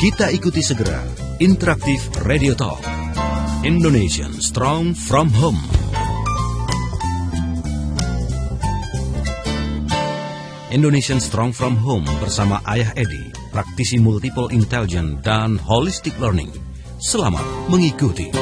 [0.00, 1.04] Kita ikuti segera
[1.44, 2.80] Interaktif Radio Talk.
[3.68, 5.60] Indonesian Strong from Home.
[10.72, 16.48] Indonesian Strong from Home bersama Ayah Edi, praktisi multiple intelligence dan holistic learning.
[16.96, 18.32] Selamat mengikuti.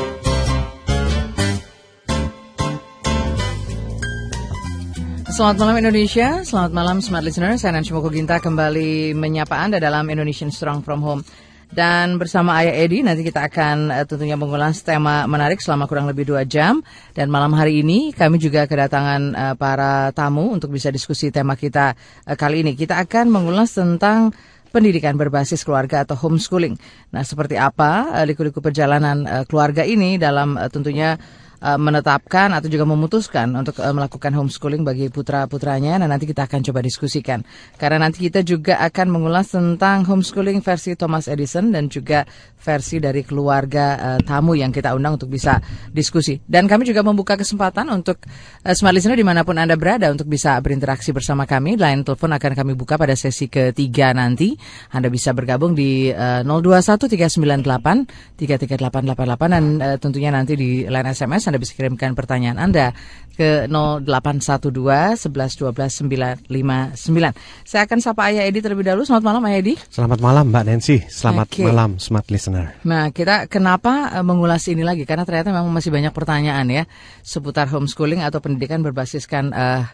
[5.26, 7.58] Selamat malam Indonesia, selamat malam smart listener.
[7.58, 11.26] Saya Nancy Moko Ginta kembali menyapa Anda dalam Indonesian Strong from Home.
[11.68, 16.24] Dan bersama Ayah Edi nanti kita akan uh, tentunya mengulas tema menarik selama kurang lebih
[16.24, 16.80] dua jam.
[17.12, 21.92] Dan malam hari ini kami juga kedatangan uh, para tamu untuk bisa diskusi tema kita
[22.24, 22.72] uh, kali ini.
[22.72, 24.32] Kita akan mengulas tentang
[24.68, 26.76] pendidikan berbasis keluarga atau homeschooling.
[27.12, 31.16] Nah, seperti apa liku-liku perjalanan keluarga ini dalam tentunya
[31.62, 35.98] uh, menetapkan atau juga memutuskan untuk uh, melakukan homeschooling bagi putra-putranya.
[35.98, 37.42] Nah, nanti kita akan coba diskusikan.
[37.76, 42.24] Karena nanti kita juga akan mengulas tentang homeschooling versi Thomas Edison dan juga
[42.58, 45.58] versi dari keluarga uh, tamu yang kita undang untuk bisa
[45.90, 46.38] diskusi.
[46.44, 48.22] Dan kami juga membuka kesempatan untuk
[48.62, 51.78] uh, smart listener di mana pun Anda berada untuk bisa berinteraksi bersama kami.
[51.78, 54.54] Line telepon akan kami buka pada sesi ketiga nanti.
[54.92, 61.60] Anda bisa bergabung di uh, 021398 33888 dan uh, tentunya nanti di line SMS Anda
[61.60, 62.92] bisa kirimkan pertanyaan Anda
[63.38, 66.98] ke 0812 11 12 959.
[67.62, 69.06] Saya akan sapa Ayah Edi terlebih dahulu.
[69.06, 69.74] Selamat malam Ayah Edi.
[69.88, 70.98] Selamat malam Mbak Nancy.
[71.06, 71.62] Selamat Oke.
[71.62, 72.74] malam smart listener.
[72.82, 75.06] Nah, kita kenapa uh, mengulas ini lagi?
[75.06, 76.84] Karena ternyata memang masih banyak pertanyaan ya
[77.22, 79.86] seputar homeschooling atau pendidikan berbasiskan uh,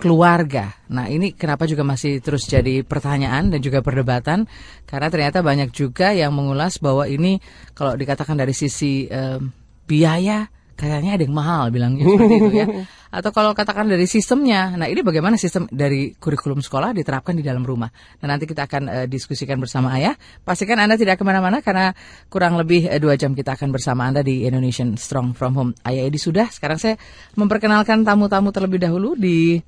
[0.00, 0.72] keluarga.
[0.88, 4.48] Nah, ini kenapa juga masih terus jadi pertanyaan dan juga perdebatan?
[4.88, 7.44] Karena ternyata banyak juga yang mengulas bahwa ini
[7.76, 9.36] kalau dikatakan dari sisi uh,
[9.84, 12.66] biaya kayaknya ada yang mahal bilangnya seperti itu ya.
[13.16, 17.64] Atau kalau katakan dari sistemnya, nah ini bagaimana sistem dari kurikulum sekolah diterapkan di dalam
[17.64, 17.88] rumah.
[18.20, 20.12] Nah nanti kita akan eh, diskusikan bersama Ayah.
[20.44, 21.96] Pastikan Anda tidak ke mana-mana karena
[22.28, 25.72] kurang lebih eh, dua jam kita akan bersama Anda di Indonesian Strong From Home.
[25.88, 26.94] Ayah Edi sudah, sekarang saya
[27.40, 29.64] memperkenalkan tamu-tamu terlebih dahulu di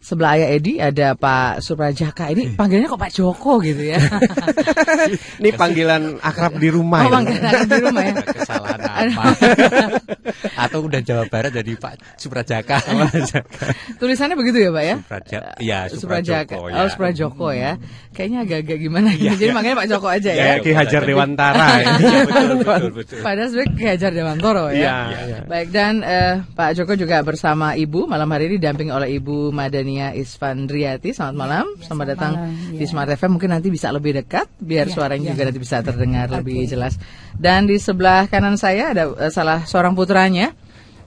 [0.00, 2.30] sebelah Ayah Edi ada Pak Suprajaka.
[2.32, 3.98] Ini panggilannya kok Pak Joko gitu ya.
[5.40, 7.06] Ini panggilan akrab di rumah.
[7.06, 7.14] Oh, ya.
[7.16, 8.14] panggilan di rumah ya.
[8.22, 9.22] kesalahan apa
[10.66, 12.80] atau udah Jawa Barat jadi Pak Suprajaka
[14.00, 14.96] Tulisannya begitu ya Pak ya?
[14.96, 16.54] Supraja ya Suprajaka.
[16.56, 17.72] Suprajoko Oh, Suprajoko ya.
[18.16, 19.36] Kayaknya agak-agak gimana gitu.
[19.36, 20.44] Jadi makanya Pak Joko aja ya.
[20.46, 21.86] Ya, Ki Hajar Dewantara ya.
[21.96, 24.76] Iya, betul betul betul Padahal sebenarnya Ki Hajar Dewantoro ya.
[24.76, 24.96] Iya,
[25.28, 25.38] iya.
[25.44, 29.52] Baik dan eh, Pak Joko juga bersama Ibu malam hari ini didampingi oleh Ibu
[29.86, 31.14] Madania Isfandriati.
[31.14, 31.66] Selamat malam.
[31.78, 32.32] Selamat datang
[32.74, 33.38] di Smart FM.
[33.38, 36.98] Mungkin nanti bisa lebih dekat biar suaranya juga nanti bisa terdengar lebih jelas.
[37.38, 40.50] Dan di sebelah kanan saya ada eh, salah seorang putranya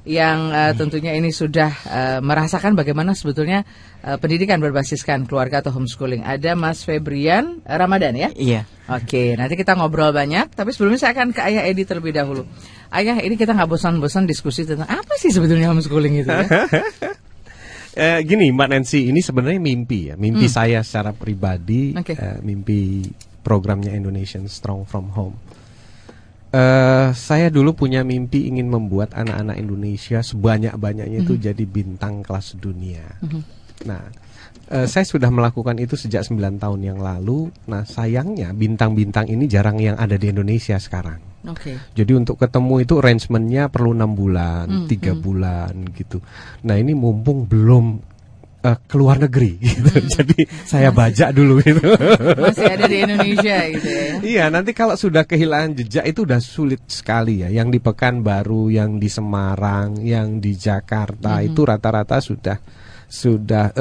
[0.08, 3.68] yang eh, tentunya ini sudah eh, merasakan bagaimana sebetulnya
[4.00, 6.24] eh, pendidikan berbasiskan keluarga atau homeschooling.
[6.24, 8.32] Ada Mas Febrian Ramadan ya?
[8.32, 8.64] Iya.
[8.88, 10.56] Oke, nanti kita ngobrol banyak.
[10.56, 12.48] Tapi sebelumnya saya akan ke Ayah Edi terlebih dahulu.
[12.96, 16.48] Ayah, ini kita nggak bosan-bosan diskusi tentang apa sih sebetulnya homeschooling itu ya?
[18.00, 20.16] Eh, gini Mbak Nancy, ini sebenarnya mimpi ya.
[20.16, 22.00] Mimpi saya secara pribadi, Hmm.
[22.00, 22.16] Oke.
[22.16, 23.04] eh, mimpi
[23.44, 25.36] programnya Indonesian Strong From Home.
[26.50, 33.06] Eh, saya dulu punya mimpi ingin membuat anak-anak Indonesia sebanyak-banyaknya itu jadi bintang kelas dunia.
[33.86, 34.02] Nah,
[34.68, 37.54] eh, saya sudah melakukan itu sejak 9 tahun yang lalu.
[37.70, 41.22] Nah, sayangnya bintang-bintang ini jarang yang ada di Indonesia sekarang.
[41.48, 41.80] Oke.
[41.96, 46.20] Jadi untuk ketemu itu arrangementnya perlu enam bulan, tiga bulan gitu.
[46.68, 48.04] Nah ini mumpung belum
[48.60, 49.88] eh, keluar negeri, gitu.
[50.20, 51.80] jadi saya bajak dulu gitu.
[52.44, 54.06] Masih ada di Indonesia gitu ya.
[54.20, 57.48] Iya, nanti kalau sudah kehilangan jejak itu udah sulit sekali ya.
[57.48, 62.60] Yang di Pekanbaru, yang di Semarang, yang di Jakarta itu rata-rata sudah
[63.10, 63.74] sudah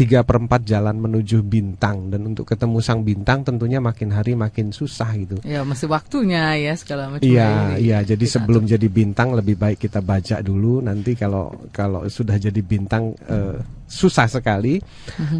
[0.00, 5.12] tiga perempat jalan menuju bintang dan untuk ketemu sang bintang tentunya makin hari makin susah
[5.20, 5.36] gitu.
[5.44, 7.28] Ya, masih waktunya ya segala macam.
[7.28, 7.84] Iya, ini.
[7.84, 7.98] iya.
[8.00, 10.80] Jadi Kita sebelum jadi bintang lebih baik kita baca dulu.
[10.80, 13.60] Nanti kalau kalau sudah jadi bintang eh,
[13.90, 14.78] susah sekali.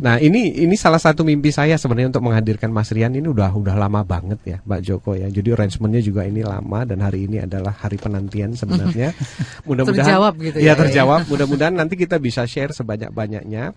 [0.02, 3.78] Nah ini ini salah satu mimpi saya sebenarnya untuk menghadirkan Mas Rian ini udah udah
[3.78, 5.30] lama banget ya, Mbak Joko ya.
[5.30, 9.14] Jadi arrangementnya juga ini lama dan hari ini adalah hari penantian sebenarnya.
[9.70, 10.80] Mudah-mudahan Terjawab gitu Iya ya.
[10.82, 11.30] terjawab.
[11.30, 13.70] Mudah-mudahan nanti kita bisa share sebanyak-banyaknya.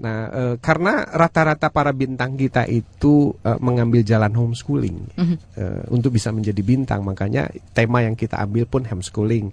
[0.00, 4.98] Nah eh, karena rata-rata para bintang kita itu eh, mengambil jalan homeschooling
[5.60, 9.52] eh, untuk bisa menjadi bintang, makanya tema yang kita ambil pun homeschooling.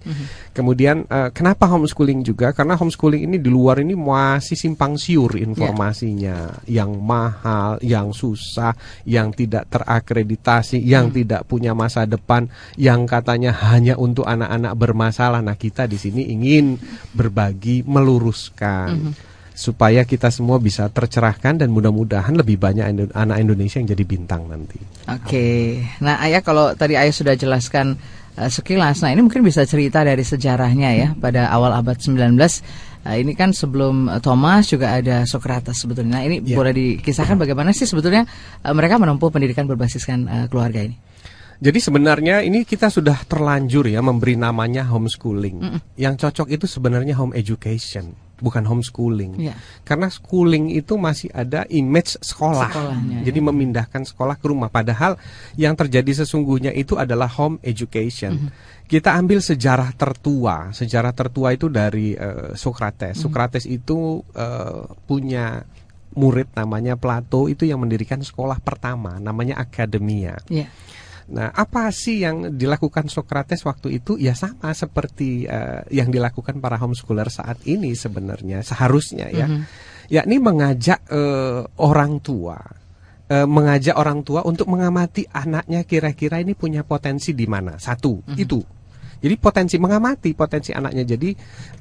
[0.56, 2.56] Kemudian eh, kenapa homeschooling juga?
[2.56, 8.72] Karena homeschooling ini di luar ini masih simpang siur informasinya, yang mahal, yang susah,
[9.04, 12.48] yang tidak terakreditasi, yang tidak punya masa depan,
[12.80, 15.44] yang katanya hanya untuk anak-anak bermasalah.
[15.44, 16.80] Nah kita di sini ingin
[17.12, 19.27] berbagi, meluruskan.
[19.58, 24.46] Supaya kita semua bisa tercerahkan dan mudah-mudahan lebih banyak Indo- anak Indonesia yang jadi bintang
[24.46, 24.78] nanti.
[25.10, 27.98] Oke, nah ayah kalau tadi ayah sudah jelaskan
[28.38, 32.38] uh, sekilas, nah ini mungkin bisa cerita dari sejarahnya ya pada awal abad 19.
[32.98, 36.20] Nah, ini kan sebelum uh, Thomas juga ada Socrates sebetulnya.
[36.20, 36.54] Nah ini Ya.
[36.54, 38.30] boleh dikisahkan bagaimana sih sebetulnya
[38.62, 40.94] uh, mereka menempuh pendidikan berbasiskan uh, keluarga ini?
[41.58, 45.82] Jadi sebenarnya ini kita sudah terlanjur ya memberi namanya homeschooling.
[45.98, 49.38] Yang cocok itu sebenarnya home education, bukan homeschooling.
[49.38, 49.54] Iya.
[49.82, 52.70] Karena schooling itu masih ada image sekolah.
[52.70, 53.44] Sekolahnya, Jadi ya.
[53.44, 55.18] memindahkan sekolah ke rumah padahal
[55.58, 58.50] yang terjadi sesungguhnya itu adalah home education.
[58.88, 60.72] Kita ambil sejarah tertua.
[60.72, 63.20] Sejarah tertua itu dari eh, Socrates.
[63.20, 65.60] Socrates itu eh, punya
[66.16, 70.40] murid namanya Plato itu yang mendirikan sekolah pertama namanya akademia.
[70.48, 70.66] Iya.
[71.28, 74.16] Nah, apa sih yang dilakukan Socrates waktu itu?
[74.16, 79.46] Ya sama seperti eh, yang dilakukan para homeschooler saat ini sebenarnya seharusnya ya.
[80.08, 82.56] Yakni mengajak eh, orang tua
[83.28, 87.76] eh, mengajak orang tua untuk mengamati anaknya kira-kira ini punya potensi di mana.
[87.76, 88.77] Satu, itu.
[89.18, 91.04] Jadi potensi mengamati potensi anaknya.
[91.04, 91.30] Jadi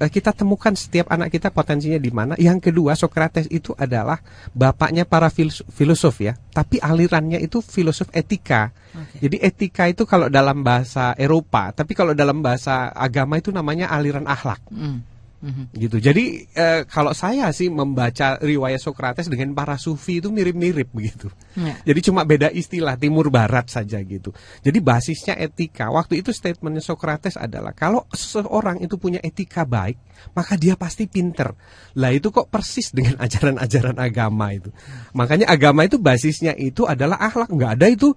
[0.02, 2.34] eh, kita temukan setiap anak kita potensinya di mana.
[2.38, 4.18] Yang kedua, Socrates itu adalah
[4.54, 8.74] bapaknya para filos- filosof ya, tapi alirannya itu filosof etika.
[9.22, 14.26] Jadi etika itu kalau dalam bahasa Eropa, tapi kalau dalam bahasa agama itu namanya aliran
[14.26, 15.17] akhlak Mm.
[15.38, 15.70] Mhm.
[15.78, 15.98] gitu.
[16.02, 21.30] Jadi eh, kalau saya sih membaca riwayat Socrates dengan para sufi itu mirip-mirip begitu.
[21.54, 21.78] Ya.
[21.94, 24.34] Jadi cuma beda istilah timur barat saja gitu.
[24.66, 25.94] Jadi basisnya etika.
[25.94, 30.02] Waktu itu statementnya Socrates adalah kalau seseorang itu punya etika baik,
[30.34, 31.54] maka dia pasti pinter.
[32.02, 34.74] Lah itu kok persis dengan ajaran-ajaran agama itu.
[35.14, 37.54] Makanya agama itu basisnya itu adalah akhlak.
[37.54, 38.10] Nggak ada itu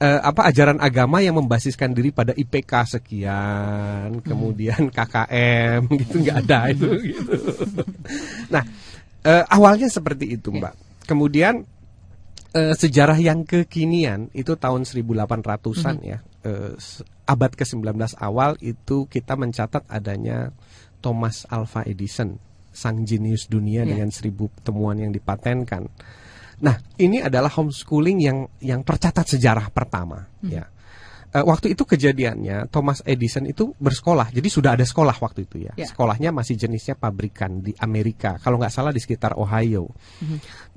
[0.00, 6.58] eh, apa ajaran agama yang membasiskan diri pada IPK sekian, kemudian KKM gitu nggak ada
[6.74, 6.88] itu.
[7.12, 7.32] Gitu.
[8.50, 8.64] Nah
[9.24, 10.74] eh, awalnya seperti itu mbak.
[11.04, 11.62] Kemudian
[12.52, 16.18] eh, sejarah yang kekinian itu tahun 1800-an ya.
[16.44, 16.72] Eh,
[17.24, 20.52] abad ke-19 awal itu kita mencatat adanya
[21.00, 22.36] Thomas Alva Edison,
[22.68, 23.96] sang jenius dunia Ya.
[23.96, 25.88] dengan seribu temuan yang dipatenkan.
[26.62, 30.70] Nah, ini adalah homeschooling yang yang tercatat sejarah pertama ya.
[31.34, 35.74] Eh, waktu itu kejadiannya Thomas Edison itu bersekolah, jadi sudah ada sekolah waktu itu ya.
[35.74, 35.90] Ya.
[35.90, 39.90] Sekolahnya masih jenisnya pabrikan di Amerika, kalau nggak salah di sekitar Ohio.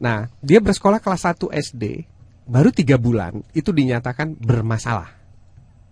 [0.02, 2.10] Nah, dia bersekolah kelas 1 SD,
[2.50, 5.14] baru tiga bulan itu dinyatakan bermasalah.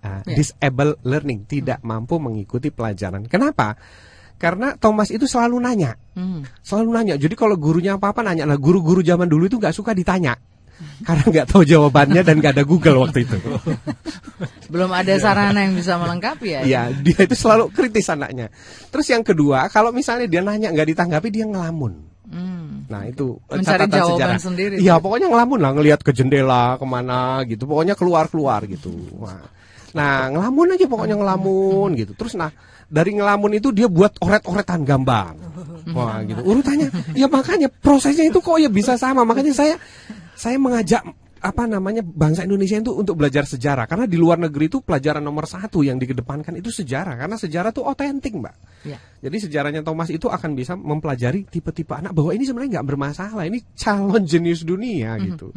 [0.02, 0.38] Nah, Ya.
[0.38, 3.26] Disable learning, tidak mampu mengikuti pelajaran.
[3.30, 3.78] Kenapa?
[4.46, 6.46] Karena Thomas itu selalu nanya, Hmm.
[6.62, 7.16] selalu nanya.
[7.18, 8.46] Jadi kalau gurunya apa-apa nanya.
[8.46, 10.38] Nah, guru-guru zaman dulu itu nggak suka ditanya.
[11.02, 13.38] Karena nggak tahu jawabannya dan nggak ada Google waktu itu.
[14.68, 16.62] Belum ada sarana yang bisa melengkapi ya.
[16.62, 18.52] Iya, dia itu selalu kritis anaknya.
[18.92, 21.94] Terus yang kedua, kalau misalnya dia nanya nggak ditanggapi, dia ngelamun.
[22.26, 22.90] Hmm.
[22.90, 24.40] Nah itu eh, Mencari catatan jawaban sejarah.
[24.42, 24.76] sendiri.
[24.82, 27.66] Iya pokoknya ngelamun lah ngelihat ke jendela ke mana gitu.
[27.66, 28.92] Pokoknya keluar keluar gitu.
[29.18, 29.46] Wah.
[29.96, 32.18] Nah ngelamun aja pokoknya ngelamun gitu.
[32.18, 32.50] Terus nah
[32.90, 35.34] dari ngelamun itu dia buat oret-oretan gambar.
[35.94, 36.42] Wah gitu.
[36.42, 39.22] Urutannya ya makanya prosesnya itu kok ya bisa sama.
[39.22, 39.76] Makanya saya
[40.34, 41.02] saya mengajak
[41.46, 45.46] apa namanya bangsa Indonesia itu untuk belajar sejarah karena di luar negeri itu pelajaran nomor
[45.46, 48.56] satu yang dikedepankan itu sejarah karena sejarah itu otentik mbak.
[48.82, 48.98] Ya.
[49.22, 53.62] Jadi sejarahnya Thomas itu akan bisa mempelajari tipe-tipe anak bahwa ini sebenarnya nggak bermasalah, ini
[53.78, 55.54] calon jenius dunia gitu.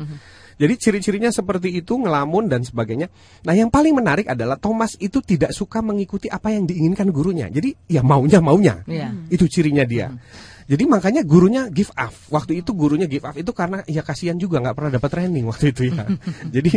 [0.58, 3.06] Jadi ciri-cirinya seperti itu, ngelamun dan sebagainya.
[3.46, 7.46] Nah yang paling menarik adalah Thomas itu tidak suka mengikuti apa yang diinginkan gurunya.
[7.46, 9.14] Jadi ya maunya maunya, Iya.
[9.30, 10.10] itu cirinya dia.
[10.68, 12.12] Jadi makanya gurunya give up.
[12.28, 15.72] Waktu itu gurunya give up itu karena ya kasihan juga nggak pernah dapat training waktu
[15.72, 16.04] itu ya.
[16.54, 16.70] Jadi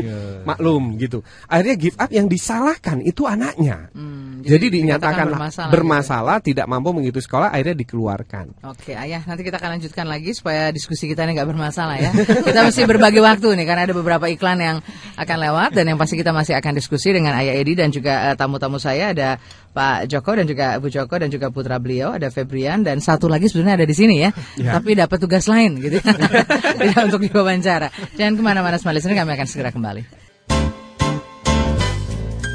[0.48, 1.20] maklum gitu.
[1.52, 3.92] Akhirnya give up yang disalahkan itu anaknya.
[3.92, 6.48] Hmm, Jadi, dikatakan dinyatakan bermasalah bermasalah, gitu.
[6.56, 8.46] tidak mampu mengikuti sekolah, akhirnya dikeluarkan.
[8.72, 12.12] Oke, ayah nanti kita akan lanjutkan lagi supaya diskusi kita ini nggak bermasalah ya.
[12.48, 14.78] kita mesti berbagi waktu nih karena ada beberapa iklan yang
[15.20, 18.36] akan lewat dan yang pasti kita masih akan diskusi dengan Ayah Edi dan juga eh,
[18.40, 19.36] tamu-tamu saya ada
[19.72, 23.48] Pak Joko dan juga Bu Joko dan juga putra beliau ada Febrian dan satu lagi
[23.48, 24.76] sebenarnya ada di sini ya, Ya.
[24.76, 26.00] tapi dapat tugas lain gitu,
[26.84, 27.88] tidak untuk diwawancara.
[28.20, 30.31] Jangan ke mana-mana, listener, kami akan segera kembali.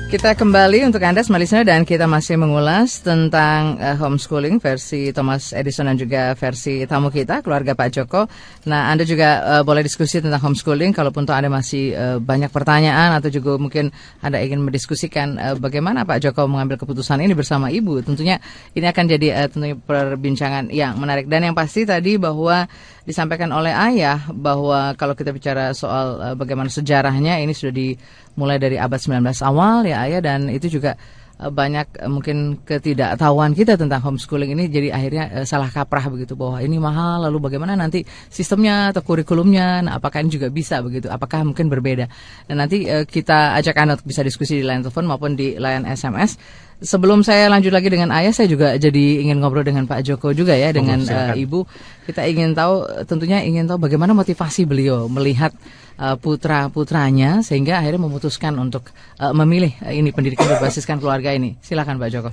[0.06, 5.90] Kita kembali untuk Anda listener dan kita masih mengulas tentang eh, homeschooling versi Thomas Edison
[5.90, 8.30] dan juga versi tamu kita keluarga Pak Joko.
[8.70, 13.34] Nah, Anda juga eh, boleh diskusi tentang homeschooling kalaupun Anda masih eh, banyak pertanyaan atau
[13.34, 13.90] juga mungkin
[14.22, 18.06] Anda ingin mendiskusikan eh, bagaimana Pak Joko mengambil keputusan ini bersama Ibu.
[18.06, 18.38] Tentunya
[18.78, 22.70] ini akan jadi eh, tentunya perbincangan yang menarik dan yang pasti tadi bahwa
[23.06, 28.76] disampaikan oleh Ayah bahwa kalau kita bicara soal eh, bagaimana sejarahnya ini sudah dimulai dari
[28.76, 30.98] abad 19 awal ya Ayah dan itu juga
[31.36, 36.64] banyak eh, mungkin ketidaktahuan kita tentang homeschooling ini jadi akhirnya eh, salah kaprah begitu bahwa
[36.64, 41.12] ini mahal lalu bagaimana nanti sistemnya atau kurikulumnya nah apakah ini juga bisa begitu?
[41.12, 42.08] Apakah mungkin berbeda?
[42.48, 45.84] Dan nanti eh, kita ajak Anda untuk bisa diskusi di line telepon maupun di line
[45.84, 46.40] SMS
[46.76, 50.52] Sebelum saya lanjut lagi dengan ayah, saya juga jadi ingin ngobrol dengan Pak Joko juga
[50.52, 51.64] ya, dengan eh, Ibu.
[52.04, 55.56] Kita ingin tahu, tentunya ingin tahu bagaimana motivasi beliau melihat
[55.98, 61.56] uh, putra putranya sehingga akhirnya memutuskan untuk uh, memilih uh, ini pendidikan berbasiskan keluarga ini.
[61.60, 62.30] Silakan Pak Joko.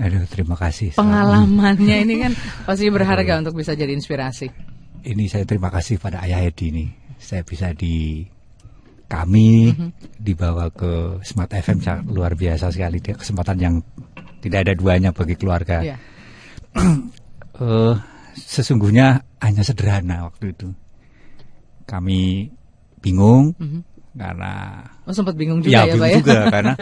[0.00, 0.96] Aduh, terima kasih.
[0.96, 2.32] Pengalamannya ini kan
[2.68, 4.48] pasti berharga untuk bisa jadi inspirasi.
[5.00, 6.86] Ini saya terima kasih pada Ayah Edi ini.
[7.20, 8.24] Saya bisa di
[9.10, 9.74] kami
[10.16, 13.74] dibawa ke Smart FM sangat luar biasa sekali Dia kesempatan yang
[14.40, 15.84] tidak ada duanya bagi keluarga.
[15.84, 15.96] Iya.
[17.60, 17.92] Eh,
[18.40, 20.72] sesungguhnya hanya sederhana waktu itu.
[21.84, 22.48] Kami
[23.00, 23.52] bingung
[24.10, 26.16] karena Oh sempat bingung juga ya, ya, bingung Pak ya.
[26.20, 26.72] juga karena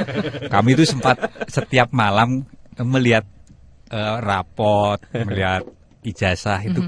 [0.49, 2.45] kami itu sempat setiap malam
[2.79, 3.25] melihat
[3.89, 5.65] eh, rapot, melihat
[6.03, 6.81] ijazah itu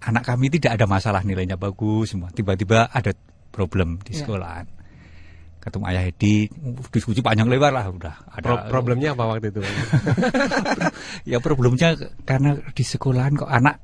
[0.00, 2.32] anak kami tidak ada masalah nilainya bagus semua.
[2.32, 3.12] Tiba-tiba ada
[3.50, 4.24] problem di Ya.
[4.24, 4.66] sekolahan.
[5.60, 6.48] Ketemu Ayah Edi,
[6.88, 8.14] diskusi panjang lebar lah udah.
[8.32, 9.60] Ada Pro- problemnya apa waktu itu?
[11.30, 13.76] ya problemnya karena di sekolahan kok anak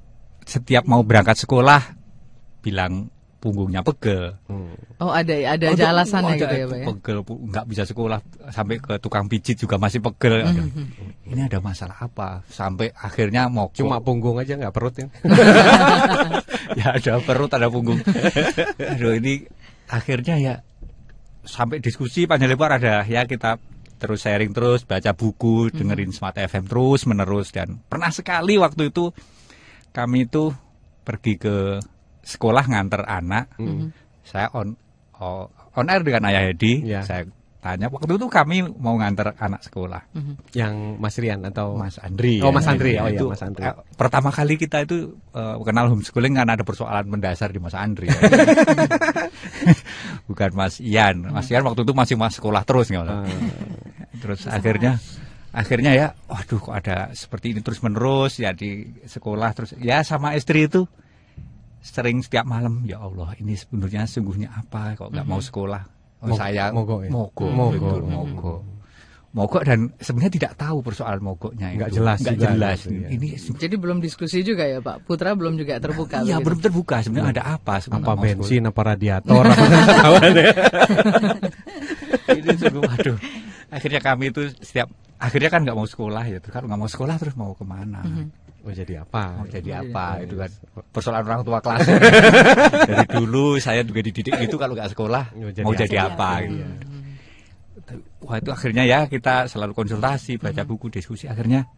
[0.47, 1.83] setiap mau berangkat sekolah
[2.63, 3.13] bilang
[3.47, 4.35] punggungnya pegel.
[4.99, 6.87] Oh ada ada Oh, aja alasannya oh, gitu ya Pak ya.
[6.91, 8.19] Pegel, nggak bisa sekolah
[8.51, 10.43] sampai ke tukang pijit juga masih pegel.
[10.43, 10.67] Aduh,
[11.31, 12.43] Ini ada masalah apa?
[12.51, 15.07] Sampai akhirnya mau Cuma punggung aja nggak perut ya?
[16.83, 18.03] ya ada perut ada punggung.
[18.99, 19.47] Aduh ini
[19.87, 20.55] akhirnya ya
[21.47, 23.63] sampai diskusi panjang lebar ada ya kita
[23.97, 29.15] terus sharing terus baca buku dengerin Smart FM terus menerus dan pernah sekali waktu itu
[29.95, 30.53] kami itu
[31.07, 31.81] pergi ke
[32.27, 33.55] sekolah nganter anak
[34.23, 34.75] saya on
[35.17, 37.01] oh, on air dengan ayah Edi Ya.
[37.01, 37.23] saya
[37.57, 39.99] tanya waktu itu kami mau nganter anak sekolah
[40.51, 42.39] Yang Mas Rian atau Mas Andri.
[42.39, 42.95] Oh, Mas Andri.
[42.95, 43.67] Oh, iya, Itu, Mas Andri.
[43.67, 48.07] eh, pertama kali kita itu eh, kenal homeschooling karena ada persoalan mendasar di Mas Andri.
[48.07, 48.19] ya.
[50.31, 51.27] Bukan Mas Ian.
[51.31, 53.27] Mas Ian waktu itu masih mas sekolah terus nggak masalah.
[54.17, 54.93] Terus akhirnya
[55.51, 60.37] akhirnya ya, waduh kok ada seperti ini terus menerus ya di sekolah terus ya sama
[60.37, 60.85] istri itu
[61.87, 65.83] sering setiap malam ya Allah ini sebenarnya sungguhnya apa kok nggak mau sekolah
[66.21, 67.11] oh, Mog- saya mogok ya?
[67.11, 67.71] mogok, Mogok.
[67.79, 68.61] betul, mogok
[69.31, 71.97] mogok dan sebenarnya tidak tahu persoalan mogoknya Nggak itu.
[72.01, 73.09] jelas nggak jelas gitu ya.
[73.13, 75.05] ini Jadi belum diskusi juga ya Pak.
[75.05, 76.25] Putra belum juga terbuka.
[76.25, 76.47] Iya begitu.
[76.49, 80.33] belum terbuka sebenarnya ada apa sebenarnya apa bensin apa radiator apa sekolah.
[82.33, 83.19] ini sungguh waduh
[83.69, 87.35] akhirnya kami itu setiap akhirnya kan nggak mau sekolah ya kalau nggak mau sekolah terus
[87.37, 88.01] mau ke mana
[88.67, 89.39] Mau jadi apa?
[89.39, 90.51] mau jadi apa itu kan
[90.91, 91.87] persoalan orang tua kelas.
[92.91, 95.81] Dari dulu saya juga dididik itu kalau nggak sekolah Mau jadi mau apa?
[95.87, 96.65] jadi apa gitu.
[98.27, 101.31] Wah itu akhirnya ya kita selalu konsultasi baca buku diskusi.
[101.31, 101.71] Akhirnya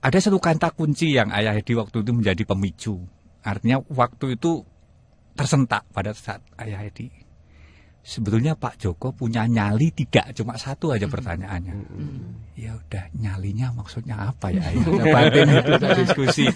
[0.00, 2.96] ada satu kata kunci yang ayah Hedi waktu itu menjadi pemicu.
[3.44, 4.64] Artinya waktu itu
[5.36, 7.25] tersentak pada saat ayah Hedi
[8.06, 11.74] sebetulnya Pak Joko punya nyali tidak cuma satu aja pertanyaannya.
[12.54, 14.62] Ya udah nyalinya maksudnya apa ya?
[15.10, 16.46] Batin itu diskusi.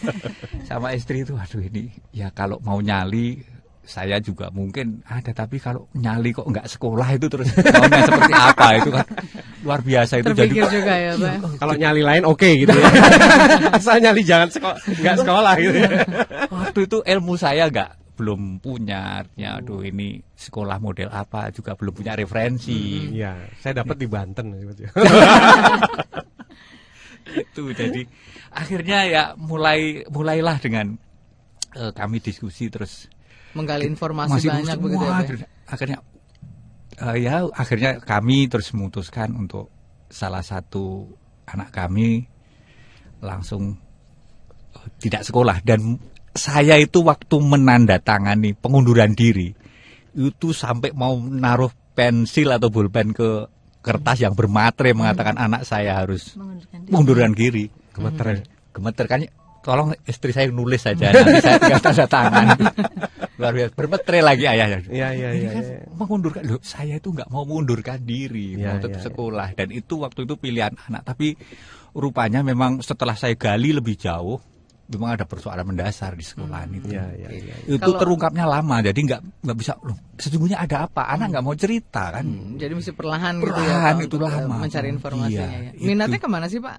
[0.62, 3.42] Sama istri itu aduh ini ya kalau mau nyali
[3.82, 8.66] saya juga mungkin ada tapi kalau nyali kok nggak sekolah itu terus maunya seperti apa?
[8.78, 9.06] Itu kan
[9.66, 11.34] luar biasa itu Terpikir jadi juga ya Pak.
[11.58, 12.90] Kalau nyali lain oke gitu ya.
[13.76, 15.90] Asal nyali jangan sekolah, nggak sekolah gitu ya.
[16.54, 21.96] waktu itu ilmu saya nggak belum punya artinya aduh ini sekolah model apa juga belum
[21.96, 24.92] punya referensi Iya, saya dapat di Banten gitu ya.
[27.30, 28.02] itu jadi
[28.52, 30.98] akhirnya ya mulai mulailah dengan
[31.78, 33.08] eh, kami diskusi terus
[33.56, 35.98] Menggali informasi masih banyak semua, begitu ya terus akhirnya
[37.00, 39.72] eh, ya akhirnya kami terus memutuskan untuk
[40.10, 41.06] salah satu
[41.48, 42.26] anak kami
[43.22, 43.78] langsung
[44.76, 45.96] eh, tidak sekolah dan
[46.34, 49.52] saya itu waktu menandatangani pengunduran diri
[50.14, 53.46] itu sampai mau naruh pensil atau bolpen ke
[53.80, 56.36] kertas yang bermatre mengatakan anak saya harus
[56.90, 57.72] mengundurkan diri.
[57.90, 58.46] Gemeter.
[58.70, 59.20] gemeter kan
[59.60, 62.46] tolong istri saya nulis saja nanti saya tinggal tanda tangan.
[63.40, 64.84] Luar biasa bermetre lagi ayahnya.
[64.88, 65.50] Iya, iya, Ini iya.
[65.52, 65.78] kan iya.
[65.96, 69.48] mengundurkan loh saya itu nggak mau mengundurkan diri Iya, mau tetap iya, sekolah.
[69.56, 71.02] Dan itu waktu itu pilihan anak.
[71.08, 71.36] Tapi
[71.96, 74.38] rupanya memang setelah saya gali lebih jauh
[74.90, 77.54] memang ada persoalan mendasar di sekolahan itu Iya, iya, iya.
[77.66, 81.54] itu Kalau- terungkapnya lama jadi nggak nggak bisa loh sesungguhnya ada apa anak nggak mau
[81.54, 84.56] cerita kan Hmm, Jadi mesti perlahan, gitu ya Perlahan, Pak, itu untuk, eh, lama.
[84.60, 85.70] mencari informasinya Iya, ya.
[85.72, 85.84] itu.
[85.86, 86.76] Minatnya ke mana sih Pak?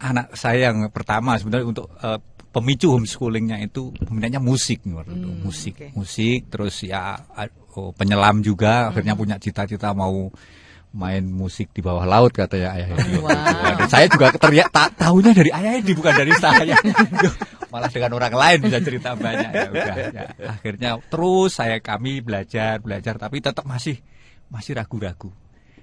[0.00, 2.18] anak saya yang pertama sebenarnya untuk eh,
[2.48, 5.86] pemicu homeschoolingnya itu peminatnya musik nih waktu itu Hmm, musik oke.
[5.94, 7.16] musik terus ya
[7.72, 10.28] oh, penyelam juga akhirnya punya cita-cita mau
[10.92, 13.16] main musik di bawah laut katanya ayah Edi.
[13.16, 13.32] Wow.
[13.80, 16.76] Dan saya juga teriak tak tahunya dari ayah Edi bukan dari saya.
[17.72, 19.96] Malah dengan orang lain bisa cerita banyak ya udah.
[20.12, 20.24] Ya.
[20.52, 23.96] Akhirnya terus saya kami belajar belajar tapi tetap masih
[24.52, 25.32] masih ragu-ragu.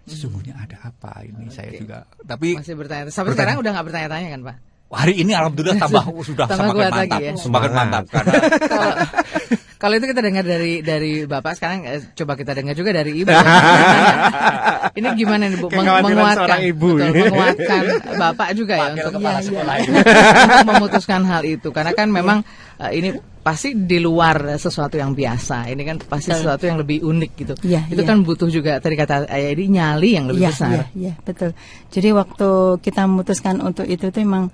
[0.06, 2.06] Sesungguhnya ada apa ini saya juga.
[2.26, 3.10] Tapi Masih bertanya.
[3.10, 3.34] Sampai Bertanya.
[3.34, 4.58] sekarang udah nggak bertanya-tanya kan Pak?
[4.90, 6.02] hari ini alhamdulillah tambah
[6.34, 7.34] sudah Tambah semakin mantap, ya.
[7.38, 8.34] semakin mantap karena
[9.80, 13.32] kalau itu kita dengar dari dari bapak sekarang eh, coba kita dengar juga dari ibu.
[15.00, 17.00] ini gimana nih bu Meng- menguatkan, ibu.
[17.00, 17.82] betul, menguatkan
[18.20, 19.96] bapak juga ya untuk kepala sekolah ini.
[19.96, 22.44] untuk memutuskan hal itu karena kan memang
[22.76, 23.10] eh, ini
[23.40, 25.72] pasti di luar sesuatu yang biasa.
[25.72, 27.54] Ini kan pasti sesuatu yang lebih unik gitu.
[27.64, 28.10] Iya, itu iya.
[28.12, 30.70] kan butuh juga tadi kata ayah ini nyali yang lebih Iya, besar.
[30.70, 31.56] iya, iya, betul.
[31.88, 32.50] Jadi waktu
[32.84, 34.52] kita memutuskan untuk itu tuh emang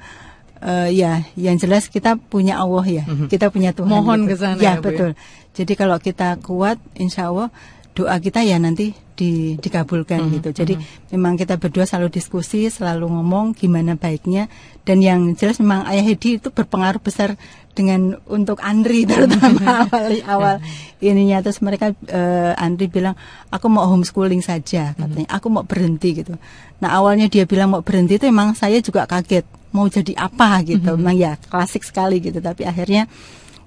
[0.62, 3.90] eh, ya, yang jelas kita punya Allah ya, kita punya Tuhan.
[3.90, 3.96] Mhm.
[3.96, 4.30] Mohon gitu.
[4.30, 4.84] ke sana Ya, ya, ya.
[4.84, 5.12] betul.
[5.56, 7.48] Jadi kalau kita kuat, insya Allah
[7.96, 10.50] doa kita ya nanti di, dikabulkan Mhm, gitu.
[10.52, 10.76] Jadi
[11.16, 14.52] memang kita berdua selalu diskusi, selalu ngomong gimana baiknya.
[14.84, 17.40] Dan yang jelas memang Ayah Hedi itu berpengaruh besar
[17.72, 20.56] dengan untuk Andri terutama awal awal
[21.04, 23.20] ininya terus mereka eh, Andri bilang
[23.52, 26.40] aku mau homeschooling saja katanya aku mau berhenti gitu
[26.80, 29.44] nah awalnya dia bilang mau berhenti itu emang saya juga kaget
[29.76, 33.12] mau jadi apa gitu memang ya klasik sekali gitu tapi akhirnya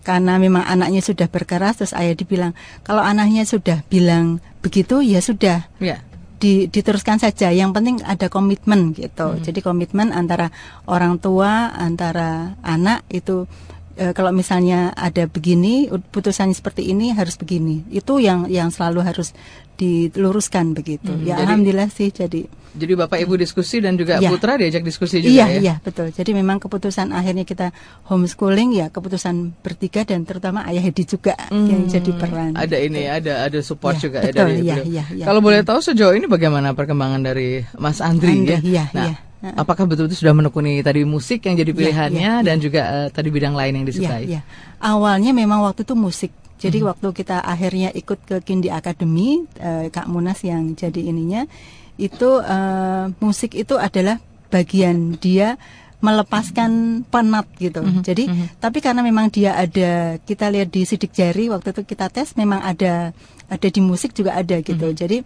[0.00, 5.68] karena memang anaknya sudah berkeras terus ayah dibilang kalau anaknya sudah bilang begitu ya sudah
[5.84, 6.00] Ya.
[6.38, 7.50] di, diteruskan saja.
[7.50, 9.36] Yang penting ada komitmen gitu.
[9.42, 10.54] Jadi komitmen antara
[10.86, 13.50] orang tua, antara anak itu
[13.98, 17.82] eh, kalau misalnya ada begini, putusannya seperti ini harus begini.
[17.90, 19.34] Itu yang yang selalu harus
[19.78, 21.06] diluruskan begitu.
[21.08, 24.28] Hmm, ya jadi- alhamdulillah sih jadi Jadi bapak ibu diskusi dan juga Iya.
[24.28, 25.58] putra diajak diskusi juga iya ya.
[25.58, 26.10] iya betul.
[26.10, 27.72] Jadi memang keputusan akhirnya kita
[28.04, 32.54] homeschooling ya keputusan bertiga dan terutama ayah Hedi juga yang jadi peran.
[32.54, 32.60] Hmm.
[32.60, 34.84] Ada ini ada ada support Iya, juga ya betul, dari iya, beliau.
[34.86, 35.24] iya, iya.
[35.24, 38.60] Kalau boleh tahu sejauh ini bagaimana perkembangan dari Mas Andri, Andri, ya?
[38.62, 39.14] iya, nah, iya.
[39.38, 43.28] Apakah betul-betul sudah menekuni tadi musik yang jadi Iya, pilihannya iya, dan juga eh, tadi
[43.30, 44.26] bidang lain yang disukai?
[44.26, 44.40] Iya, iya.
[44.82, 46.32] Awalnya memang waktu itu musik.
[46.58, 46.86] Jadi Mhm.
[46.90, 51.46] waktu kita akhirnya ikut ke Kindi Academy, eh, Kak Munas yang jadi ininya,
[51.94, 54.18] itu eh, musik itu adalah
[54.50, 55.54] bagian dia
[55.98, 57.82] melepaskan penat gitu.
[57.82, 58.24] Mhm, Jadi
[58.62, 62.62] tapi karena memang dia ada kita lihat di sidik jari waktu itu kita tes memang
[62.62, 63.10] ada
[63.50, 64.88] ada di musik juga ada gitu.
[64.88, 64.94] Mhm.
[64.94, 65.16] Jadi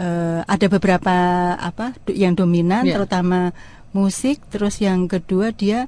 [0.00, 1.14] eh, ada beberapa
[1.54, 2.96] apa yang dominan Iya.
[2.96, 3.52] terutama
[3.92, 5.84] musik terus yang kedua dia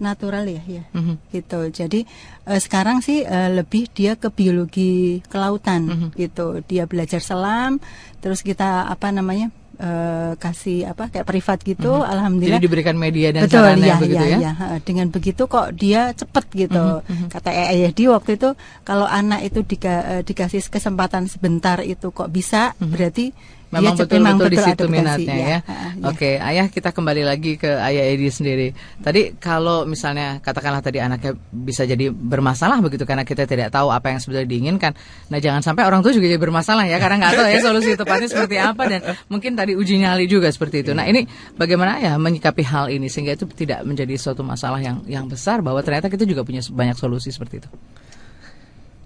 [0.00, 1.14] natural ya ya Mhm.
[1.28, 2.00] gitu jadi
[2.46, 6.08] eh, sekarang sih eh, lebih dia ke biologi kelautan Mhm.
[6.16, 7.76] gitu dia belajar selam
[8.18, 12.60] terus kita apa namanya eh, kasih apa kayak privat gitu alhamdulillah Mhm.
[12.60, 14.38] Jadi diberikan media dan betul sarana ya, yang begitu ya?
[14.38, 16.84] ya, ha, dengan begitu kok dia cepet gitu.
[17.26, 22.28] Kata ayah di waktu itu kalau anak itu dika- eh, dikasih kesempatan sebentar itu kok
[22.28, 23.32] bisa berarti
[23.70, 25.48] Memang dia cepet- betul-betul di betul situ minatnya ya.
[25.48, 25.58] ya.
[26.10, 28.74] Oke, ayah kita kembali lagi ke ayah Edi sendiri.
[28.98, 34.10] Tadi kalau misalnya katakanlah tadi anaknya bisa jadi bermasalah begitu karena kita tidak tahu apa
[34.10, 34.92] yang sebenarnya diinginkan.
[35.30, 38.28] Nah jangan sampai orang tua juga jadi bermasalah ya karena nggak tahu ya solusi tepatnya
[38.28, 40.90] seperti apa dan mungkin tadi uji nyali juga seperti itu.
[40.90, 41.22] Nah ini
[41.54, 45.78] bagaimana ya menyikapi hal ini sehingga itu tidak menjadi suatu masalah yang yang besar bahwa
[45.86, 47.70] ternyata kita juga punya banyak solusi seperti itu.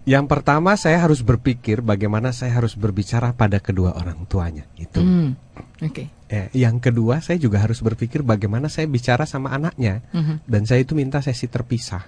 [0.04, 5.00] Yang pertama saya harus berpikir bagaimana saya harus berbicara pada kedua orang tuanya itu.
[5.00, 5.32] Hmm,
[5.80, 6.12] Oke.
[6.28, 10.44] Eh, yang kedua saya juga harus berpikir bagaimana saya bicara sama anaknya Mhm.
[10.44, 12.04] dan saya itu minta sesi terpisah.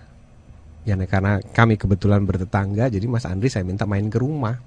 [0.85, 4.61] Ya nah, karena kami kebetulan bertetangga jadi Mas Andri saya minta main ke rumah.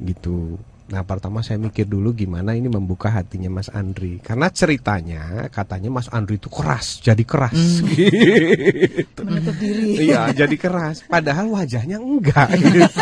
[0.00, 0.58] Gitu.
[0.84, 4.20] Nah, pertama saya mikir dulu gimana ini membuka hatinya Mas Andri.
[4.20, 7.56] Karena ceritanya katanya Mas Andri itu keras, jadi keras.
[7.94, 9.20] Gitu.
[9.24, 11.08] menutup diri Iya, jadi keras.
[11.08, 12.52] Padahal wajahnya enggak.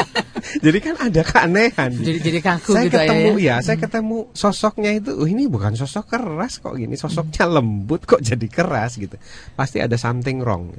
[0.64, 1.90] jadi kan ada keanehan.
[1.90, 3.59] Jadi jadi kaku saya gitu ketemu ayah.
[3.59, 8.23] ya, saya ketemu sosoknya itu, oh, ini bukan sosok keras kok gini, sosoknya lembut kok
[8.23, 9.18] jadi keras gitu.
[9.59, 10.71] Pasti ada something wrong.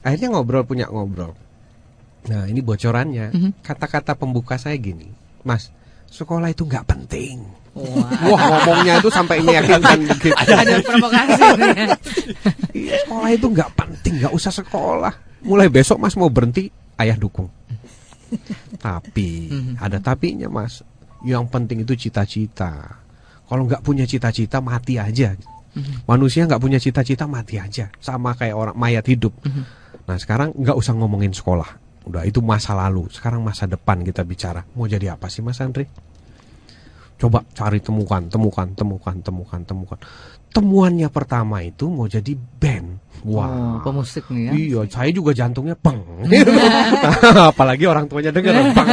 [0.00, 1.36] Akhirnya ngobrol punya ngobrol.
[2.32, 3.36] Nah, ini bocorannya.
[3.60, 5.10] Kata-kata pembuka saya gini,
[5.44, 5.74] Mas,
[6.12, 7.40] sekolah itu nggak penting.
[7.72, 8.04] Wah.
[8.28, 10.36] Wah, ngomongnya itu sampai meyakinkan begitu.
[10.36, 11.86] Ada provokasi ya.
[12.76, 15.12] Iya, sekolah itu nggak penting, nggak usah sekolah.
[15.42, 16.68] Mulai besok Mas mau berhenti,
[17.00, 17.48] ayah dukung.
[18.76, 19.48] Tapi
[19.80, 20.84] ada tapinya Mas.
[21.24, 23.00] Yang penting itu cita-cita.
[23.48, 25.32] Kalau nggak punya cita-cita mati aja.
[26.04, 29.32] Manusia nggak punya cita-cita mati aja, sama kayak orang mayat hidup.
[30.04, 31.81] Nah sekarang nggak usah ngomongin sekolah.
[32.06, 33.06] Udah itu masa lalu.
[33.10, 34.66] Sekarang masa depan kita bicara.
[34.74, 35.86] Mau jadi apa sih Mas Andri?
[37.22, 39.98] Coba cari temukan, temukan, temukan, temukan, temukan.
[40.50, 42.98] Temuannya pertama itu mau jadi band.
[43.22, 43.78] Oh, Wah.
[43.86, 44.52] pemusik nih ya.
[44.52, 46.02] Iya, saya juga jantungnya peng.
[47.54, 48.90] Apalagi orang tuanya dengar peng.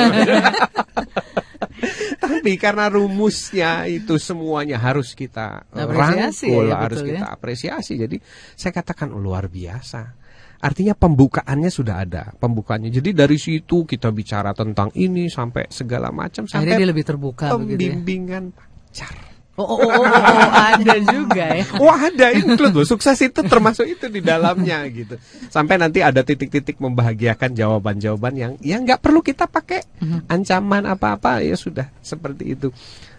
[2.21, 7.33] Tapi karena rumusnya itu semuanya harus kita Apresiasi rangkul, ya, harus betul kita ya.
[7.33, 7.93] apresiasi.
[7.97, 8.17] Jadi
[8.53, 10.18] saya katakan oh, luar biasa.
[10.59, 12.91] Artinya pembukaannya sudah ada, pembukaannya.
[12.91, 17.45] Jadi dari situ kita bicara tentang ini sampai segala macam Akhirnya sampai dia lebih terbuka
[17.55, 17.95] begitu ya.
[17.95, 19.15] pembimbingan pacar.
[19.59, 21.67] Oh, oh, oh, oh, oh, ada juga ya.
[21.83, 25.19] Wah ada include loh sukses itu termasuk itu di dalamnya gitu
[25.51, 29.83] sampai nanti ada titik-titik membahagiakan jawaban-jawaban yang yang nggak perlu kita pakai
[30.31, 32.71] ancaman apa-apa ya sudah seperti itu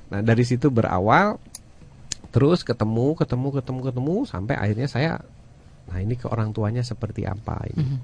[0.09, 1.37] nah dari situ berawal
[2.33, 5.21] terus ketemu ketemu ketemu ketemu sampai akhirnya saya
[5.89, 7.97] nah ini ke orang tuanya seperti apa ini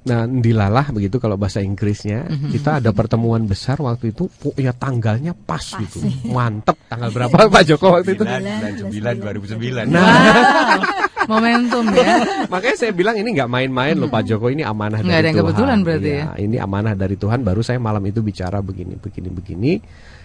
[0.00, 2.24] Nah, dilalah begitu kalau bahasa Inggrisnya.
[2.24, 6.00] Kita ada pertemuan besar waktu itu, oh, ya tanggalnya pas, gitu.
[6.24, 6.72] Mantep.
[6.88, 8.24] Tanggal berapa Pak Joko waktu itu?
[8.24, 9.92] 9, 2009.
[9.92, 10.80] Nah,
[11.20, 12.16] Wow, momentum ya.
[12.52, 15.36] Makanya saya bilang ini nggak main-main loh Pak Joko ini amanah Nggak dari ada yang
[15.36, 15.46] Tuhan.
[15.52, 17.38] kebetulan berarti Iya, Ini amanah dari Tuhan.
[17.44, 19.72] Baru saya malam itu bicara begini, begini, begini.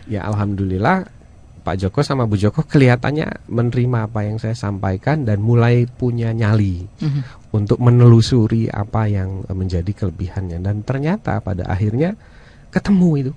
[0.08, 1.15] Ya alhamdulillah
[1.66, 6.86] Pak Joko sama Bu Joko kelihatannya menerima apa yang saya sampaikan dan mulai punya nyali
[7.50, 10.62] untuk menelusuri apa yang menjadi kelebihannya.
[10.62, 12.14] Dan ternyata pada akhirnya
[12.70, 13.34] ketemu itu.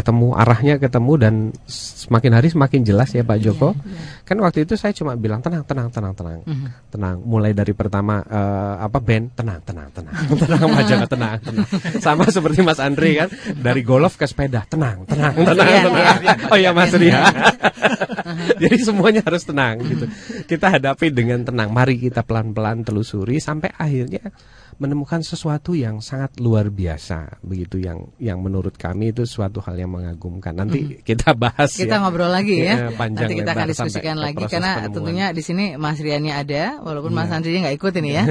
[0.00, 1.34] Ketemu arahnya ketemu dan
[1.68, 3.76] semakin hari semakin jelas ya Pak Joko.
[4.24, 6.40] Kan waktu itu saya cuma bilang tenang, tenang, tenang, tenang,
[6.88, 7.16] tenang.
[7.20, 11.66] Mulai dari pertama eh, apa band tenang, tenang, tenang, tenang Pak Joko tenang, tenang.
[12.00, 13.28] Sama seperti Mas Andri kan
[13.60, 16.16] dari golf ke sepeda tenang, tenang, tenang, Iya, tenang.
[16.48, 17.20] Oh ya Mas Ria.
[18.62, 20.08] Jadi semuanya harus tenang gitu.
[20.48, 21.68] Kita hadapi dengan tenang.
[21.68, 24.32] Mari kita pelan-pelan telusuri sampai akhirnya
[24.80, 29.92] menemukan sesuatu yang sangat luar biasa begitu yang yang menurut kami itu suatu hal yang
[29.92, 30.56] mengagumkan.
[30.56, 32.02] Nanti kita bahas Kita ya.
[32.02, 32.88] ngobrol lagi ya.
[32.88, 34.94] Iya, panjang Nanti kita akan diskusikan lagi karena penemuan.
[34.96, 37.18] tentunya di sini Mas Riannya ada, walaupun Iya.
[37.20, 38.24] Mas Andri nggak ikut ini ya.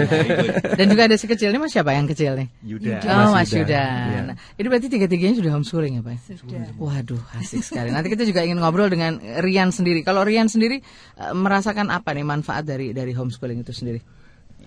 [0.74, 2.48] Dan juga ada si kecil ini Mas siapa yang kecil nih?
[2.66, 2.98] Yuda.
[3.06, 3.62] Oh, Mas Mas Yuda.
[3.62, 3.84] Yuda.
[3.86, 4.20] Iya.
[4.26, 6.18] Nah, ini berarti tiga-tiganya sudah homeschooling ya, Pak?
[6.34, 6.66] Sudah.
[6.76, 7.94] Waduh, asik sekali.
[7.94, 10.02] Nanti kita juga ingin ngobrol dengan Rian sendiri.
[10.02, 14.02] Kalau Rian sendiri eh, merasakan apa nih manfaat dari dari homeschooling itu sendiri?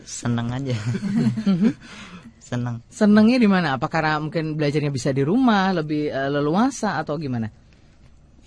[0.04, 0.76] Seneng aja
[2.52, 3.80] seneng Senengnya di mana?
[3.80, 7.48] Apa karena mungkin belajarnya bisa di rumah, lebih eh, leluasa atau gimana?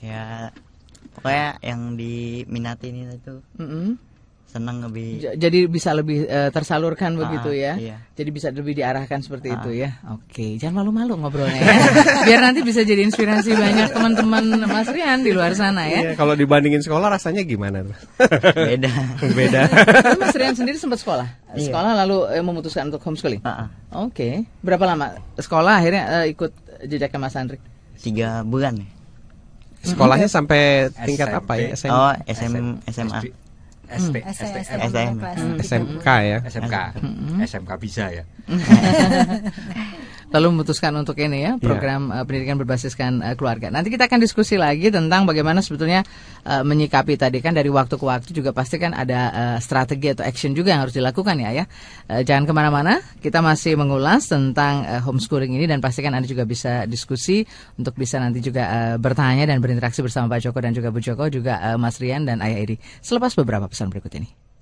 [0.05, 0.53] ya
[1.17, 3.97] pokoknya yang diminatin itu Mm-mm.
[4.45, 7.75] Seneng lebih Jadi bisa lebih eh, tersalurkan begitu ya.
[7.75, 7.97] iya.
[8.15, 9.99] Jadi bisa lebih diarahkan seperti itu ya.
[10.15, 11.75] Oke, jangan malu-malu ngobrolnya ya.
[12.31, 15.99] Biar nanti bisa jadi inspirasi banyak teman-teman Mas Rian di luar sana ya.
[16.07, 17.83] Iya, kalau dibandingin sekolah rasanya gimana?
[17.83, 17.97] tuh?
[18.55, 18.91] beda
[19.39, 19.61] Beda.
[20.15, 21.27] Mas Rian sendiri sempat sekolah.
[21.51, 21.67] Iya.
[21.67, 23.43] Sekolah lalu eh, memutuskan untuk homeschooling.
[23.43, 24.07] Ah, ah.
[24.07, 26.51] Oke, berapa lama sekolah akhirnya eh, ikut
[26.87, 27.59] jejaknya Mas Andri?
[27.95, 28.87] tiga bulan ya
[29.85, 31.39] Sekolahnya sampai tingkat SMP.
[31.39, 31.67] apa ya?
[31.77, 32.53] SM, oh SM
[32.89, 33.19] SMA
[33.89, 35.13] SD, SM, STM, STM.
[35.19, 35.57] kelas Hmm.
[35.57, 35.63] tiga.
[35.65, 36.37] SMK ya.
[36.45, 36.75] SMK,
[37.45, 38.23] SMK bisa ya.
[40.33, 43.69] Lalu memutuskan untuk ini ya program eh, pendidikan berbasiskan eh, keluarga.
[43.69, 46.01] Nanti kita akan diskusi lagi tentang bagaimana sebetulnya
[46.43, 50.25] eh, menyikapi tadi kan dari waktu ke waktu juga pasti kan ada eh, strategi atau
[50.25, 51.65] action juga yang harus dilakukan ya ya.
[52.09, 56.43] Eh, jangan ke mana-mana, kita masih mengulas tentang eh, homeschooling ini dan pastikan anda juga
[56.43, 57.45] bisa diskusi
[57.77, 61.29] untuk bisa nanti juga eh, bertanya dan berinteraksi bersama Pak Joko dan juga Bu Joko
[61.29, 62.75] juga eh, Mas Rian dan Ayah Edi.
[63.03, 64.54] Selepas beberapa pesan berikut ini.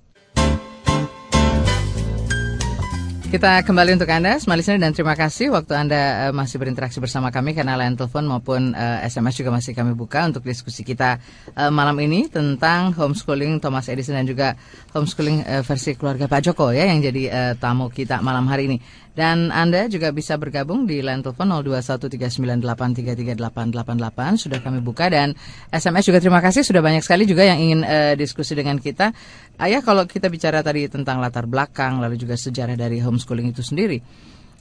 [3.34, 7.50] Kita kembali untuk Anda, listener, dan terima kasih waktu Anda eh, masih berinteraksi bersama kami
[7.50, 11.18] karena line telepon maupun eh, SMS juga masih kami buka untuk diskusi kita
[11.50, 14.54] eh, malam ini tentang homeschooling Thomas Edison dan juga
[14.94, 18.78] homeschooling eh, versi keluarga Pak Joko ya yang jadi eh, tamu kita malam hari ini.
[19.14, 25.38] Dan Anda juga bisa bergabung di line telepon 021398338888 sudah kami buka dan
[25.70, 29.14] SMS juga terima kasih sudah banyak sekali juga yang ingin eh, diskusi dengan kita.
[29.62, 34.02] Ayah kalau kita bicara tadi tentang latar belakang lalu juga sejarah dari homeschooling itu sendiri,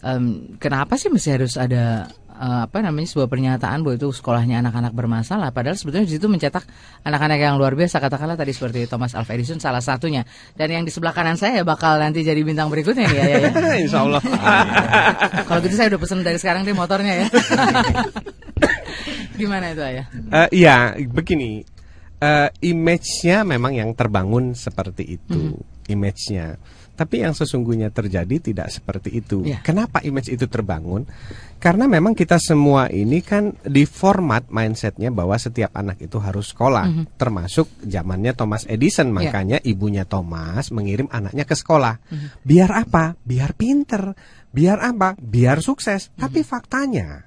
[0.06, 4.92] em, kenapa sih mesti harus ada eh, apa namanya sebuah pernyataan bahwa itu sekolahnya anak-anak
[4.92, 5.56] bermasalah?
[5.56, 6.68] Padahal sebetulnya di situ mencetak
[7.08, 10.28] anak-anak yang luar biasa katakanlah tadi seperti Thomas Alva Edison salah satunya
[10.60, 13.24] dan yang di sebelah kanan saya bakal nanti jadi bintang berikutnya nih ya.
[13.24, 13.74] ya, ya.
[13.88, 14.22] Insya Allah.
[15.48, 17.28] Kalau gitu saya udah pesen dari sekarang deh motornya ya.
[19.40, 20.06] Gimana itu ayah?
[20.12, 21.66] Eh, Iya, begini.
[22.24, 25.60] Eh, image-nya memang yang terbangun seperti itu,
[25.92, 26.56] image-nya.
[26.94, 29.42] Tapi yang sesungguhnya terjadi tidak seperti itu.
[29.42, 29.66] Iya.
[29.66, 31.10] Kenapa image itu terbangun?
[31.58, 36.86] Karena memang kita semua ini kan di format mindsetnya bahwa setiap anak itu harus sekolah,
[37.18, 39.10] termasuk zamannya Thomas Edison.
[39.10, 39.16] Iya.
[39.16, 41.98] Makanya ibunya Thomas mengirim anaknya ke sekolah.
[42.46, 43.18] Biar apa?
[43.26, 44.14] Biar pinter.
[44.54, 45.18] Biar apa?
[45.18, 46.14] Biar sukses.
[46.14, 47.26] Tapi faktanya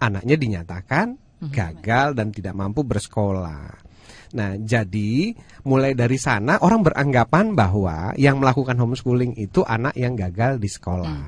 [0.00, 1.06] anaknya dinyatakan
[1.52, 3.85] gagal dan tidak mampu bersekolah.
[4.34, 10.58] Nah, jadi mulai dari sana orang beranggapan bahwa yang melakukan homeschooling itu anak yang gagal
[10.58, 11.18] di sekolah.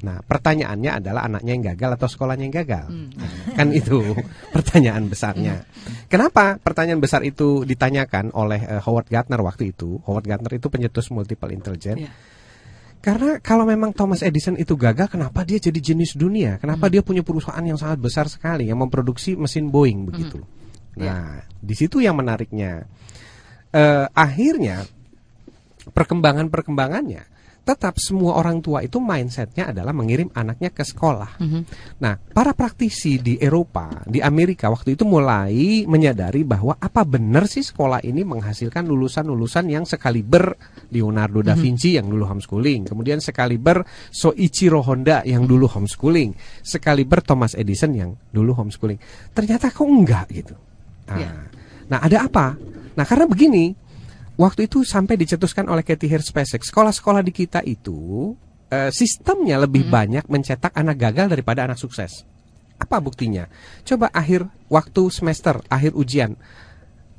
[0.00, 2.86] Nah, pertanyaannya adalah anaknya yang gagal atau sekolahnya yang gagal.
[3.18, 3.98] Nah, kan itu
[4.54, 5.66] pertanyaan besarnya.
[6.06, 9.98] Kenapa pertanyaan besar itu ditanyakan oleh eh, Howard Gardner waktu itu?
[10.06, 12.06] Howard Gardner itu pencetus multiple intelligence.
[12.06, 12.12] Iya.
[13.00, 16.60] Karena kalau memang Thomas Edison itu gagal, kenapa dia jadi jenis dunia?
[16.60, 20.44] Kenapa dia punya perusahaan yang sangat besar sekali yang memproduksi mesin Boeing begitu?
[20.98, 22.82] Nah, di situ yang menariknya.
[23.70, 24.82] Eh, akhirnya
[25.94, 31.38] perkembangan-perkembangannya tetap semua orang tua itu mindsetnya adalah mengirim anaknya ke sekolah.
[32.02, 37.62] Nah, para praktisi di Eropa, di Amerika waktu itu mulai menyadari bahwa apa benar sih
[37.62, 40.56] sekolah ini menghasilkan lulusan-lulusan yang sekaliber
[40.90, 47.54] Leonardo da Vinci yang dulu homeschooling, kemudian sekaliber Soichiro Honda yang dulu homeschooling, sekaliber Thomas
[47.54, 48.98] Edison yang dulu homeschooling.
[49.30, 50.69] Ternyata kok enggak gitu.
[51.10, 51.30] Nah, Iya.
[51.90, 52.46] nah ada apa?
[52.94, 53.74] Nah, karena begini,
[54.38, 58.32] waktu itu sampai dicetuskan oleh Katie Hirsch-Pasek, sekolah-sekolah di kita itu
[58.70, 62.22] eh, sistemnya lebih banyak mencetak anak gagal daripada anak sukses.
[62.78, 63.50] Apa buktinya?
[63.82, 66.38] Coba akhir waktu semester, akhir ujian.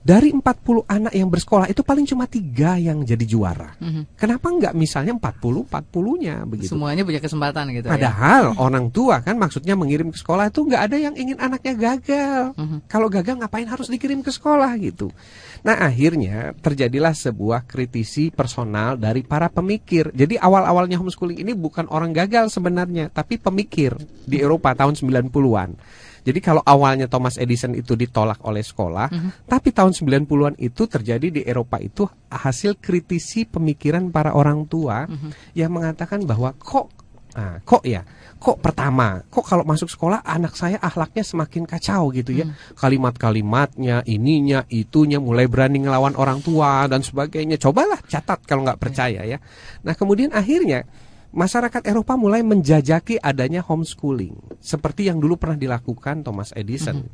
[0.01, 3.77] Dari 40 anak yang bersekolah itu paling cuma tiga yang jadi juara.
[4.17, 6.73] Kenapa enggak misalnya 40 40-nya begitu?
[6.73, 7.93] Semuanya punya kesempatan gitu ya.
[7.93, 12.57] Padahal orang tua kan maksudnya mengirim ke sekolah itu nggak ada yang ingin anaknya gagal.
[12.89, 15.13] Kalau gagal ngapain harus dikirim ke sekolah gitu.
[15.61, 20.09] Nah akhirnya terjadilah sebuah kritisi personal dari para pemikir.
[20.17, 23.93] Jadi awal-awalnya homeschooling ini bukan orang gagal sebenarnya, tapi pemikir
[24.25, 26.00] di Eropa tahun 90-an.
[26.21, 29.09] Jadi kalau awalnya Thomas Edison itu ditolak oleh sekolah,
[29.49, 35.09] tapi tahun 90-an itu terjadi di Eropa itu hasil kritisi pemikiran para orang tua
[35.57, 36.93] yang mengatakan bahwa kok
[37.35, 38.03] ah, kok ya,
[38.37, 42.45] kok pertama, kok kalau masuk sekolah anak saya akhlaknya semakin kacau gitu ya.
[42.75, 47.55] Kalimat-kalimatnya, ininya, itunya mulai berani ngelawan orang tua dan sebagainya.
[47.57, 49.37] Cobalah catat kalau nggak percaya ya.
[49.85, 50.83] Nah, kemudian akhirnya
[51.31, 57.07] masyarakat Eropa mulai menjajaki adanya homeschooling seperti yang dulu pernah dilakukan Thomas Edison.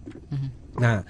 [0.77, 1.05] Nah,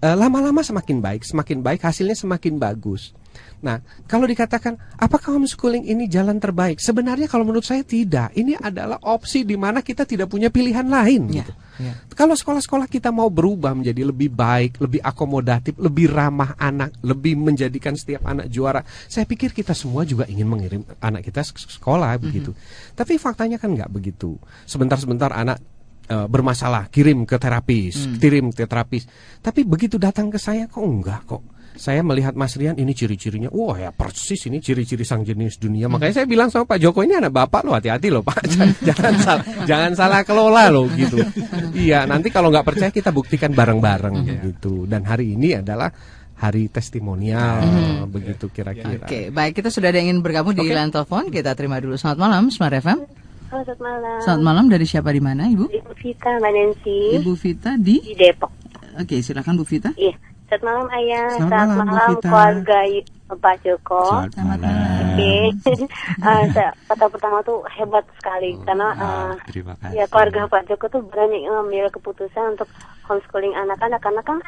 [0.00, 3.16] eh, lama-lama semakin baik, semakin baik hasilnya semakin bagus.
[3.64, 6.76] Nah, kalau dikatakan apakah homeschooling ini jalan terbaik?
[6.76, 8.36] Sebenarnya kalau menurut saya tidak.
[8.36, 11.32] Ini adalah opsi di mana kita tidak punya pilihan lain.
[11.32, 11.52] Iya, gitu.
[11.80, 11.92] iya.
[12.12, 17.96] Kalau sekolah-sekolah kita mau berubah menjadi lebih baik, lebih akomodatif, lebih ramah anak, lebih menjadikan
[17.96, 22.52] setiap anak juara, saya pikir kita semua juga ingin mengirim anak kita ke sekolah begitu.
[22.92, 24.36] Tapi faktanya kan nggak begitu.
[24.68, 25.56] Sebentar-sebentar anak
[26.12, 29.08] eh, bermasalah, kirim ke terapis, kirim ke terapis.
[29.40, 31.53] Tapi begitu datang ke saya kok enggak kok.
[31.74, 35.90] Saya melihat Mas Rian ini ciri-cirinya, wah ya persis ini ciri-ciri sang jenis dunia.
[35.90, 39.14] Makanya saya bilang sama Pak Joko ini anak bapak loh, hati-hati loh Pak, jangan, jangan
[39.18, 41.18] salah, jangan salah kelola loh gitu.
[41.74, 44.86] Iya, nanti kalau nggak percaya kita buktikan bareng-bareng gitu.
[44.86, 45.90] Dan hari ini adalah
[46.38, 47.66] hari testimonial
[48.06, 49.06] begitu kira-kira.
[49.06, 51.26] Oke, baik kita sudah ada yang ingin bergabung di line telepon.
[51.26, 51.98] Kita terima dulu.
[51.98, 53.02] Selamat malam, Smart FM.
[53.50, 54.18] Halo, selamat malam.
[54.22, 55.70] Selamat malam dari siapa di mana, Ibu?
[55.70, 58.50] Ibu Vita, Mbak Nancy Ibu Vita di di Depok.
[58.98, 59.90] Oke, silakan Bu Vita.
[59.98, 60.33] Iya.
[60.54, 61.28] Selamat malam Ayah.
[61.34, 62.22] Selamat malam, Bu Vita.
[62.22, 62.78] keluarga
[63.34, 64.02] Pak Joko.
[64.06, 65.02] Selamat malam.
[65.10, 65.34] Oke.
[66.24, 66.44] Eh,
[66.86, 69.02] kata pertama tuh hebat sekali karena Ah,
[69.34, 69.92] eh, terima kasih.
[69.92, 72.70] ya keluarga Pak Joko tuh berani ngambil keputusan untuk
[73.04, 74.38] homeschooling anak-anak karena kan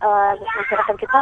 [0.00, 1.20] eh, masyarakat kita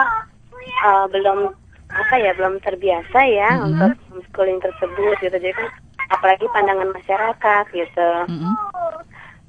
[0.62, 1.50] eh, belum
[1.90, 5.66] apa ya belum terbiasa ya untuk homeschooling tersebut gitu jadi kan
[6.08, 8.10] apalagi pandangan masyarakat gitu.
[8.30, 8.54] Mm-mm.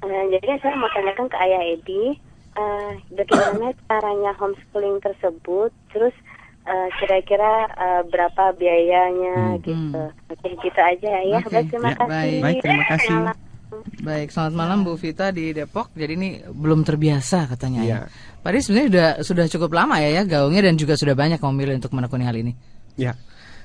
[0.02, 2.18] Eh, jadi saya mau tanyakan ke Ayah Edi,
[2.60, 6.12] eh, bagaimana caranya homeschooling tersebut, terus
[6.62, 9.60] eh, kira-kira eh, berapa biayanya Hmm.
[9.60, 10.02] gitu.
[10.28, 11.38] Oke, gitu aja ya.
[11.38, 12.10] Oke, Baik, terima ya, kasih.
[12.10, 12.40] baik.
[12.40, 13.08] Baik, terima kasih.
[13.10, 13.36] Selamat
[14.02, 15.94] Baik, selamat malam Bu Vita di Depok.
[15.94, 17.98] Jadi ini belum terbiasa katanya Iya.
[18.02, 18.10] ya.
[18.42, 21.52] Pak Adi sebenarnya sudah sudah cukup lama ya ya gaungnya dan juga sudah banyak yang
[21.54, 22.52] memilih untuk menekuni hal ini.
[22.98, 23.14] Ya.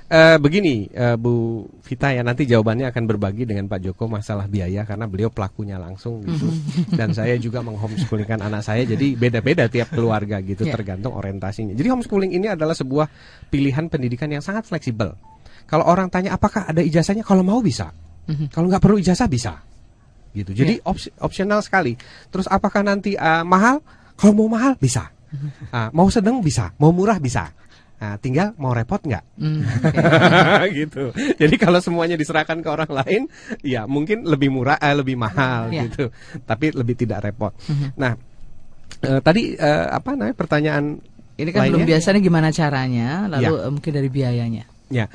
[0.06, 4.86] Eh, begini eh, Bu Vita ya nanti jawabannya akan berbagi dengan Pak Joko masalah biaya
[4.86, 6.46] karena beliau pelakunya langsung gitu
[7.00, 10.78] dan saya juga menghomeschoolingkan anak saya jadi beda-beda tiap keluarga gitu Ya.
[10.78, 11.74] tergantung orientasinya.
[11.74, 13.10] Jadi homeschooling ini adalah sebuah
[13.50, 15.18] pilihan pendidikan yang sangat fleksibel.
[15.65, 17.89] Kalau orang tanya apakah ada ijazahnya kalau mau bisa.
[18.54, 19.58] Kalau nggak perlu ijazah bisa.
[20.38, 20.54] Gitu.
[20.54, 21.98] Jadi ops- opsional sekali.
[22.30, 23.82] Terus apakah nanti eh, mahal?
[24.13, 25.10] Kalau mau mahal bisa.
[25.68, 27.50] Ah, mau sedang bisa, mau murah bisa.
[28.06, 29.24] Nah, tinggal mau repot nggak?
[29.41, 29.65] Hmm,
[30.62, 30.70] oke.
[30.70, 31.10] gitu.
[31.41, 33.22] Jadi kalau semuanya diserahkan ke orang lain,
[33.65, 35.89] ya mungkin lebih murah, eh, lebih mahal Ya.
[35.89, 36.13] gitu.
[36.46, 37.50] Tapi lebih tidak repot.
[37.98, 38.13] Nah,
[39.02, 41.02] eh, tadi eh, apa namanya pertanyaan
[41.34, 41.98] Ini kan belum lainnya?
[41.98, 43.68] biasa nih gimana caranya, lalu Ya.
[43.68, 44.63] mungkin dari biayanya.
[44.88, 45.10] Ya,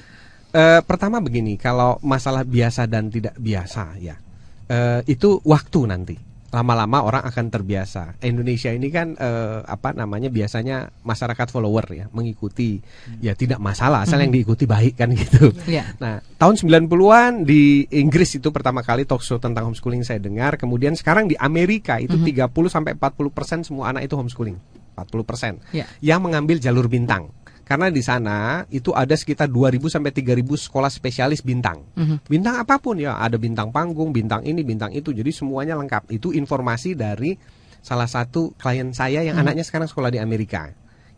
[0.50, 4.18] Eh, pertama begini, kalau masalah biasa dan tidak biasa, ya
[4.66, 6.18] eh, itu waktu nanti.
[6.50, 8.18] Lama-lama orang akan terbiasa.
[8.26, 12.82] Indonesia ini kan eh, apa namanya biasanya masyarakat follower ya, mengikuti.
[13.22, 15.54] Ya tidak masalah asal yang diikuti baik kan gitu.
[15.70, 15.94] Iya.
[16.02, 20.98] Nah, tahun 90-an di Inggris itu pertama kali talk show tentang homeschooling saya dengar, kemudian
[20.98, 24.58] sekarang di Amerika itu 30 sampai 40% semua anak itu homeschooling.
[25.00, 25.72] 40%.
[25.72, 25.88] Ya.
[26.04, 27.32] Yang mengambil jalur bintang.
[27.70, 31.86] Karena di sana itu ada sekitar 2000 sampai 3000 sekolah spesialis bintang.
[32.26, 35.14] Bintang apa pun ya, ada bintang panggung, bintang ini, bintang itu.
[35.14, 36.10] Jadi semuanya lengkap.
[36.10, 37.38] Itu informasi dari
[37.78, 40.66] salah satu klien saya yang anaknya sekarang sekolah di Amerika.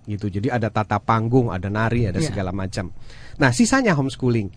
[0.05, 0.29] Gitu.
[0.29, 2.29] Jadi ada tata panggung, ada nari, ada Iya.
[2.29, 2.93] segala macam.
[3.41, 4.53] Nah, sisanya homeschooling.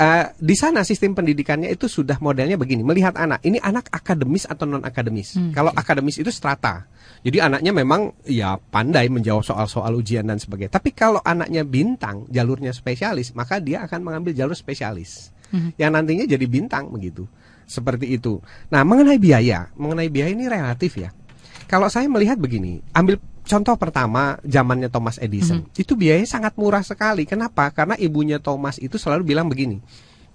[0.00, 3.44] Eh, di sana sistem pendidikannya itu sudah modelnya begini, melihat anak.
[3.44, 5.36] Ini anak akademis atau non akademis.
[5.52, 6.88] Kalau akademis itu strata.
[7.20, 10.72] Jadi anaknya memang ya pandai menjawab soal-soal ujian dan sebagainya.
[10.72, 15.36] Tapi kalau anaknya bintang, jalurnya spesialis, maka dia akan mengambil jalur spesialis.
[15.76, 17.28] Yang nantinya jadi bintang begitu.
[17.68, 18.40] Seperti itu.
[18.72, 21.12] Nah, mengenai biaya, mengenai biaya ini relatif ya.
[21.68, 25.66] Kalau saya melihat begini, ambil contoh pertama zamannya Thomas Edison.
[25.74, 27.26] Itu biayanya sangat murah sekali.
[27.26, 27.66] Kenapa?
[27.74, 29.82] Karena ibunya Thomas itu selalu bilang begini.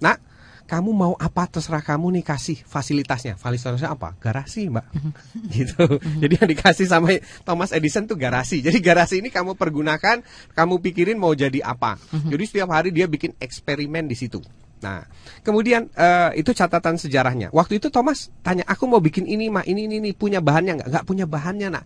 [0.04, 0.20] Nak,
[0.66, 3.40] kamu mau apa terserah kamu nih kasih fasilitasnya.
[3.40, 4.12] Fasilitasnya apa?
[4.18, 4.86] Garasi, Mbak.
[5.56, 5.84] gitu.
[6.20, 8.60] Jadi yang dikasih sama Thomas Edison tuh garasi.
[8.60, 10.20] Jadi garasi ini kamu pergunakan,
[10.52, 11.96] kamu pikirin mau jadi apa.
[12.12, 14.42] Jadi setiap hari dia bikin eksperimen di situ.
[14.76, 15.08] Nah,
[15.40, 17.48] kemudian eh, itu catatan sejarahnya.
[17.54, 20.88] Waktu itu Thomas tanya, aku mau bikin ini, mah ini ini, ini punya bahannya nggak?
[20.92, 21.84] Nggak punya bahannya, nak.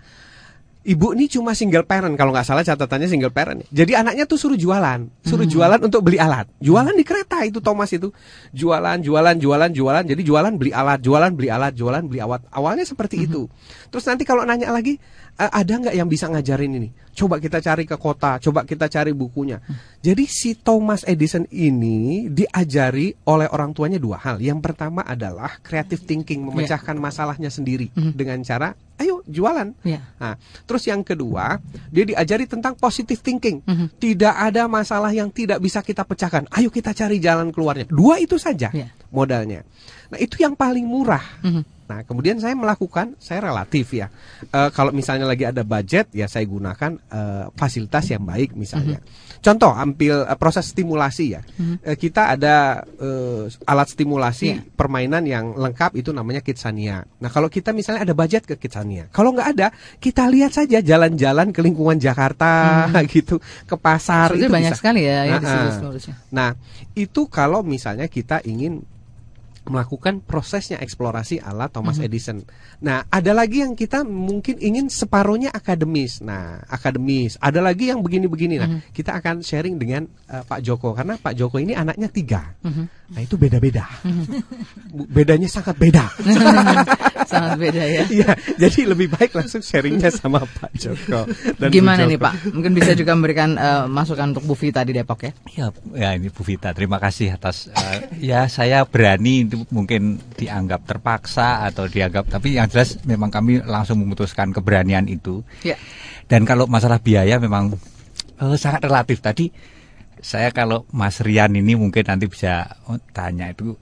[0.81, 3.69] Ibu ini cuma single parent kalau nggak salah catatannya single parent.
[3.69, 6.49] Jadi anaknya tuh suruh jualan, suruh jualan untuk beli alat.
[6.57, 8.09] Jualan di kereta itu Thomas itu.
[8.57, 10.05] Jualan, jualan, jualan, jualan.
[10.09, 12.49] Jadi jualan beli alat, jualan beli alat, jualan beli alat.
[12.49, 13.45] Awalnya seperti itu.
[13.93, 16.88] Terus nanti kalau nanya lagi, "Eh, ada nggak yang bisa ngajarin ini?
[17.16, 19.57] Coba kita cari ke kota, coba kita cari bukunya.
[20.05, 24.37] Jadi si Thomas Edison ini diajari oleh orang tuanya dua hal.
[24.44, 29.72] Yang pertama adalah creative thinking, memecahkan masalahnya sendiri dengan cara ayo jualan.
[29.81, 30.00] Iya.
[30.20, 30.37] Nah,
[30.68, 31.57] terus yang kedua,
[31.88, 33.64] dia diajari tentang positive thinking.
[33.96, 36.44] Tidak ada masalah yang tidak bisa kita pecahkan.
[36.53, 37.88] Ayo kita cari jalan keluarnya.
[37.88, 38.92] Dua itu saja Iya.
[39.09, 39.64] modalnya.
[40.12, 41.24] Nah, itu yang paling murah.
[41.90, 44.07] Nah, kemudian saya melakukan, saya relatif ya.
[44.46, 49.03] Eh, kalau misalnya lagi ada budget, ya saya gunakan eh, fasilitas yang baik misalnya.
[49.42, 51.42] Contoh, ambil eh, proses stimulasi ya.
[51.83, 54.62] Eh, kita ada eh, alat stimulasi Iya.
[54.79, 57.03] permainan yang lengkap itu namanya Kidsania.
[57.18, 59.11] Nah, kalau kita misalnya ada budget ke Kidsania.
[59.11, 64.55] Kalau nggak ada, kita lihat saja jalan-jalan ke lingkungan Jakarta gitu, ke pasar Sebetulnya itu
[64.55, 64.79] banyak bisa.
[64.79, 65.72] sekali ya Nah, ah.
[65.74, 66.14] stimulusnya.
[66.31, 66.50] Nah,
[66.94, 68.85] itu kalau misalnya kita ingin
[69.70, 72.42] melakukan prosesnya eksplorasi ala Thomas Edison.
[72.83, 76.18] Nah, ada lagi yang kita mungkin ingin separuhnya akademis.
[76.20, 77.38] Nah, akademis.
[77.38, 78.59] Ada lagi yang begini-begini.
[78.59, 82.42] Nah, kita akan sharing dengan eh, Pak Joko karena Pak Joko ini anaknya tiga.
[82.61, 83.87] Nah, itu beda-beda.
[84.90, 86.04] Bu- Bedanya sangat beda.
[87.30, 88.02] Sangat beda ya.
[88.11, 91.30] Iya, jadi lebih baik langsung sharingnya sama Pak Joko.
[91.61, 92.26] dan Gimana nih Joko.
[92.26, 92.35] Pak?
[92.50, 95.33] Mungkin bisa juga memberikan eh, masukan untuk Bu Vita di Depok ya.
[95.54, 100.88] Ya, ya ini Bu Vita, terima kasih atas eh, ya saya berani itu mungkin dianggap
[100.88, 105.44] terpaksa atau dianggap tapi yang jelas memang kami langsung memutuskan keberanian itu.
[105.61, 105.77] Ya.
[106.25, 107.77] Dan kalau masalah biaya memang
[108.40, 109.20] eh, sangat relatif.
[109.20, 109.51] Tadi
[110.20, 113.73] saya kalau Mas Rian ini mungkin nanti bisa oh, tanya itu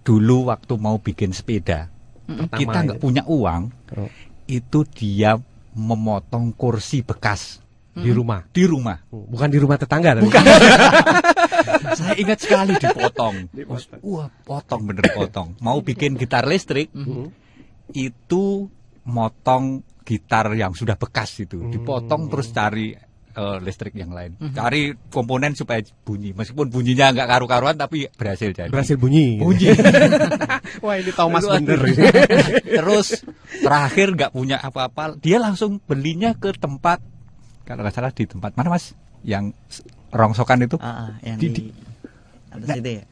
[0.00, 1.86] dulu waktu mau bikin sepeda
[2.26, 3.02] Pertama kita nggak ya.
[3.02, 4.06] punya uang Oh.
[4.46, 5.34] itu dia
[5.74, 7.58] memotong kursi bekas
[7.94, 8.40] di rumah.
[8.50, 8.96] di rumah.
[9.10, 10.22] Bukan di rumah tetangga dan
[11.98, 13.50] Saya ingat sekali dipotong.
[14.06, 15.58] Wah, potong bener potong.
[15.58, 16.90] Mau bikin gitar listrik,
[17.94, 18.70] itu
[19.06, 22.94] motong gitar yang sudah bekas itu, dipotong terus cari
[23.30, 26.34] eh, listrik yang lain, cari komponen supaya bunyi.
[26.34, 28.70] Meskipun bunyinya nggak karu-karuan, tapi berhasil jadi.
[28.70, 29.38] berhasil bunyi.
[29.38, 29.70] Bunyi.
[30.84, 31.80] Wah, ini Thomas Aduh, bener.
[32.80, 33.22] Terus
[33.62, 37.02] terakhir nggak punya apa-apa, dia langsung belinya ke tempat
[37.70, 38.98] kalau nggak salah di tempat mana mas?
[39.22, 39.54] Yang
[40.10, 41.62] rongsokan itu Ah, ah, yang Di- di,
[42.50, 43.04] atas itu ya.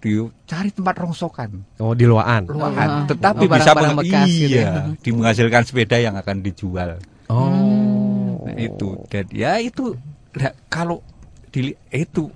[0.00, 1.50] dicari tempat rongsokan.
[1.76, 2.48] Oh, di luaan.
[2.48, 2.88] Luahan.
[2.88, 4.82] Ah, Tetapi oh, bisa barang-barang meng- bekas gitu iya, ya.
[5.04, 6.96] di menghasilkan sepeda yang akan dijual.
[7.28, 8.40] Oh.
[8.46, 9.98] Nah, itu dan ya itu
[10.32, 11.02] nah, kalau
[11.50, 12.30] di itu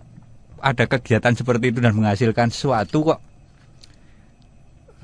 [0.60, 3.20] ada kegiatan seperti itu dan menghasilkan sesuatu kok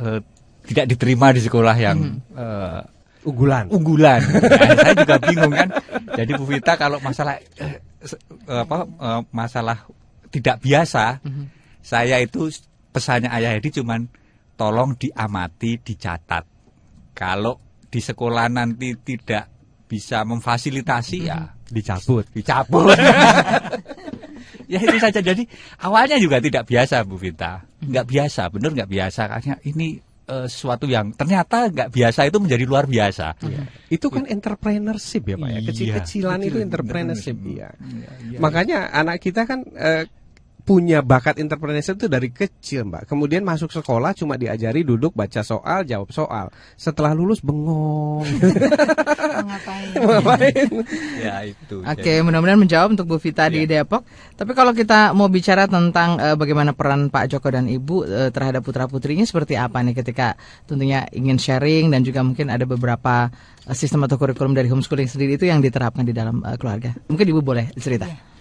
[0.03, 0.21] eh,
[0.67, 2.81] tidak diterima di sekolah yang eh,
[3.27, 3.67] Unggulan.
[3.75, 4.23] unggulan.
[4.23, 5.69] Nah, saya juga bingung kan.
[6.15, 7.83] Jadi Bu Vita kalau masalah eh,
[8.47, 9.79] apa eh, masalah
[10.31, 11.19] tidak biasa,
[11.83, 12.47] saya itu
[12.95, 14.07] pesannya Ayah Hedi cuman
[14.55, 16.45] tolong diamati, dicatat.
[17.13, 17.59] Kalau
[17.91, 19.49] di sekolah nanti tidak
[19.87, 22.23] bisa memfasilitasi ya Dicabut.
[22.31, 22.95] dicabut.
[24.73, 25.19] ya itu saja.
[25.19, 25.43] Jadi
[25.83, 27.67] awalnya juga tidak biasa Bu Vita.
[27.83, 29.23] Nggak biasa, benar nggak biasa.
[29.27, 33.39] Karena ini eh, sesuatu yang ternyata nggak biasa itu menjadi luar biasa.
[33.89, 35.59] Itu kan entrepreneurship ya Pak ya.
[35.59, 37.37] Iya, Kecil-kecilan itu kecil, entrepreneurship entrepreneurship.
[37.47, 37.69] iya.
[37.79, 38.39] Iya, iya.
[38.43, 40.05] Makanya anak kita kan eh,
[40.67, 43.07] punya bakat entrepreneurship itu dari kecil, Mbak.
[43.07, 46.51] Kemudian masuk sekolah cuma diajari duduk baca soal, jawab soal.
[46.75, 48.27] Setelah lulus bengong.
[49.47, 49.95] Ngapain?
[50.03, 50.69] Ngapain?
[51.23, 51.87] ya itu.
[51.87, 54.03] Oke, mudah-mudahan menjawab untuk Bu Vita di Depok.
[54.35, 58.67] Tapi kalau kita mau bicara tentang eh, bagaimana peran Pak Joko dan Ibu eh, terhadap
[58.67, 60.35] putra putrinya seperti apa nih ketika
[60.67, 63.31] tentunya ingin sharing dan juga mungkin ada beberapa
[63.71, 66.91] eh, sistem atau kurikulum dari homeschooling sendiri itu yang diterapkan di dalam eh, keluarga.
[67.07, 68.36] Mungkin Ibu boleh cerita.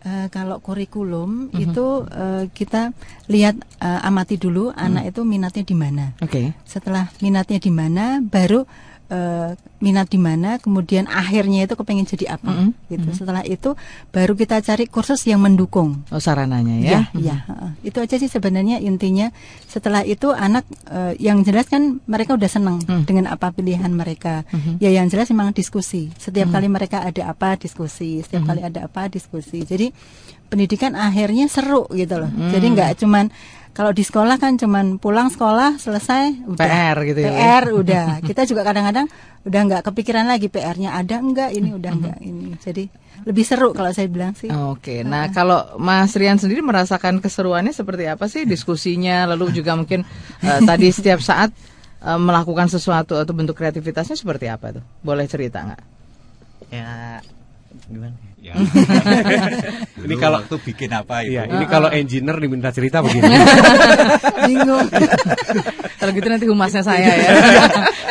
[0.00, 2.96] Eh, kalau kurikulum itu eh, kita
[3.28, 6.16] lihat eh, amati dulu anak itu minatnya di mana.
[6.24, 6.56] Oke.
[6.64, 8.64] Setelah minatnya di mana, baru
[9.10, 13.08] eh, minat di mana, kemudian akhirnya itu kepengen jadi apa, Mhm, gitu.
[13.12, 13.74] Setelah itu
[14.08, 16.06] baru kita cari kursus yang mendukung.
[16.08, 16.90] Oh, sarananya ya.
[16.90, 17.70] Ya, ya, heeh.
[17.84, 19.34] itu aja sih sebenarnya intinya.
[19.66, 23.02] Setelah itu anak eh, yang jelas kan mereka udah senang Hmm.
[23.02, 24.46] dengan apa pilihan mereka.
[24.78, 26.14] Ya yang jelas memang diskusi.
[26.14, 29.60] Setiap kali mereka ada apa diskusi, setiap kali ada apa diskusi.
[29.60, 29.90] Jadi
[30.46, 32.30] pendidikan akhirnya seru gitu loh.
[32.48, 33.26] Jadi nggak cuman
[33.70, 38.04] kalau di sekolah kan cuman pulang sekolah selesai udah PR gitu ya, PR udah.
[38.20, 39.06] Kita juga kadang-kadang
[39.46, 42.58] udah nggak kepikiran lagi PR-nya ada enggak ini udah enggak ini.
[42.58, 42.84] Jadi
[43.24, 44.48] lebih seru kalau saya bilang sih.
[44.48, 50.02] Oke, nah kalau Mas Rian sendiri merasakan keseruannya seperti apa sih diskusinya, lalu juga mungkin
[50.40, 51.52] eh, tadi setiap saat
[52.02, 54.84] eh, melakukan sesuatu atau bentuk kreativitasnya seperti apa tuh?
[55.04, 55.82] Boleh cerita nggak?
[56.72, 57.20] Ya
[57.86, 58.29] gimana?
[58.40, 58.56] Ya.
[60.04, 61.36] Ini kalau- waktu bikin apa itu?
[61.36, 63.28] Iya, ini kalau engineer diminta cerita begini.
[64.48, 64.88] Bingung.
[66.00, 67.32] Kalau gitu nanti humasnya saya ya.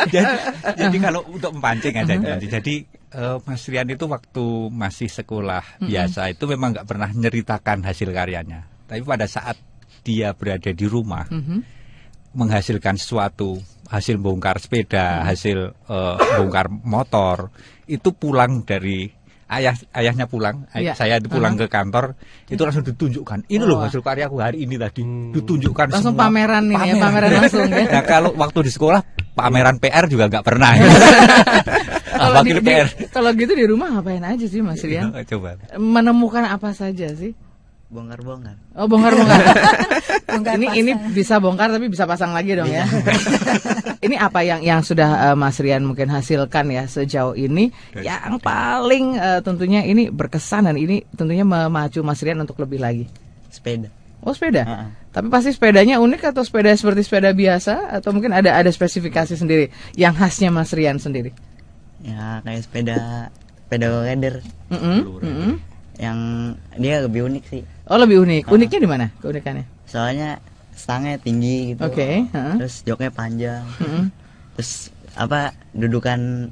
[0.06, 0.34] jadi,
[0.78, 2.46] jadi kalau untuk memancing aja nanti.
[2.46, 8.14] Jadi eh, Mas Rian itu waktu masih sekolah biasa itu memang nggak pernah nyeritakan hasil
[8.14, 8.70] karyanya.
[8.86, 9.58] Tapi pada saat
[10.06, 11.26] dia berada di rumah
[12.30, 13.58] menghasilkan sesuatu,
[13.90, 17.50] hasil bongkar sepeda, hasil eh, bongkar motor,
[17.90, 19.10] itu pulang dari
[19.50, 20.94] ayah ayahnya pulang, Iya.
[20.94, 22.14] saya itu pulang ke kantor,
[22.46, 23.46] itu langsung ditunjukkan.
[23.46, 26.24] Ini loh hasil karyaku hari ini tadi, ditunjukkan Langsung semua.
[26.24, 27.84] pameran ini ya, pameran langsung ya.
[27.90, 29.00] Nah kalau waktu di sekolah
[29.32, 30.70] pameran PR juga nggak pernah.
[32.10, 32.86] Kalau Apa di- PR?
[33.08, 35.08] kalau gitu di rumah ngapain aja sih Mas Rian?
[35.24, 35.56] Coba.
[35.74, 37.32] Menemukan apa saja sih?
[37.90, 38.56] Bongkar-bongkar.
[38.78, 39.42] Oh bongkar-bongkar.
[40.30, 40.78] Bongkar ini pasang.
[40.78, 42.86] ini bisa bongkar tapi bisa pasang lagi dong ya.
[44.06, 49.18] ini apa yang yang sudah eh, Mas Rian mungkin hasilkan ya sejauh ini yang paling
[49.18, 53.10] eh, tentunya ini berkesan dan ini tentunya memacu Mas Rian untuk lebih lagi.
[53.50, 53.90] Sepeda.
[54.22, 54.62] Oh sepeda.
[54.62, 54.88] Heeh.
[55.10, 59.74] Tapi pasti sepedanya unik atau sepeda seperti sepeda biasa atau mungkin ada ada spesifikasi sendiri
[59.98, 61.34] yang khasnya Mas Rian sendiri.
[62.06, 62.98] Ya kayak sepeda
[63.66, 64.38] sepeda rider
[64.70, 65.58] mm-mm.
[65.98, 66.18] yang
[66.78, 67.62] dia lebih unik sih.
[67.90, 68.54] Oh lebih unik.
[68.54, 69.06] Uniknya di mana?
[69.18, 69.66] Keunikannya?
[69.90, 70.38] Soalnya
[70.70, 71.82] stangnya tinggi gitu.
[71.90, 72.54] Oke, heeh.
[72.62, 73.66] Terus joknya panjang.
[73.82, 74.14] Mm-mm.
[74.54, 76.48] Terus apa dudukan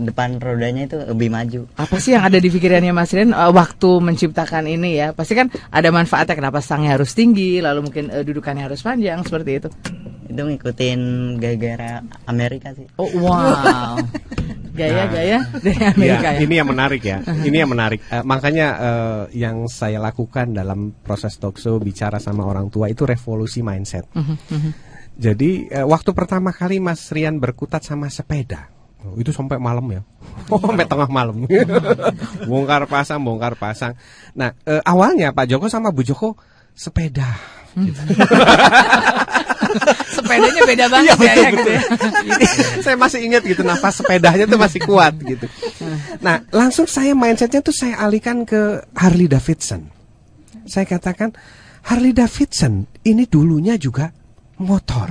[0.00, 1.68] depan rodanya itu lebih maju.
[1.76, 5.12] Apa sih yang ada di pikirannya Mas Rian eh, waktu menciptakan ini ya?
[5.12, 9.50] Pasti kan ada manfaatnya kenapa stangnya harus tinggi, lalu mungkin eh, dudukannya harus panjang seperti
[9.60, 9.68] itu.
[10.32, 11.00] Itu ngikutin
[11.36, 12.88] gaya-gaya Amerika sih.
[12.96, 14.00] Oh wow,
[14.72, 16.40] gaya-gaya dari Ya, Amerika ya.
[16.40, 17.18] ini yang menarik ya.
[17.48, 18.00] Ini yang menarik.
[18.08, 23.60] Eh, makanya eh, yang saya lakukan dalam proses talkshow bicara sama orang tua itu revolusi
[23.60, 24.08] mindset.
[25.12, 28.72] Jadi eh, waktu pertama kali Mas Rian berkutat sama sepeda,
[29.04, 30.00] oh, itu sampai malam ya,
[30.52, 31.44] oh, sampai tengah malam,
[32.50, 33.92] bongkar pasang, bongkar pasang.
[34.32, 36.34] Nah eh, awalnya Pak Joko sama Bu Joko
[36.72, 37.60] sepeda.
[40.12, 41.82] Sepedanya beda banget ya, ya gitu ya.
[42.28, 42.46] Ini
[42.84, 45.48] saya masih ingat gitu nafas sepedanya tuh masih kuat gitu.
[46.20, 49.88] Nah, langsung saya mindsetnya tuh saya alihkan ke Harley Davidson.
[50.68, 51.32] Saya katakan
[51.88, 54.12] Harley Davidson ini dulunya juga
[54.60, 55.08] motor,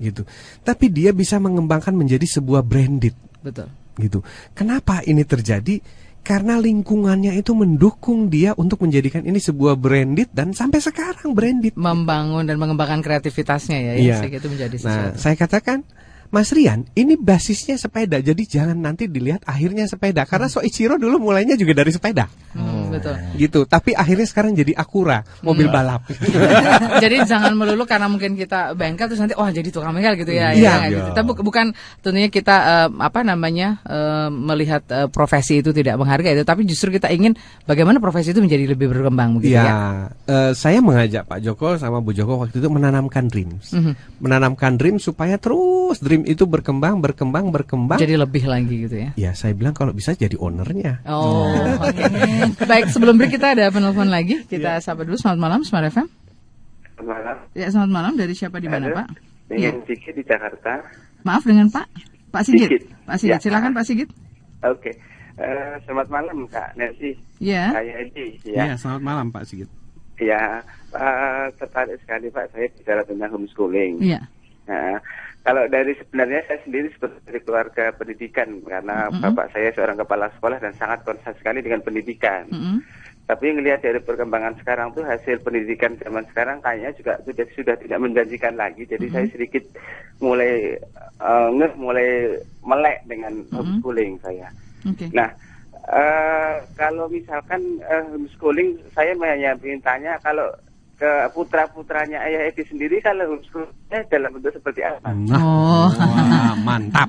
[0.00, 0.24] gitu.
[0.64, 3.14] Tapi dia bisa mengembangkan menjadi sebuah branded,
[3.44, 3.68] Betul.
[4.00, 4.24] gitu.
[4.56, 5.78] Kenapa ini terjadi?
[6.26, 11.78] Karena lingkungannya itu mendukung dia untuk menjadikan ini sebuah branded dan sampai sekarang branded.
[11.78, 14.34] Membangun dan mengembangkan kreativitasnya ya, ya Iya.
[14.34, 15.22] itu menjadi Nah, sesuatu.
[15.22, 15.78] saya katakan,
[16.28, 20.22] Mas Rian, ini basisnya sepeda, jadi jangan nanti dilihat akhirnya sepeda.
[20.22, 23.14] Karena Soichiro dulu mulainya juga dari sepeda, Hmm, betul.
[23.34, 23.60] gitu.
[23.64, 26.06] Tapi akhirnya sekarang jadi Acura, mobil balap.
[27.02, 30.52] jadi jangan melulu karena mungkin kita bengkel terus nanti wah jadi tukang bengkel gitu ya.
[30.52, 30.62] Iya.
[30.62, 31.10] ya, nggak gitu.
[31.12, 31.66] Tapi bu- bukan
[32.00, 36.90] tentunya kita eh, apa namanya eh, melihat eh, profesi itu tidak menghargai itu, tapi justru
[36.90, 39.64] kita ingin bagaimana profesi itu menjadi lebih berkembang begitu ya.
[39.64, 39.80] Ya,
[40.24, 44.20] eh, saya mengajak Pak Joko sama Bu Joko waktu itu menanamkan dreams, Mhm.
[44.20, 47.98] menanamkan dream supaya terus dream itu berkembang, berkembang, berkembang.
[48.00, 49.10] Jadi lebih lagi gitu ya.
[49.18, 51.04] ya, saya bilang kalau bisa jadi ownernya.
[51.04, 51.52] Oh,
[51.82, 52.02] oke.
[52.64, 54.46] Baik, sebelum break kita ada penelpon lagi.
[54.48, 55.20] Kita sapa dulu.
[55.20, 56.08] Selamat malam, Smart FM.
[57.04, 57.36] Malam.
[57.52, 58.12] Ya, selamat malam.
[58.16, 58.88] Dari siapa di mana.
[58.94, 59.08] Pak?
[59.46, 60.82] dengan Sigit di Jakarta.
[61.22, 61.86] Maaf dengan Pak
[62.34, 62.68] Pak Sigit.
[62.68, 62.82] Sigit.
[63.06, 63.42] Pak Sigit, Ya.
[63.42, 64.10] silakan Pak Sigit.
[64.66, 64.92] Oke.
[65.36, 67.12] Eh, selamat malam Kak Nancy.
[67.38, 67.70] Ya.
[67.72, 68.40] Saya Edi.
[68.44, 68.72] Ya.
[68.72, 69.70] Iya, selamat malam Pak Sigit.
[70.16, 70.64] Ya,
[70.96, 74.00] eh, tertarik sekali Pak saya bicara tentang homeschooling.
[74.00, 74.20] Iya.
[74.66, 74.96] Nah,
[75.46, 79.22] kalau dari sebenarnya saya sendiri seperti keluarga pendidikan karena Mm-mm.
[79.22, 82.50] bapak saya seorang kepala sekolah dan sangat concern sekali dengan pendidikan.
[82.50, 82.82] Mm-mm.
[83.30, 87.98] Tapi ngelihat dari perkembangan sekarang tuh hasil pendidikan zaman sekarang kayaknya juga sudah sudah tidak
[88.02, 88.90] menjanjikan lagi.
[88.90, 89.62] Jadi saya sedikit
[90.18, 90.74] mulai
[91.54, 94.50] ngeh, mulai melek dengan homeschooling saya.
[94.82, 95.10] Oke.
[95.14, 95.30] Nah,
[95.94, 100.50] eh, kalau misalkan eh, homeschooling, saya hanya ingin tanya kalau
[100.96, 105.12] ke putra putranya ayah Edi sendiri kalau homeschoolingnya dalam bentuk seperti apa?
[105.36, 105.92] Oh.
[105.92, 107.08] Wah, mantap.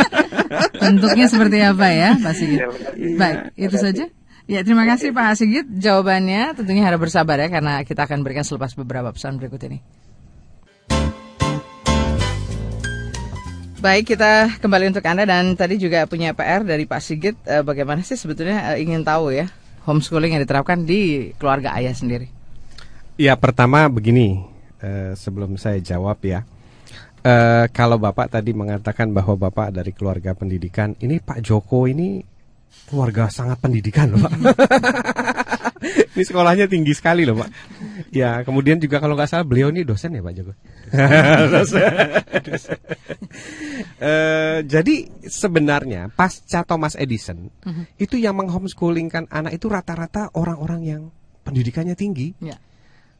[0.82, 2.62] Bentuknya seperti apa ya, Pak Sigit?
[2.62, 2.70] Ya.
[3.18, 4.04] Baik, itu saja.
[4.46, 6.54] Ya, terima kasih Pak Sigit jawabannya.
[6.54, 9.78] Tentunya harap bersabar ya karena kita akan berikan selepas beberapa pesan berikut ini.
[13.80, 18.04] Baik, kita kembali untuk Anda dan tadi juga punya PR dari Pak Sigit eh, bagaimana
[18.04, 19.48] sih sebetulnya eh, ingin tahu ya
[19.88, 22.39] homeschooling yang diterapkan di keluarga ayah sendiri.
[23.20, 24.48] Ya pertama begini
[24.80, 26.40] eh, sebelum saya jawab ya.
[27.20, 32.24] Eh, kalau bapak tadi mengatakan bahwa bapak dari keluarga pendidikan, ini Pak Joko ini
[32.88, 34.32] keluarga sangat pendidikan loh pak.
[36.16, 37.52] ini sekolahnya tinggi sekali loh pak.
[38.08, 40.52] Ya kemudian juga kalau nggak salah beliau ini dosen ya Pak Joko.
[41.52, 41.92] Dosen.
[44.00, 47.52] Eh, jadi sebenarnya pasca Thomas Edison
[48.00, 51.02] itu yang menghomeschoolingkan anak itu rata-rata orang-orang yang
[51.44, 52.32] pendidikannya tinggi.
[52.40, 52.56] Ya.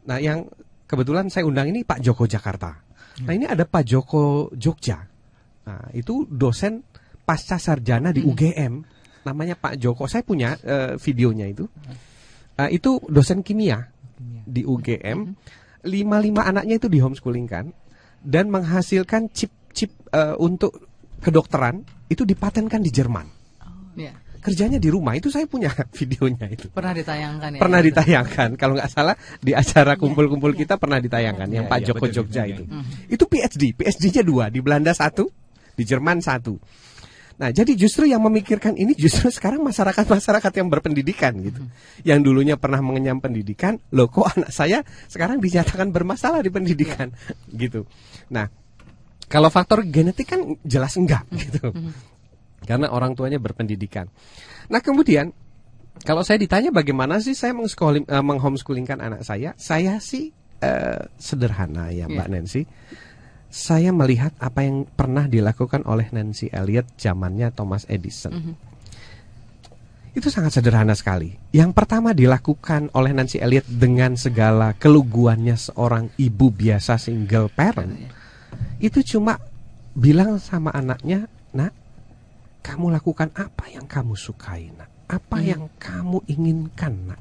[0.07, 0.49] Nah, yang
[0.89, 2.81] kebetulan saya undang ini Pak Joko Jakarta.
[3.27, 5.05] Nah, ini ada Pak Joko Jogja.
[5.67, 6.81] Nah, itu dosen
[7.27, 8.81] pasca sarjana di UGM.
[9.29, 10.09] Namanya Pak Joko.
[10.09, 11.69] Saya punya eh, videonya itu.
[12.57, 13.85] Nah, itu dosen kimia
[14.45, 15.19] di UGM.
[15.85, 17.73] Lima-lima anaknya itu di homeschoolingkan
[18.21, 20.89] dan menghasilkan chip-chip eh, untuk
[21.21, 23.27] kedokteran itu dipatenkan di Jerman.
[23.95, 24.17] Ya.
[24.41, 25.69] Kerjanya di rumah itu saya punya
[26.01, 26.73] videonya itu.
[26.73, 27.61] Pernah ditayangkan ya.
[27.61, 28.49] pernah ditayangkan.
[28.57, 32.15] Kalau nggak salah di acara kumpul-kumpul kita pernah ditayangkan yang Iya, Pak iya, Joko betul,
[32.25, 32.63] Jogja iya, itu.
[32.65, 32.81] iya.
[33.13, 35.29] itu PhD PhD-nya dua di Belanda satu
[35.77, 36.57] di Jerman satu.
[37.41, 41.61] Nah jadi justru yang memikirkan ini justru sekarang masyarakat masyarakat yang berpendidikan gitu.
[42.05, 47.09] Yang dulunya pernah mengenyam pendidikan loh kok anak saya sekarang dinyatakan bermasalah di pendidikan
[47.53, 47.89] gitu.
[48.29, 48.49] Nah
[49.31, 51.71] kalau faktor genetik kan jelas enggak gitu
[52.65, 54.09] karena orang tuanya berpendidikan.
[54.71, 55.33] Nah kemudian
[56.01, 60.33] kalau saya ditanya bagaimana sih saya eh, menghomeschoolingkan anak saya, saya sih
[60.65, 62.63] eh, sederhana ya Mbak Nancy.
[63.51, 68.55] Saya melihat apa yang pernah dilakukan oleh Nancy Elliot zamannya Thomas Edison.
[70.11, 71.35] Itu sangat sederhana sekali.
[71.51, 77.95] Yang pertama dilakukan oleh Nancy Elliot dengan segala keluguannya seorang ibu biasa single parent.
[78.79, 79.39] Itu cuma
[79.95, 81.90] bilang sama anaknya, "Nak,
[82.61, 84.89] kamu lakukan apa yang kamu sukai, nak.
[85.11, 87.21] Apa yang kamu inginkan, nak.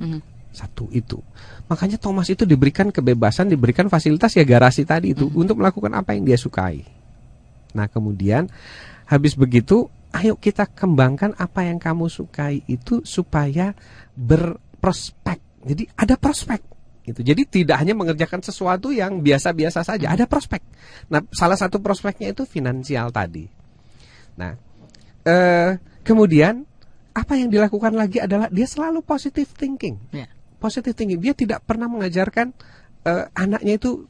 [0.00, 0.20] Mhm.
[0.54, 1.18] Satu itu.
[1.66, 6.22] Makanya Thomas itu diberikan kebebasan, diberikan fasilitas ya garasi tadi itu untuk melakukan apa yang
[6.22, 6.86] dia sukai.
[7.74, 8.46] Nah kemudian
[9.10, 13.74] habis begitu, ayo kita kembangkan apa yang kamu sukai itu supaya
[14.14, 15.42] berprospek.
[15.66, 16.62] Jadi ada prospek.
[17.04, 17.20] Gitu.
[17.20, 20.64] Jadi tidak hanya mengerjakan sesuatu yang biasa-biasa saja, ada prospek.
[21.12, 23.44] Nah, salah satu prospeknya itu finansial tadi.
[24.34, 24.58] Nah,
[25.24, 26.66] eh, kemudian
[27.14, 29.96] apa yang dilakukan lagi adalah dia selalu positive thinking.
[30.10, 30.26] Ya.
[30.58, 31.22] Positive thinking.
[31.22, 32.50] Dia tidak pernah mengajarkan
[33.04, 34.08] eh, anaknya itu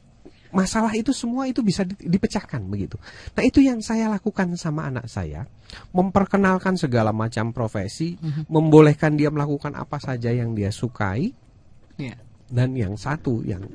[0.55, 2.95] masalah itu semua itu bisa di- dipecahkan begitu.
[3.35, 5.43] Nah, itu yang saya lakukan sama anak saya,
[5.91, 8.15] memperkenalkan segala macam profesi,
[8.47, 11.35] membolehkan dia melakukan apa saja yang dia sukai,
[11.99, 12.15] Ya.
[12.47, 13.67] dan yang satu yang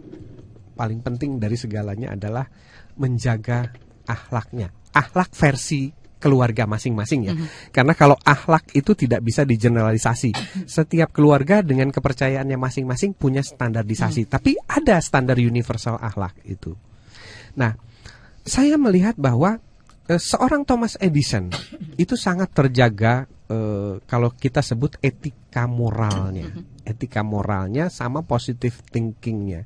[0.73, 2.49] paling penting dari segalanya adalah
[2.97, 3.69] menjaga
[4.09, 4.73] akhlaknya.
[4.97, 7.35] Akhlak versi keluarga masing-masing ya.
[7.73, 10.37] Karena kalau akhlak itu tidak bisa digeneralisasi.
[10.69, 16.77] Setiap keluarga dengan kepercayaannya masing-masing punya standarisasi, tapi ada standar universal akhlak itu.
[17.57, 17.75] Nah,
[18.45, 19.59] saya melihat bahwa
[20.07, 21.49] eh, seorang Thomas Edison
[21.97, 26.53] itu sangat terjaga eh, kalau kita sebut etika moralnya,
[26.85, 29.65] etika moralnya sama positive thinkingnya.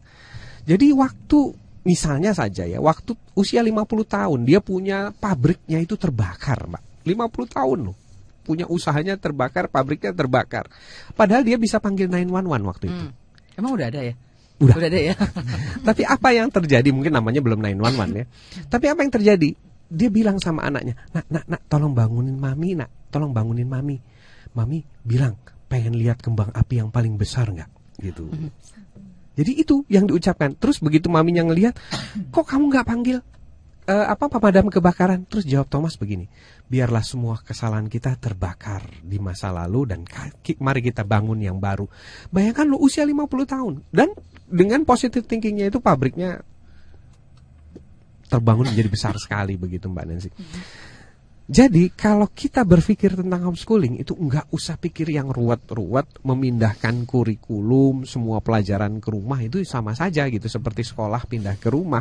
[0.64, 6.82] Jadi waktu misalnya saja ya, waktu usia 50 tahun dia punya pabriknya itu terbakar, Mbak.
[7.04, 7.96] 50 tahun loh.
[8.44, 10.68] Punya usahanya terbakar, pabriknya terbakar.
[11.16, 13.04] Padahal dia bisa panggil 911 waktu itu.
[13.08, 13.12] Hmm.
[13.56, 14.14] Emang udah ada ya?
[14.60, 14.74] Udah.
[14.76, 15.14] Udah ada ya.
[15.88, 18.24] Tapi apa yang terjadi mungkin namanya belum 911 ya.
[18.68, 19.50] Tapi apa yang terjadi?
[19.94, 22.90] Dia bilang sama anaknya, "Nak, nak, nak, tolong bangunin mami, nak.
[23.12, 24.00] Tolong bangunin mami."
[24.56, 25.36] Mami bilang,
[25.68, 27.68] "Pengen lihat kembang api yang paling besar nggak?"
[28.00, 28.26] gitu.
[29.34, 30.54] Jadi itu yang diucapkan.
[30.54, 31.74] Terus begitu maminya ngelihat,
[32.30, 33.18] kok kamu nggak panggil
[33.84, 35.26] eh, apa pemadam kebakaran?
[35.28, 36.28] Terus jawab Thomas begini,
[36.70, 40.00] biarlah semua kesalahan kita terbakar di masa lalu dan
[40.60, 41.84] mari kita bangun yang baru.
[42.32, 44.12] Bayangkan lo usia 50 tahun dan
[44.48, 46.44] dengan positive thinkingnya itu pabriknya
[48.28, 50.30] terbangun menjadi besar sekali begitu Mbak Nancy.
[51.44, 58.40] Jadi kalau kita berpikir tentang homeschooling itu nggak usah pikir yang ruwet-ruwet memindahkan kurikulum semua
[58.40, 62.00] pelajaran ke rumah itu sama saja gitu seperti sekolah pindah ke rumah.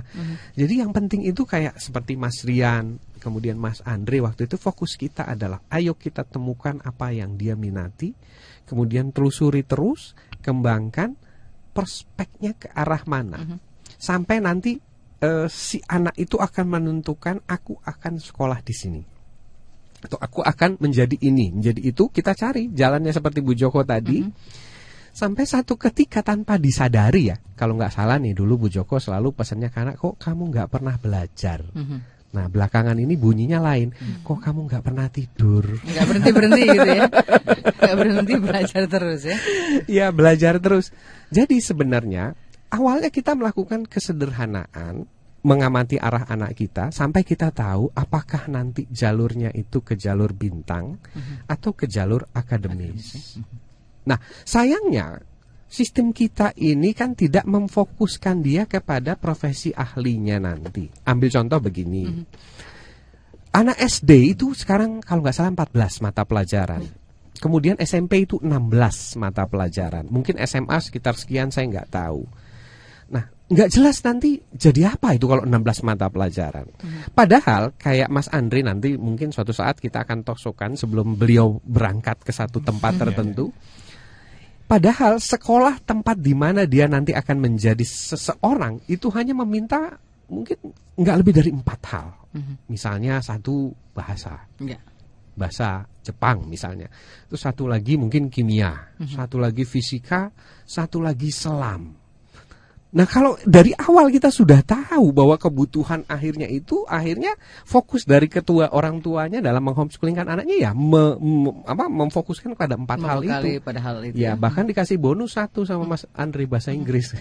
[0.56, 5.28] Jadi yang penting itu kayak seperti Mas Rian kemudian Mas Andre waktu itu fokus kita
[5.28, 8.16] adalah ayo kita temukan apa yang dia minati
[8.64, 11.20] kemudian telusuri terus kembangkan
[11.76, 13.60] perspeknya ke arah mana.
[14.00, 14.80] Sampai nanti
[15.20, 19.13] eh, si anak itu akan menentukan aku akan sekolah di sini
[20.04, 24.20] atau aku akan menjadi ini, menjadi itu, kita cari jalannya seperti Bu Joko tadi.
[25.14, 29.70] Sampai satu ketika tanpa disadari ya, kalau nggak salah nih dulu Bu Joko selalu pesannya
[29.72, 31.64] anak, kok kamu nggak pernah belajar.
[32.34, 33.94] Nah belakangan ini bunyinya lain,
[34.26, 35.70] kok kamu nggak pernah tidur.
[35.86, 37.06] Nggak berhenti berhenti gitu ya.
[37.78, 39.38] Nggak berhenti belajar terus ya.
[39.86, 40.90] ya belajar terus.
[41.30, 42.34] Jadi sebenarnya
[42.74, 45.06] awalnya kita melakukan kesederhanaan
[45.44, 50.98] mengamati arah anak kita sampai kita tahu apakah nanti jalurnya itu ke jalur bintang
[51.46, 53.38] atau ke jalur akademis.
[54.08, 55.20] Nah, sayangnya
[55.68, 60.88] sistem kita ini kan tidak memfokuskan dia kepada profesi ahlinya nanti.
[61.08, 62.04] Ambil contoh begini.
[63.54, 66.84] Anak SD itu sekarang kalau nggak salah 14 mata pelajaran.
[67.38, 70.08] Kemudian SMP itu 16 mata pelajaran.
[70.08, 72.24] Mungkin SMA sekitar sekian saya nggak tahu.
[73.54, 76.66] Nggak jelas nanti jadi apa itu kalau 16 mata pelajaran.
[77.14, 82.34] Padahal kayak Mas Andri nanti mungkin suatu saat kita akan tosokan sebelum beliau berangkat ke
[82.34, 83.54] satu tempat tertentu.
[84.66, 90.02] Padahal sekolah tempat di mana dia nanti akan menjadi seseorang itu hanya meminta
[90.34, 90.58] mungkin
[90.98, 92.08] nggak lebih dari empat hal.
[92.66, 94.82] Misalnya satu bahasa, Enggak.
[95.38, 96.90] bahasa Jepang misalnya.
[97.30, 100.34] Terus satu lagi mungkin kimia, satu lagi fisika,
[100.66, 102.03] satu lagi selam.
[102.94, 107.34] Nah kalau dari awal kita sudah tahu bahwa kebutuhan akhirnya itu akhirnya
[107.66, 113.02] fokus dari ketua orang tuanya dalam menghomeschoolingkan anaknya ya me- me- apa memfokuskan pada empat
[113.02, 113.58] hal itu.
[113.60, 114.14] pada hal itu.
[114.16, 117.18] Ya bahkan dikasih bonus satu sama Mas Andri bahasa Inggris.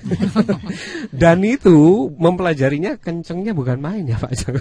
[1.23, 1.73] Dan itu
[2.15, 4.61] mempelajarinya kencengnya bukan main ya Pak Joko.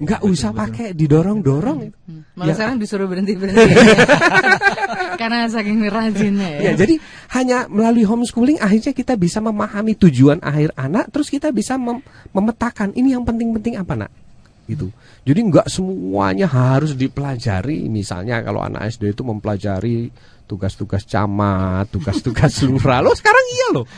[0.00, 1.92] Nggak usah pakai didorong-dorong.
[2.32, 2.56] Malah Ya.
[2.56, 3.60] sekarang disuruh berhenti berhenti.
[5.32, 6.62] Karena saking rajinnya ya.
[6.68, 7.00] Ya, jadi
[7.32, 12.04] hanya melalui homeschooling akhirnya kita bisa memahami tujuan akhir anak, terus kita bisa mem-
[12.36, 14.12] memetakan ini yang penting-penting apa nak,
[14.68, 14.92] gitu.
[15.24, 17.88] Jadi nggak semuanya harus dipelajari.
[17.88, 20.12] Misalnya kalau anak SD itu mempelajari
[20.44, 23.00] tugas-tugas camat, tugas-tugas lurah.
[23.00, 23.88] Lo sekarang iya loh,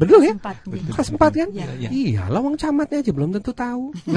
[0.00, 0.32] betul ya?
[0.32, 0.92] Empat, iya.
[0.96, 1.48] Kelas empat kan?
[1.52, 1.88] Iya.
[1.92, 3.92] Iya, lawang camatnya aja belum tentu tahu.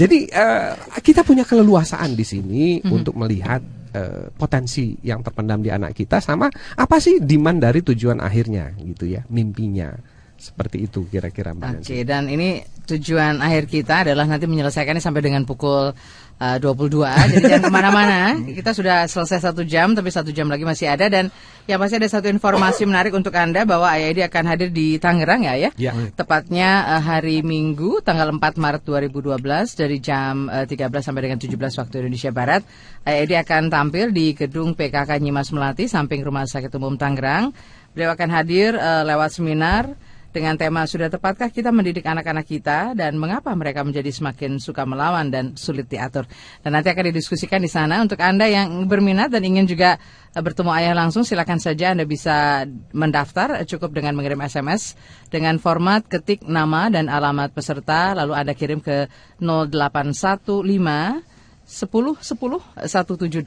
[0.00, 0.72] Jadi eh,
[1.04, 3.60] kita punya keleluasaan di sini untuk melihat
[3.94, 9.08] eh, potensi yang terpendam di anak kita sama apa sih demand dari tujuan akhirnya gitu
[9.08, 9.92] ya, mimpinya.
[10.38, 12.06] Seperti itu kira-kira Mbak Oke, Nancy.
[12.06, 15.90] dan ini tujuan akhir kita adalah nanti menyelesaikannya sampai dengan pukul
[16.38, 17.02] uh, 22.
[17.34, 18.20] Jadi jangan ke mana-mana.
[18.58, 21.06] Kita sudah selesai satu jam, tapi satu jam lagi masih ada.
[21.10, 21.30] Dan
[21.68, 25.54] yang pasti ada satu informasi menarik untuk Anda bahwa AID akan hadir di Tangerang ya,
[25.58, 25.70] ya.
[25.76, 25.92] Ya.
[26.16, 29.36] Tepatnya uh, hari Minggu, tanggal 4 Maret 2012
[29.76, 32.62] dari jam uh, 13 sampai dengan 17 waktu Indonesia Barat.
[33.04, 37.52] AID akan tampil di gedung PKK Nyimas Melati, samping Rumah Sakit Umum Tangerang.
[37.92, 39.90] Beliau akan hadir uh, lewat seminar
[40.28, 45.32] dengan tema sudah tepatkah kita mendidik anak-anak kita dan mengapa mereka menjadi semakin suka melawan
[45.32, 46.28] dan sulit diatur.
[46.60, 49.96] Dan nanti akan didiskusikan di sana untuk Anda yang berminat dan ingin juga
[50.32, 54.96] eh, bertemu ayah langsung silakan saja Anda bisa mendaftar eh, cukup dengan mengirim SMS
[55.32, 59.08] dengan format ketik nama dan alamat peserta lalu Anda kirim ke
[59.40, 61.27] 0815
[61.68, 63.44] 10 10 1788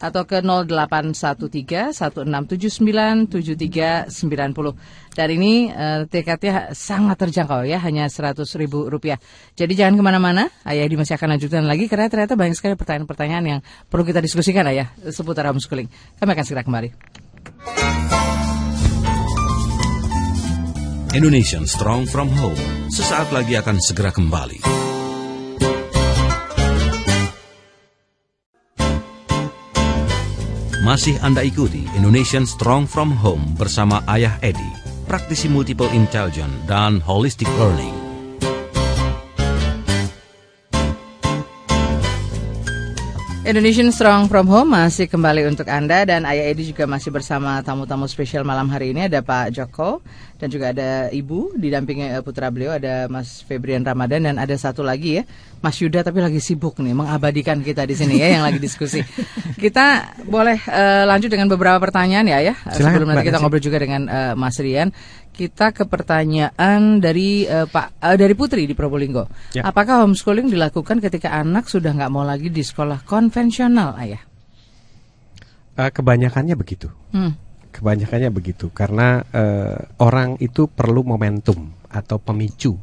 [0.00, 5.12] atau ke 0813 1679 7390.
[5.12, 9.20] Dan ini eh, tiketnya sangat terjangkau ya, hanya 100 ribu rupiah.
[9.52, 13.44] Jadi jangan ke mana-mana, Ayah di masih akan lanjutkan lagi karena ternyata banyak sekali pertanyaan-pertanyaan
[13.44, 13.60] yang
[13.92, 15.92] perlu kita diskusikan Ayah seputar homeschooling.
[16.16, 16.88] Kami akan segera kembali.
[21.12, 22.56] Indonesian Strong from Home
[22.88, 24.91] sesaat lagi akan segera kembali.
[30.82, 34.66] Masih Anda ikuti Indonesian Strong from Home bersama Ayah Edi,
[35.06, 37.94] praktisi multiple intelligence dan holistic learning.
[43.46, 48.10] Indonesian Strong from Home masih kembali untuk Anda dan Ayah Edi juga masih bersama tamu-tamu
[48.10, 50.02] spesial malam hari ini ada Pak Joko
[50.42, 54.82] dan juga ada Ibu didampingi eh, putra beliau ada Mas Febrian Ramadan dan ada satu
[54.82, 55.24] lagi ya
[55.62, 58.98] Mas Yuda tapi lagi sibuk nih mengabadikan kita di sini ya yang lagi diskusi.
[59.62, 64.10] Kita boleh eh, lanjut dengan beberapa pertanyaan ya ya sebelum nanti kita ngobrol juga dengan
[64.10, 64.90] eh, Mas Rian.
[65.30, 69.30] Kita ke pertanyaan dari eh, Pak eh, dari Putri di Probolinggo.
[69.54, 69.62] Ya.
[69.62, 74.26] Apakah homeschooling dilakukan ketika anak sudah nggak mau lagi di sekolah konvensional, ayah?
[75.78, 76.90] Eh, kebanyakannya begitu.
[77.14, 77.38] Hmm.
[77.72, 82.76] Kebanyakannya begitu karena eh, orang itu perlu momentum atau pemicu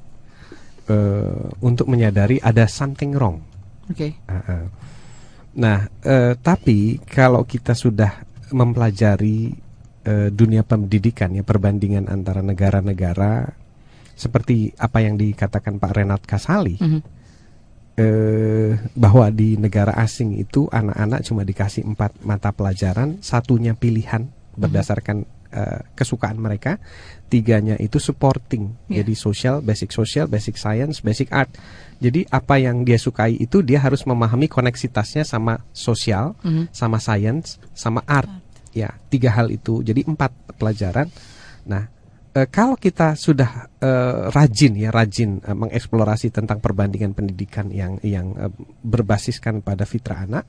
[0.89, 3.37] eh, untuk menyadari ada something wrong.
[3.89, 4.17] Oke.
[4.25, 4.65] Ah, ah.
[5.61, 9.53] Nah, eh, tapi kalau kita sudah mempelajari
[10.03, 13.45] eh, dunia pendidikan ya perbandingan antara negara-negara
[14.17, 17.01] seperti apa yang dikatakan Pak Renat Kasali Mhm.
[17.99, 24.27] eh, bahwa di negara asing itu anak-anak cuma dikasih empat mata pelajaran, satunya pilihan
[24.59, 25.17] berdasarkan
[25.49, 26.77] eh, kesukaan mereka,
[27.25, 29.01] tiganya itu supporting, Ya.
[29.01, 31.49] jadi social, basic social, basic science, basic art.
[31.97, 36.69] Jadi apa yang dia sukai itu dia harus memahami koneksitasnya sama sosial, Mhm.
[36.69, 38.29] sama science, sama art.
[38.77, 39.81] Ya, tiga hal itu.
[39.81, 40.29] Jadi empat
[40.61, 41.09] pelajaran.
[41.65, 41.89] Nah,
[42.37, 48.37] eh, kalau kita sudah eh, rajin ya, rajin eh, mengeksplorasi tentang perbandingan pendidikan yang yang
[48.37, 48.53] eh,
[48.85, 50.45] berbasiskan pada fitrah anak,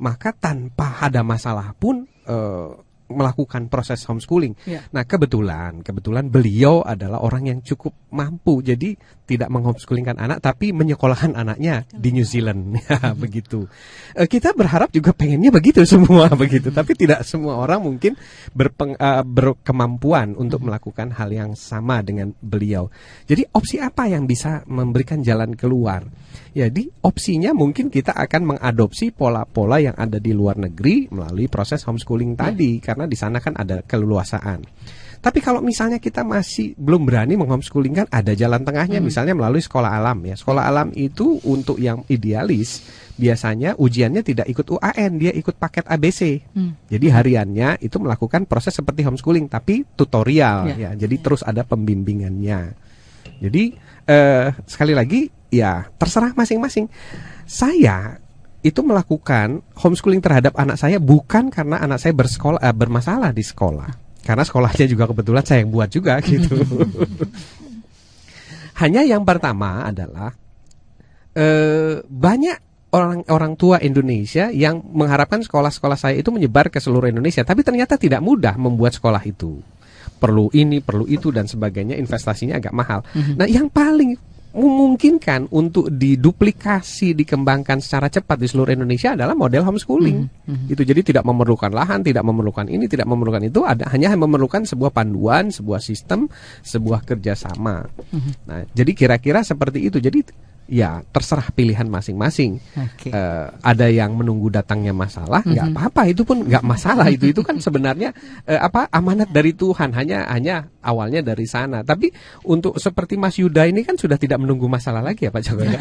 [0.00, 4.54] maka tanpa ada masalah pun eh, melakukan proses homeschooling.
[4.64, 4.86] Ya.
[4.94, 8.62] Nah, kebetulan kebetulan beliau adalah orang yang cukup mampu.
[8.62, 8.94] Jadi
[9.30, 12.62] tidak menghomeschoolingkan anak tapi menyekolahkan anaknya di New Zealand.
[12.90, 13.70] Ya, begitu.
[14.18, 18.18] Eh, kita berharap juga pengennya begitu semua begitu, tapi tidak semua orang mungkin
[18.50, 22.90] berpeng, eh, berkemampuan untuk melakukan hal yang sama dengan beliau.
[23.30, 26.02] Jadi opsi apa yang bisa memberikan jalan keluar?
[26.50, 32.34] Jadi opsinya mungkin kita akan mengadopsi pola-pola yang ada di luar negeri melalui proses homeschooling
[32.34, 34.64] tadi karena di sana kan ada keleluasaan.
[35.20, 39.92] Tapi kalau misalnya kita masih belum berani menghomeschooling kan ada jalan tengahnya misalnya melalui sekolah
[39.92, 40.32] alam ya.
[40.32, 42.80] Sekolah alam itu untuk yang idealis
[43.20, 46.40] biasanya ujiannya tidak ikut UAN, dia ikut paket ABC.
[46.88, 50.88] Jadi hariannya itu melakukan proses seperti homeschooling tapi tutorial Ya.
[50.88, 50.90] ya.
[50.96, 52.72] Jadi terus ada pembimbingannya.
[53.44, 53.76] Jadi
[54.08, 56.88] eh, sekali lagi ya terserah masing-masing.
[57.44, 58.16] Saya
[58.60, 63.88] itu melakukan homeschooling terhadap anak saya bukan karena anak saya bersekolah eh, bermasalah di sekolah.
[64.20, 66.60] Karena sekolahnya juga kebetulan saya yang buat juga gitu.
[68.80, 70.36] Hanya yang pertama adalah
[71.32, 77.46] eh, banyak orang orang tua Indonesia yang mengharapkan sekolah-sekolah saya itu menyebar ke seluruh Indonesia,
[77.46, 79.62] tapi ternyata tidak mudah membuat sekolah itu.
[80.20, 83.00] Perlu ini, perlu itu dan sebagainya, investasinya agak mahal.
[83.40, 90.18] Nah, yang paling memungkinkan untuk diduplikasi, dikembangkan secara cepat di seluruh Indonesia adalah model homeschooling.
[90.66, 94.90] Itu jadi tidak memerlukan lahan, tidak memerlukan ini, tidak memerlukan itu, ada hanya memerlukan sebuah
[94.90, 96.26] panduan, sebuah sistem,
[96.66, 97.86] sebuah kerjasama.
[98.50, 100.02] Nah, jadi kira-kira seperti itu.
[100.02, 102.62] Jadi ya terserah pilihan masing-masing.
[102.78, 103.10] Oke.
[103.10, 107.58] Eh, ada yang menunggu datangnya masalah, nggak apa-apa itu pun nggak masalah itu itu kan
[107.58, 108.14] sebenarnya
[108.46, 111.82] eh, apa amanat dari Tuhan hanya hanya awalnya dari sana.
[111.82, 112.14] Tapi
[112.46, 115.74] untuk seperti Mas Yuda ini kan sudah tidak menunggu masalah lagi ya Pak Joko ya.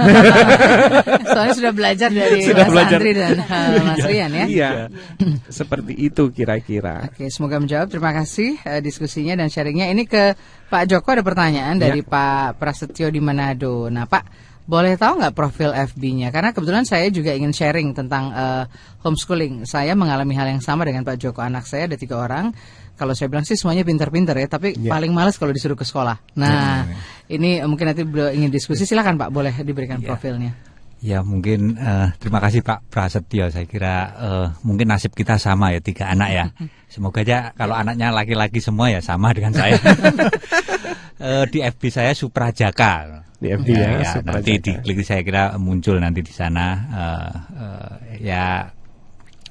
[1.30, 2.98] Soalnya sudah belajar dari Sudah Mas belajar.
[2.98, 4.46] Andri dan eh, Mas Rian ya.
[4.50, 4.70] Iya,
[5.62, 7.06] seperti itu kira-kira.
[7.06, 7.88] Oke, semoga menjawab.
[7.88, 9.86] Terima kasih eh, diskusinya dan sharingnya.
[9.94, 10.34] Ini ke
[10.70, 11.90] Pak Joko ada pertanyaan Ya.
[11.90, 13.90] dari Pak Prasetyo di Manado.
[13.90, 14.24] Nah, Pak,
[14.70, 16.30] boleh tahu nggak profil FB-nya?
[16.30, 18.64] Karena kebetulan saya juga ingin sharing tentang eh,
[19.02, 19.66] homeschooling.
[19.66, 21.42] Saya mengalami hal yang sama dengan Pak Joko.
[21.42, 22.54] Anak saya ada tiga orang.
[22.94, 24.92] Kalau saya bilang sih semuanya pinter-pinter ya, tapi Ya.
[24.94, 26.20] paling males kalau disuruh ke sekolah.
[26.38, 26.84] Nah,
[27.32, 28.86] ini eh, mungkin nanti beliau ingin diskusi.
[28.86, 30.14] Silakan Pak, boleh diberikan Ya.
[30.14, 30.54] profilnya.
[31.00, 33.48] Ya mungkin eh, terima kasih Pak Prasetyo.
[33.48, 36.46] Saya kira eh, mungkin nasib kita sama ya tiga anak ya.
[36.92, 39.80] Semoga aja kalau anaknya laki-laki semua ya sama dengan saya.
[41.20, 43.28] Eh, di FB saya Suprajaka.
[43.44, 44.40] Di FB ya, ya, Suprajaka.
[44.40, 46.80] nanti diklik saya kira muncul nanti di sana.
[46.96, 47.92] Eh, eh,
[48.24, 48.72] ya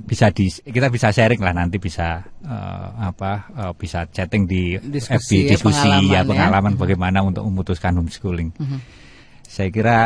[0.00, 5.44] bisa di kita bisa sharing lah nanti bisa eh, apa eh, bisa chatting di Diskusi
[5.44, 6.20] FB ya, diskusi pengalaman ya ya.
[6.24, 8.48] pengalaman bagaimana untuk memutuskan homeschooling.
[9.44, 9.96] Saya kira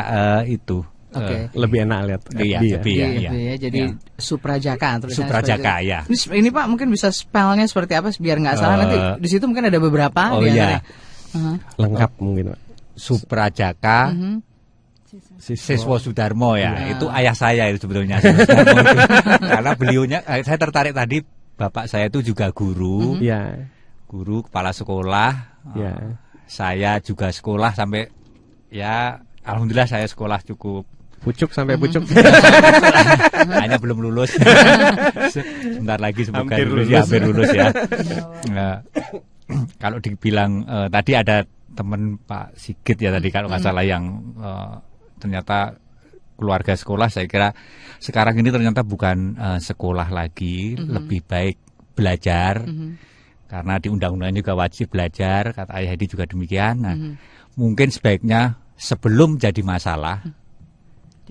[0.42, 0.82] eh, itu.
[1.12, 1.34] Oke.
[1.34, 2.78] eh, Lebih enak lihat Iya, FB ya.
[2.78, 2.86] FB.
[2.88, 3.54] Iya, iya, iya.
[3.56, 3.94] Jadi Iya.
[4.16, 6.00] Suprajaka tulisannya Suprajaka, ya.
[6.04, 9.44] Ini, ini Pak mungkin bisa spellnya seperti apa biar nggak salah Eh, nanti di situ
[9.44, 10.22] mungkin ada beberapa.
[10.32, 10.48] oh, iya.
[10.78, 10.80] antaranya.
[11.32, 11.56] Uh-huh.
[11.76, 12.60] Lengkap mungkin Pak.
[12.94, 14.34] Suprajaka Mhm.
[15.36, 16.96] Siswo Sudarmo ya, Iya.
[16.96, 18.16] itu ayah saya itu sebetulnya.
[19.52, 21.20] Karena beliaunya, eh, saya tertarik tadi
[21.52, 23.68] bapak saya itu juga guru, Iya.
[24.08, 25.30] guru kepala sekolah.
[25.76, 25.92] Iya.
[25.92, 28.08] Eh, Saya juga sekolah sampai
[28.68, 30.84] ya, alhamdulillah saya sekolah cukup
[31.22, 32.02] pucuk sampai pucuk.
[33.62, 34.34] Hanya belum lulus.
[35.34, 36.92] Sebentar lagi semoga Hampir lulus, lulus.
[36.92, 37.66] ya, hampir lulus ya.
[38.52, 38.74] Nah,
[39.78, 44.04] kalau dibilang eh, tadi ada teman Pak Sigit ya tadi kalau nggak salah yang
[44.36, 44.74] eh,
[45.16, 45.78] ternyata
[46.36, 47.54] keluarga sekolah saya kira
[48.02, 51.56] sekarang ini ternyata bukan eh, sekolah lagi lebih baik
[51.94, 52.66] belajar.
[53.52, 56.74] Karena di undang-undang juga wajib belajar kata Ayah Hedi juga demikian.
[56.82, 56.96] Nah
[57.52, 60.24] mungkin sebaiknya sebelum jadi masalah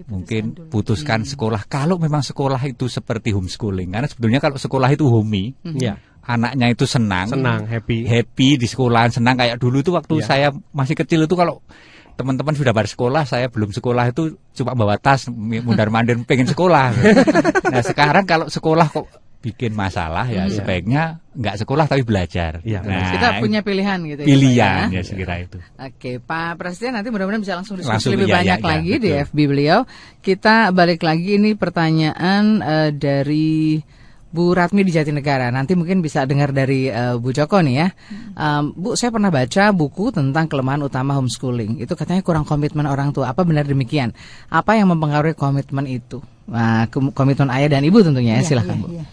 [0.08, 1.66] mungkin putuskan sekolah.
[1.66, 6.86] Kalau memang sekolah itu seperti homeschooling karena sebetulnya kalau sekolah itu homey Ya, anaknya itu
[6.86, 8.06] senang senang, happy.
[8.06, 9.36] happy di sekolahan senang.
[9.36, 10.26] Kayak dulu itu waktu Iya.
[10.26, 11.62] saya masih kecil itu kalau
[12.12, 16.94] teman-teman sudah pada sekolah saya belum sekolah itu cuma bawa tas mundar mandir pengen sekolah.
[17.74, 19.08] Nah sekarang kalau sekolah kok
[19.42, 24.28] bikin masalah ya sebaiknya nggak sekolah tapi belajar Iya, nah, Kita punya pilihan gitu ya,
[24.28, 28.30] pilihan Pak, ya sekira itu Oke, Pak Presiden nanti mudah-mudahan bisa langsung diskusi Langsung, lebih
[28.30, 29.26] iya, banyak iya, iya, lagi di betul.
[29.26, 29.80] FB beliau.
[30.22, 33.82] Kita balik lagi ini pertanyaan eh, dari
[34.32, 35.52] Bu Ratmi di Jatinegara.
[35.52, 37.88] Nanti mungkin bisa dengar dari eh, Bu Joko nih ya.
[38.36, 41.84] Um, Bu, saya pernah baca buku tentang kelemahan utama homeschooling.
[41.84, 43.32] Itu katanya kurang komitmen orang tua.
[43.32, 44.16] Apa benar demikian?
[44.48, 46.24] Apa yang mempengaruhi komitmen itu?
[46.48, 48.44] Nah, komitmen ayah dan ibu tentunya ya.
[48.44, 48.88] Iya, Silahkan iya, Bu.
[48.96, 49.06] iya.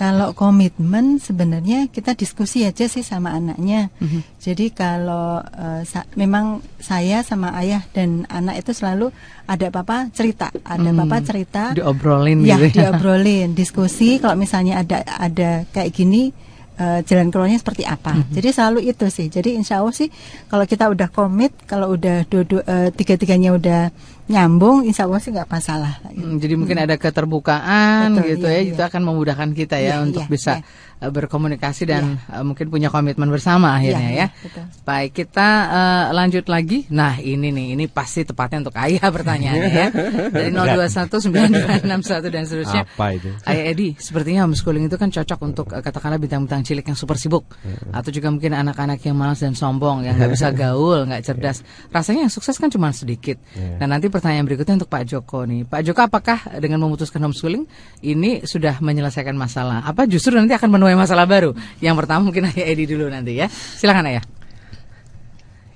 [0.00, 3.92] Kalau komitmen sebenarnya kita diskusi aja sih sama anaknya.
[4.00, 4.40] Mhm.
[4.40, 9.12] Jadi kalau eh, sa- memang saya sama ayah dan anak itu selalu
[9.44, 11.04] ada papa cerita, ada Hmm.
[11.04, 11.76] papa cerita.
[11.76, 12.88] Diobrolin ya, gitu ya.
[12.88, 14.16] diobrolin, diskusi.
[14.16, 16.32] Kalau misalnya ada ada kayak gini
[16.80, 18.16] eh, jalan keluarnya seperti apa.
[18.16, 18.32] Mhm.
[18.32, 19.28] Jadi selalu itu sih.
[19.28, 20.08] Jadi insya Allah sih
[20.48, 22.64] kalau kita udah komit, kalau udah dua
[22.96, 23.92] tiga-tiganya udah
[24.30, 25.98] nyambung, insya Allah sih nggak masalah.
[26.00, 26.22] lah gitu.
[26.22, 28.72] Hmm, jadi mungkin ada keterbukaan Betul, gitu iya, ya, iya.
[28.72, 30.64] itu akan memudahkan kita ya Iya, untuk iya, bisa iya.
[31.00, 34.16] Uh, berkomunikasi dan uh, mungkin punya komitmen bersama akhirnya Iya, ya.
[34.16, 34.64] iya, betul.
[34.86, 36.86] Baik, kita uh, lanjut lagi.
[36.92, 39.88] Nah, ini nih, ini pasti tepatnya untuk Ayah pertanyaannya ya.
[40.30, 42.82] Dari 02192661 dan seterusnya.
[42.86, 43.28] Apa itu?
[43.44, 47.44] Ayah Edi, sepertinya homeschooling itu kan cocok untuk uh, katakanlah bintang-bintang cilik yang super sibuk
[47.90, 51.62] atau juga mungkin anak-anak yang malas dan sombong yang nggak bisa gaul, nggak cerdas.
[51.90, 53.40] Rasanya yang sukses kan cuma sedikit.
[53.80, 55.66] Nah, nanti pertanyaan berikutnya untuk Pak Joko nih.
[55.66, 57.64] Pak Joko, apakah dengan memutuskan homeschooling
[58.04, 59.82] ini sudah menyelesaikan masalah?
[59.84, 61.54] Apa justru nanti akan menuai masalah baru?
[61.78, 63.46] Yang pertama mungkin Ayah Edi dulu nanti ya.
[63.50, 64.24] Silakan Ayah.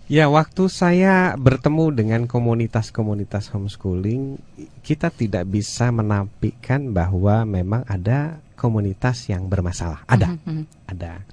[0.04, 4.36] Ya, waktu saya bertemu dengan komunitas-komunitas homeschooling,
[4.84, 10.04] kita tidak bisa menampilkan bahwa memang ada komunitas yang bermasalah.
[10.04, 10.36] Ada,
[10.84, 11.24] ada.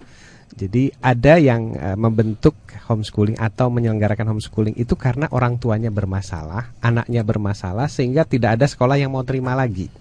[0.56, 2.56] Jadi ada yang eh, membentuk
[2.88, 9.00] homeschooling atau menyelenggarakan homeschooling itu karena orang tuanya bermasalah, anaknya bermasalah, sehingga tidak ada sekolah
[9.00, 9.92] yang mau terima lagi.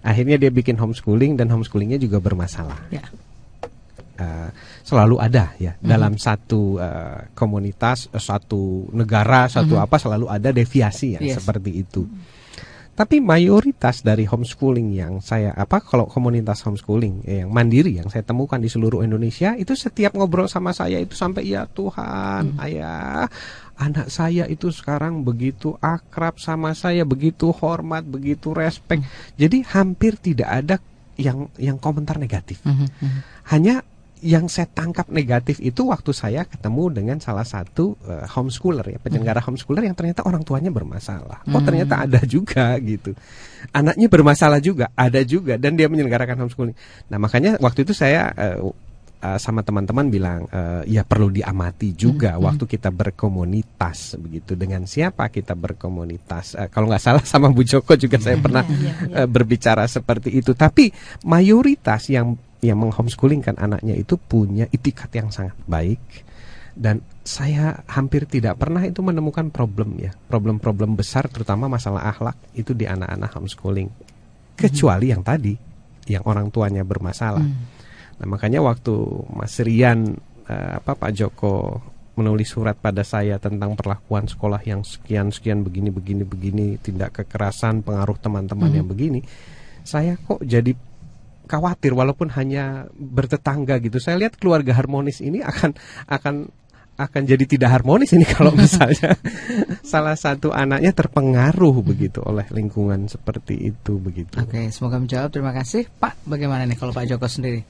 [0.00, 2.88] Akhirnya dia bikin homeschooling dan homeschoolingnya juga bermasalah.
[2.88, 3.04] Ya.
[4.20, 4.48] Eh,
[4.84, 11.16] selalu ada ya dalam satu eh, komunitas, eh, satu negara, satu apa selalu ada deviasi
[11.16, 11.40] ya Yes.
[11.40, 12.04] seperti itu.
[12.90, 18.20] Tapi mayoritas dari homeschooling yang saya apa kalau komunitas homeschooling eh, yang mandiri yang saya
[18.20, 23.24] temukan di seluruh Indonesia itu setiap ngobrol sama saya itu sampai ya Tuhan, ayah,
[23.80, 29.02] anak saya itu sekarang begitu akrab sama saya, begitu hormat, begitu respect.
[29.40, 30.76] Jadi hampir tidak ada
[31.16, 32.60] yang yang komentar negatif.
[33.48, 33.80] Hanya
[34.20, 39.40] yang saya tangkap negatif itu waktu saya ketemu dengan salah satu eh, homeschooler ya penyelenggara
[39.40, 41.48] homeschooler yang ternyata orang tuanya bermasalah.
[41.48, 43.16] Oh ternyata ada juga gitu.
[43.72, 46.76] Anaknya bermasalah juga, ada juga dan dia menyelenggarakan homeschooling.
[47.08, 48.60] Nah makanya waktu itu saya eh,
[49.20, 54.56] eh, sama teman-teman bilang eh, ya perlu diamati juga waktu kita berkomunitas begitu.
[54.56, 56.56] Dengan siapa kita berkomunitas.
[56.56, 58.64] Eh, kalau nggak salah sama Bu Joko juga saya pernah
[59.12, 60.56] eh, berbicara seperti itu.
[60.56, 60.90] Tapi
[61.28, 66.00] mayoritas yang yang menghomeschoolingkan anaknya itu punya itikat yang sangat baik.
[66.70, 70.16] Dan saya hampir tidak pernah itu menemukan problem ya.
[70.28, 73.88] Problem-problem besar terutama masalah akhlak itu di anak-anak homeschooling.
[74.56, 75.52] Kecuali yang tadi
[76.08, 77.44] yang orang tuanya bermasalah
[78.20, 78.92] nah makanya waktu
[79.32, 80.14] Mas Rian
[80.46, 81.80] eh, apa Pak Joko
[82.20, 87.80] menulis surat pada saya tentang perlakuan sekolah yang sekian sekian begini begini begini tindak kekerasan
[87.80, 89.24] pengaruh teman-teman yang begini
[89.80, 90.76] saya kok jadi
[91.50, 93.98] khawatir walaupun hanya bertetangga gitu.
[93.98, 95.74] Saya lihat keluarga harmonis ini akan
[96.06, 96.34] akan
[97.00, 99.18] akan jadi tidak harmonis ini kalau misalnya
[99.82, 104.38] salah satu anaknya terpengaruh begitu oleh lingkungan seperti itu begitu.
[104.38, 105.34] Oke, semoga menjawab.
[105.34, 105.90] Terima kasih.
[105.90, 107.66] Pak, bagaimana nih kalau Pak Joko sendiri?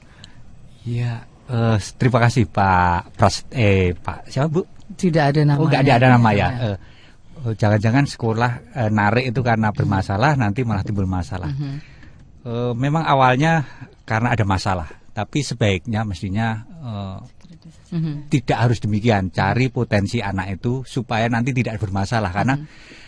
[0.83, 4.61] Ya eh, terima kasih Pak Pras eh Pak siapa Bu
[4.91, 5.55] Tidak ada nama.
[5.55, 6.47] Oh nggak ada, ada nama ya.
[6.51, 6.77] Eh,
[7.47, 11.47] oh, Jangan-jangan sekolah eh, narik itu karena bermasalah nanti malah timbul masalah.
[11.47, 13.63] Eh, memang awalnya
[14.03, 17.17] karena ada masalah, tapi sebaiknya mestinya eh,
[17.91, 18.31] Mhm.
[18.31, 19.31] tidak harus demikian.
[19.31, 22.55] Cari potensi anak itu supaya nanti tidak bermasalah karena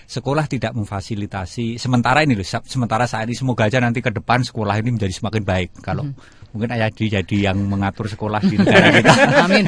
[0.06, 4.80] sekolah tidak memfasilitasi sementara ini loh, sementara saat ini semoga aja nanti ke depan sekolah
[4.84, 5.70] ini menjadi semakin baik.
[5.84, 6.12] Kalau
[6.54, 9.14] mungkin ayah di jadi yang mengatur sekolah di negara kita.
[9.49, 9.66] Amin.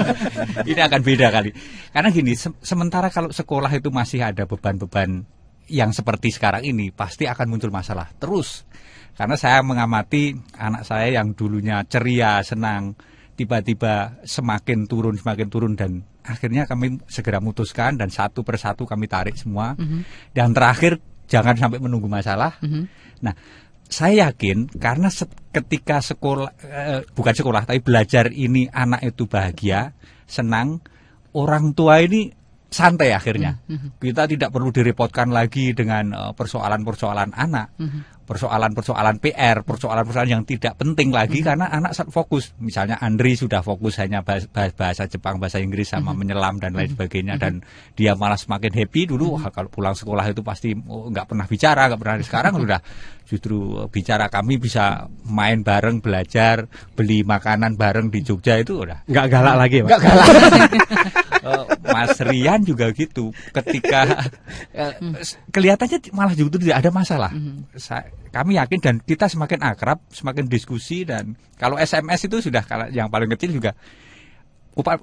[0.70, 1.50] ini akan beda kali.
[1.90, 5.24] Karena gini, se- sementara kalau sekolah itu masih ada beban-beban
[5.72, 8.68] yang seperti sekarang ini, pasti akan muncul masalah terus.
[9.16, 12.94] Karena saya mengamati anak saya yang dulunya ceria, senang,
[13.36, 19.36] tiba-tiba semakin turun, semakin turun dan akhirnya kami segera memutuskan dan satu persatu kami tarik
[19.40, 19.72] semua.
[20.36, 22.60] Dan terakhir jangan sampai menunggu masalah.
[23.20, 23.34] Nah,
[23.90, 29.90] saya yakin karena se- ketika sekolah eh, bukan sekolah tapi belajar ini anak itu bahagia,
[30.24, 30.78] senang,
[31.32, 32.30] orang tua ini
[32.66, 33.58] santai akhirnya.
[33.98, 37.74] Kita tidak perlu direpotkan lagi dengan eh, persoalan-persoalan anak,
[38.24, 42.54] persoalan-persoalan PR, persoalan-persoalan yang tidak penting lagi karena anak fokus.
[42.56, 46.94] Misalnya Andri sudah fokus hanya bahas- bahas- bahasa Jepang, bahasa Inggris sama menyelam dan lain
[46.94, 49.34] sebagainya dan dia malah semakin happy dulu.
[49.34, 52.14] Wah, kalau pulang sekolah itu pasti oh, nggak pernah bicara, nggak pernah.
[52.22, 52.78] Sekarang sudah
[53.30, 56.66] justru eh, bicara kami bisa main bareng, belajar,
[56.98, 59.88] beli makanan bareng di Jogja itu udah Nggak galak lagi, Pak.
[59.88, 60.28] Nggak galak.
[61.40, 63.30] Eh, Mas Rian juga gitu.
[63.54, 64.26] Ketika
[64.74, 64.92] eh,
[65.48, 67.30] kelihatannya malah justru tidak ada masalah.
[67.78, 72.90] Sa- kami yakin dan kita semakin akrab, semakin diskusi dan kalau SMS itu sudah kalau
[72.90, 73.74] yang paling kecil juga
[74.70, 74.94] Upa,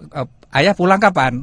[0.55, 1.35] ayah pulang kapan?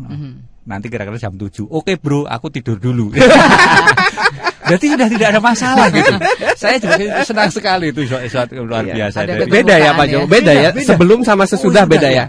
[0.65, 1.69] Nanti kira-kira jam 7.
[1.69, 3.13] Oke bro, aku tidur dulu.
[4.65, 6.15] Berarti sudah tidak ada masalah gitu.
[6.57, 8.95] Saya juga senang sekali itu suatu luar Iya.
[8.97, 9.17] biasa.
[9.23, 10.25] Ada dari- Beda ya Pak Jo, ya.
[10.25, 10.71] beda ya.
[10.73, 10.89] Beda.
[10.89, 12.25] Sebelum sama sesudah Oh, beda ya.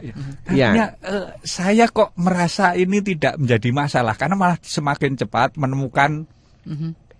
[0.51, 0.69] Iya.
[0.99, 6.27] eh, saya kok merasa ini tidak menjadi masalah karena malah semakin cepat menemukan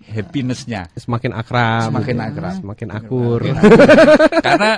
[0.07, 0.89] happinessnya.
[0.93, 2.27] Semakin akrab, Semakin gitu.
[2.29, 2.53] akrab.
[2.61, 3.39] semakin akur.
[4.45, 4.71] karena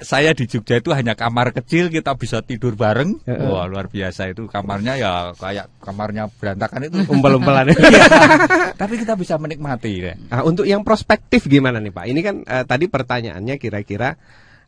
[0.00, 3.20] saya di Jogja itu hanya kamar kecil kita bisa tidur bareng.
[3.24, 6.96] Wah luar biasa itu kamarnya ya kayak kamarnya berantakan itu.
[7.08, 7.72] Umpel-umpelan.
[7.80, 8.06] Iya.
[8.80, 10.14] Tapi kita bisa menikmati ya.
[10.30, 12.04] Nah, untuk yang prospektif gimana nih Pak?
[12.06, 14.16] Ini kan eh, tadi pertanyaannya kira-kira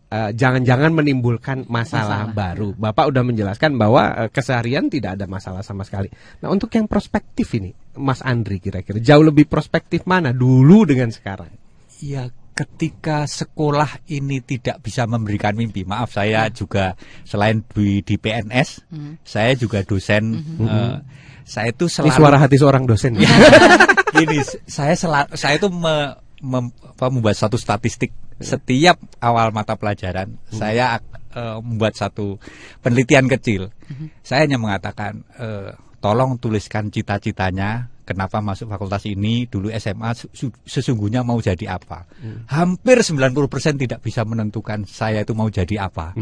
[0.09, 2.37] eh, jangan-jangan menimbulkan masalah, Masalah.
[2.37, 2.69] baru.
[2.77, 6.13] Bapak udah menjelaskan bahwa eh, keseharian tidak ada masalah sama sekali.
[6.45, 11.53] Nah, untuk yang prospektif ini, Mas Andri kira-kira jauh lebih prospektif mana dulu dengan sekarang?
[11.99, 18.85] Ya ketika sekolah ini tidak bisa memberikan mimpi, maaf saya juga selain di, di PNS,
[19.23, 20.37] saya juga dosen.
[20.59, 20.97] eh,
[21.43, 23.17] saya itu Ini selalu suara hati seorang dosen.
[23.17, 23.29] Iya.
[24.15, 30.35] Gini, saya sela- saya itu me- mem- apa, membuat satu statistik setiap awal mata pelajaran
[30.49, 30.99] saya
[31.33, 32.37] eh, membuat satu
[32.81, 33.73] penelitian kecil.
[34.21, 35.73] Saya hanya mengatakan eh,
[36.03, 42.03] tolong tuliskan cita-citanya kenapa masuk fakultas ini dulu SMA su- su- sesungguhnya mau jadi apa.
[42.51, 46.13] Hampir 90% tidak bisa menentukan saya itu mau jadi apa.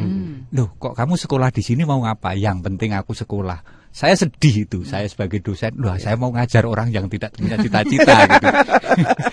[0.52, 2.36] Loh, kok kamu sekolah di sini mau ngapa?
[2.36, 3.79] Yang penting aku sekolah.
[3.90, 8.14] Saya sedih itu, saya sebagai dosen, loh saya mau ngajar orang yang tidak punya cita-cita
[8.22, 8.46] gitu.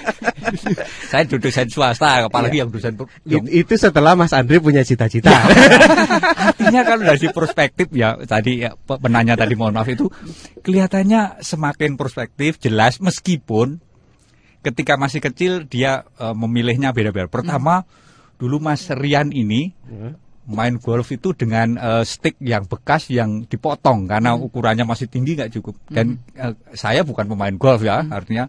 [1.14, 5.30] saya dosen swasta, apalagi yang dosen yang It- itu setelah Mas Andri punya cita-cita.
[6.58, 10.10] Artinya kalau dari perspektif ya tadi ya, pe- penanya tadi mohon maaf itu
[10.62, 13.78] kelihatannya semakin perspektif jelas meskipun
[14.66, 17.30] ketika masih kecil dia eh, memilihnya beda-beda.
[17.30, 17.86] Pertama
[18.38, 19.74] dulu Mas Rian ini
[20.48, 25.52] main golf itu dengan eh, stick yang bekas yang dipotong karena ukurannya masih tinggi nggak
[25.54, 25.76] cukup.
[25.88, 28.48] Dan eh, saya bukan pemain golf ya, artinya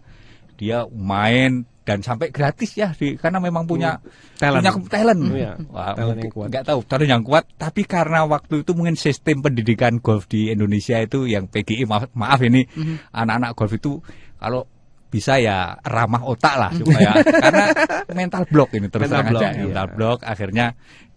[0.55, 3.97] dia main dan sampai gratis ya di, karena memang punya
[4.37, 4.61] Talent.
[4.61, 5.21] punya talent.
[5.33, 6.47] Iya, Wah, talent yang mungkin- kuat.
[6.53, 11.01] nggak tahu talent yang kuat tapi karena waktu itu mungkin sistem pendidikan golf di Indonesia
[11.01, 13.09] itu yang PGI maaf, maaf ini Mhm.
[13.09, 13.91] anak-anak golf itu
[14.37, 14.69] kalau
[15.09, 17.65] bisa ya ramah otak lah supaya karena
[18.13, 19.63] mental block ini terus Mental terang block, aja iya.
[19.65, 20.65] mental block akhirnya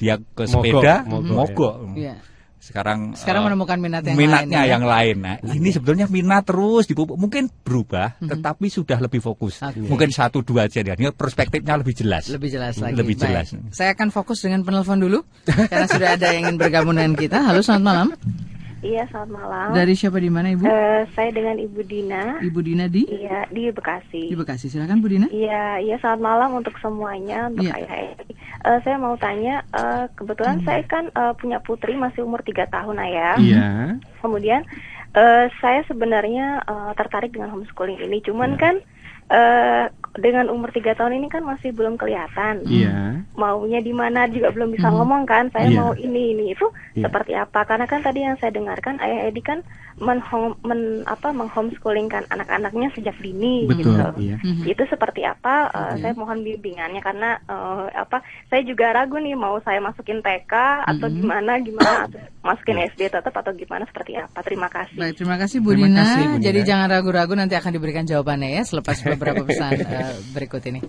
[0.03, 2.15] dia ke Mogok, sepeda mogok, mogok, Iya.
[2.59, 4.73] sekarang Sekarang eh, menemukan minat yang minatnya lain, ya.
[4.75, 9.63] yang lain nah ini sebetulnya minat terus dipupuk mungkin berubah tetapi sudah lebih fokus.
[9.63, 9.83] Oke.
[9.83, 12.95] mungkin satu dua aja dia Ini perspektifnya lebih jelas Lebih jelas lagi.
[12.95, 13.23] lebih Baik.
[13.23, 17.39] jelas Saya akan fokus dengan penelpon dulu karena sudah ada yang ingin bergabung dengan kita.
[17.43, 18.09] Halo, selamat malam.
[18.83, 19.69] Iya, selamat malam.
[19.73, 20.67] Dari siapa di mana, Ibu?
[20.67, 22.43] Eh, saya dengan Ibu Dina.
[22.43, 24.27] Ibu Dina di Iya, di Bekasi.
[24.27, 24.67] di Bekasi.
[24.67, 25.31] Silakan Bu Dina.
[25.31, 27.79] Iya, iya selamat malam untuk semuanya, untuk Iya.
[27.79, 28.19] ayah.
[28.67, 32.99] Eh, saya mau tanya, eh, kebetulan saya kan eh, punya putri masih umur tiga tahun
[32.99, 33.39] ayah.
[33.39, 33.67] Iya.
[34.19, 34.67] Kemudian
[35.15, 38.83] eh, saya sebenarnya eh, tertarik dengan homeschooling ini, cuman kan
[39.33, 42.69] eh, dengan umur tiga tahun ini kan masih belum kelihatan.
[42.69, 43.25] Iya.
[43.33, 45.49] Maunya di mana juga belum bisa ngomong kan.
[45.49, 45.81] Saya Iya.
[45.81, 47.09] mau ini ini itu Iya.
[47.09, 47.65] seperti apa?
[47.65, 49.65] Karena kan tadi yang saya dengarkan ayah Edi kan
[50.03, 54.19] menhome men apa menghomeschoolingkan anak-anaknya sejak dini Betul, gitu.
[54.19, 54.37] iya.
[54.67, 55.71] Itu seperti apa?
[55.71, 56.03] Uh, Iya.
[56.03, 58.19] Saya mohon bimbingannya karena uh, apa?
[58.51, 61.17] Saya juga ragu nih mau saya masukin TK atau Mhm.
[61.17, 64.43] gimana gimana atau masukin SD tetap atau gimana seperti apa?
[64.43, 64.99] Terima kasih.
[64.99, 65.99] Baik, terima kasih Bu Terima Dina.
[66.03, 66.45] kasih, Bu Dina.
[66.45, 70.81] Jadi jangan ragu-ragu nanti akan diberikan jawabannya ya selepas beberapa pesan eh, berikut ini.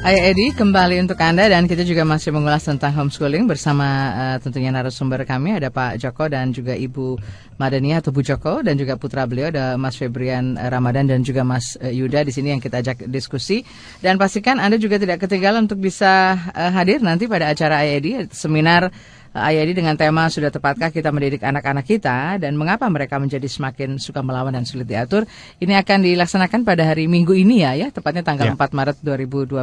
[0.00, 3.84] Ayah Edi kembali untuk Anda dan kita juga masih mengulas tentang homeschooling bersama
[4.16, 7.20] eh, tentunya narasumber kami ada Pak Joko dan juga Ibu
[7.60, 11.76] Madania atau Bu Joko dan juga putra beliau ada Mas Febrian Ramadan dan juga Mas
[11.84, 13.60] eh, Yuda di sini yang kita ajak diskusi.
[14.00, 18.24] Dan pastikan Anda juga tidak ketinggalan untuk bisa eh, hadir nanti pada acara Ayah Edi
[18.32, 18.88] seminar
[19.30, 24.26] Ayadi dengan tema sudah tepatkah kita mendidik anak-anak kita dan mengapa mereka menjadi semakin suka
[24.26, 25.22] melawan dan sulit diatur.
[25.62, 28.58] Ini akan dilaksanakan pada hari Minggu ini ya, ya tepatnya tanggal Ya.
[28.58, 29.54] 4 Maret 2012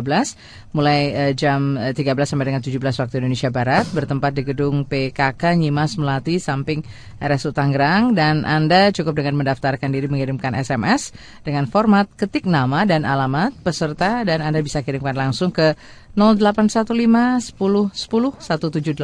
[0.71, 5.59] mulai eh, jam eh, 13 sampai dengan 17 waktu Indonesia Barat bertempat di gedung PKK
[5.59, 6.85] Nyimas Melati samping
[7.17, 11.11] RSU Tangerang dan Anda cukup dengan mendaftarkan diri mengirimkan SMS
[11.41, 15.73] dengan format ketik nama dan alamat peserta dan Anda bisa kirimkan langsung ke
[16.17, 18.97] 0815 10 10 1788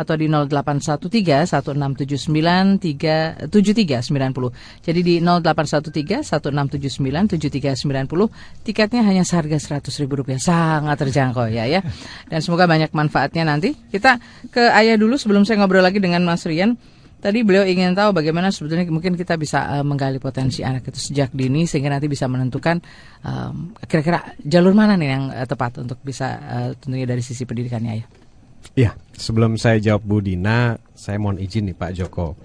[0.00, 4.80] atau di 0813 1679 3 7390.
[4.80, 11.84] Jadi di 0813 1679 7390 tiketnya hanya seharga Rp100.000 sangat terjangkau ya ya.
[12.32, 13.76] Dan semoga banyak manfaatnya nanti.
[13.92, 14.16] Kita
[14.48, 16.80] ke Ayah dulu sebelum saya ngobrol lagi dengan Mas Rian.
[17.20, 21.30] Tadi beliau ingin tahu bagaimana sebetulnya mungkin kita bisa eh, menggali potensi anak itu sejak
[21.30, 22.80] dini sehingga nanti bisa menentukan
[23.20, 27.92] em, kira-kira jalur mana nih yang eh, tepat untuk bisa eh, tentunya dari sisi pendidikannya
[27.92, 28.06] ya.
[28.72, 32.36] Ya, sebelum saya jawab Bu Dina, saya mohon izin nih Pak Joko.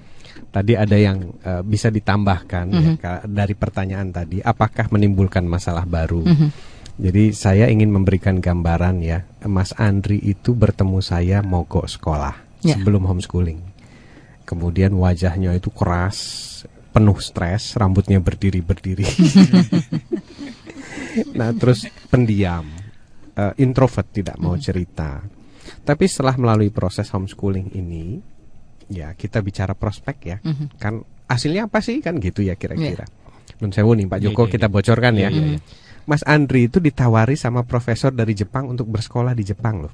[0.51, 3.31] Tadi ada yang eh, bisa ditambahkan ya, Mhm.
[3.31, 6.23] dari pertanyaan tadi, apakah menimbulkan masalah baru?
[6.23, 6.49] Mhm.
[6.95, 12.79] Jadi saya ingin memberikan gambaran ya, Mas Andri itu bertemu saya mogok sekolah Ya.
[12.79, 13.74] sebelum homeschooling.
[14.45, 16.17] Kemudian wajahnya itu keras,
[16.93, 19.03] penuh stres, rambutnya berdiri-berdiri.
[21.39, 22.65] nah, terus pendiam,
[23.35, 25.19] eh, introvert tidak mau cerita.
[25.81, 28.21] Tapi setelah melalui proses homeschooling ini,
[28.89, 30.65] ya kita bicara prospek ya, Mhm.
[30.77, 33.05] kan hasilnya apa sih kan gitu ya kira-kira.
[33.61, 34.73] Nun sewu nih Pak Iya, Joko iya, kita iya.
[34.73, 35.21] bocorkan ya.
[35.25, 35.59] Iya, iya, iya.
[36.05, 39.93] Mas Andri itu ditawari sama profesor dari Jepang untuk bersekolah di Jepang loh.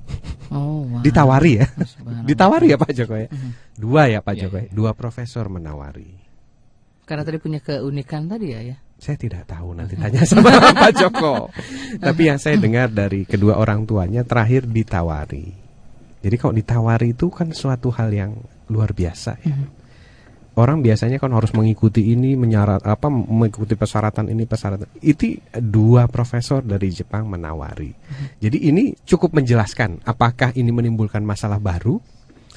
[0.52, 1.00] Oh, wow.
[1.00, 1.68] Ditawari ya.
[2.28, 3.32] Ditawari ya Pak Joko ya.
[3.32, 3.52] Mhm.
[3.80, 4.68] Dua ya Pak Iya, Joko ya.
[4.76, 6.12] Dua profesor menawari.
[7.08, 8.76] Karena tadi punya keunikan tadi ya ya.
[9.02, 10.52] Saya tidak tahu nanti tanya sama
[10.84, 11.48] Pak Joko.
[11.98, 15.56] Tapi yang saya dengar dari kedua orang tuanya terakhir ditawari.
[16.22, 18.38] Jadi kalau ditawari itu kan suatu hal yang
[18.70, 19.56] luar biasa ya.
[20.62, 26.62] Orang biasanya kan harus mengikuti ini, menyarat apa mengikuti persyaratan ini, persyaratan itu dua profesor
[26.62, 27.90] dari Jepang menawari.
[28.38, 31.98] Jadi ini cukup menjelaskan apakah ini menimbulkan masalah baru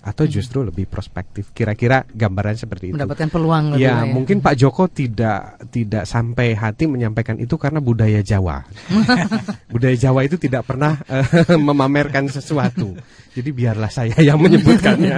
[0.05, 1.51] atau justru lebih prospektif.
[1.57, 2.95] Kira-kira gambaran seperti itu.
[3.01, 8.21] Mendapatkan peluang Ya, lah mungkin Pak Joko tidak tidak sampai hati menyampaikan itu karena budaya
[8.21, 8.69] Jawa.
[9.73, 12.93] budaya Jawa itu tidak pernah eh, memamerkan sesuatu.
[13.35, 15.17] Jadi biarlah saya yang menyebutkannya.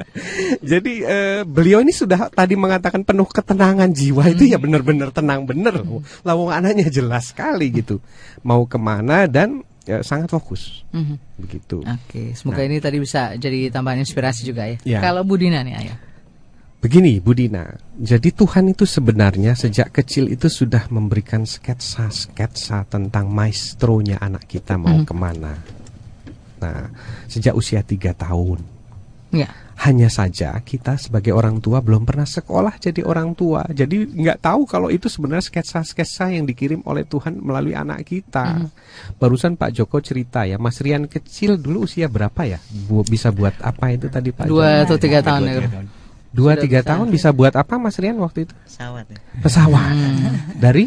[0.70, 5.82] Jadi eh, beliau ini sudah tadi mengatakan penuh ketenangan jiwa itu ya benar-benar tenang bener.
[6.22, 7.98] Lawang anaknya jelas sekali gitu.
[8.46, 10.82] Mau ke mana dan ya, sangat fokus.
[10.90, 11.16] Mhm.
[11.38, 11.80] Begitu.
[11.80, 12.68] Oke, semoga Nah.
[12.68, 14.76] ini tadi bisa jadi tambahan inspirasi juga ya.
[14.84, 15.00] Ya.
[15.00, 15.98] Kalau Budina nih ayah.
[16.80, 17.64] Begini Budina,
[17.96, 25.00] jadi Tuhan itu sebenarnya sejak kecil itu sudah memberikan sketsa-sketsa tentang maestronya anak kita mau
[25.00, 25.06] Mhm.
[25.08, 25.56] ke mana.
[26.60, 26.92] Nah,
[27.24, 28.60] sejak usia tiga tahun.
[29.32, 29.48] Ya.
[29.74, 33.66] Hanya saja kita sebagai orang tua belum pernah sekolah jadi orang tua.
[33.66, 38.62] Jadi nggak tahu kalau itu sebenarnya sketsa-sketsa yang dikirim oleh Tuhan melalui anak kita.
[38.64, 38.68] Mhm.
[39.18, 42.62] Barusan Pak Joko cerita ya, Mas Rian kecil dulu usia berapa ya?
[42.86, 44.84] Bu, bisa buat apa itu tadi Pak Dua Joko?
[44.86, 45.58] atau tiga tahun Dua, ya.
[45.58, 45.86] tiga tahun.
[46.34, 46.88] Dua Sudah tiga bisa.
[46.90, 48.54] tahun bisa buat apa Mas Rian waktu itu?
[48.54, 49.18] pesawat ya.
[49.38, 49.94] Pesawat
[50.56, 50.84] dari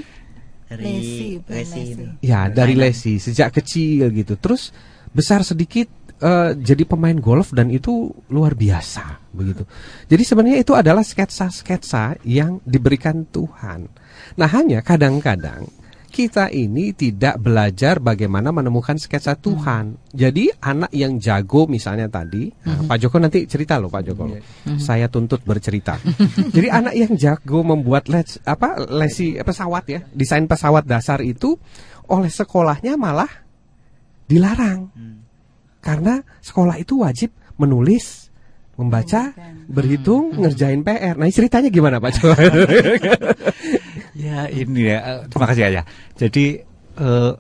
[0.68, 1.80] dari Lesi, lesi lesi.
[1.96, 4.36] itu ya dari lesi sejak kecil gitu.
[4.36, 4.76] Terus
[5.12, 5.88] besar sedikit
[6.22, 9.64] eh, jadi pemain golf dan itu luar biasa begitu.
[10.10, 13.90] Jadi sebenarnya itu adalah sketsa-sketsa yang diberikan Tuhan.
[14.38, 15.70] Nah hanya kadang-kadang
[16.18, 20.02] kita ini tidak belajar bagaimana menemukan sketsa Tuhan.
[20.10, 24.26] Jadi anak yang jago misalnya tadi, nah, Pak Joko nanti cerita loh Pak Joko.
[24.26, 24.42] loh.
[24.82, 26.02] Saya tuntut bercerita.
[26.56, 31.54] Jadi anak yang jago membuat les, apa lesi pesawat ya, desain pesawat dasar itu
[32.10, 33.30] oleh sekolahnya malah
[34.26, 34.90] dilarang.
[35.80, 38.30] Karena sekolah itu wajib menulis,
[38.78, 39.34] membaca,
[39.66, 41.16] berhitung, ngerjain PR.
[41.18, 42.34] Nah, ceritanya gimana Pak Joko?
[44.18, 45.84] Ya ini ya, eh, terima kasih ya.
[46.18, 46.58] Jadi
[46.98, 47.32] eh,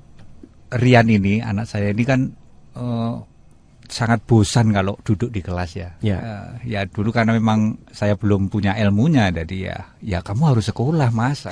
[0.78, 2.30] Rian ini anak saya ini kan
[2.78, 3.16] eh,
[3.88, 5.90] sangat bosan kalau duduk di kelas ya.
[6.04, 6.20] Ya.
[6.62, 11.48] Ya dulu karena memang saya belum punya ilmunya, jadi ya, ya kamu harus sekolah mas.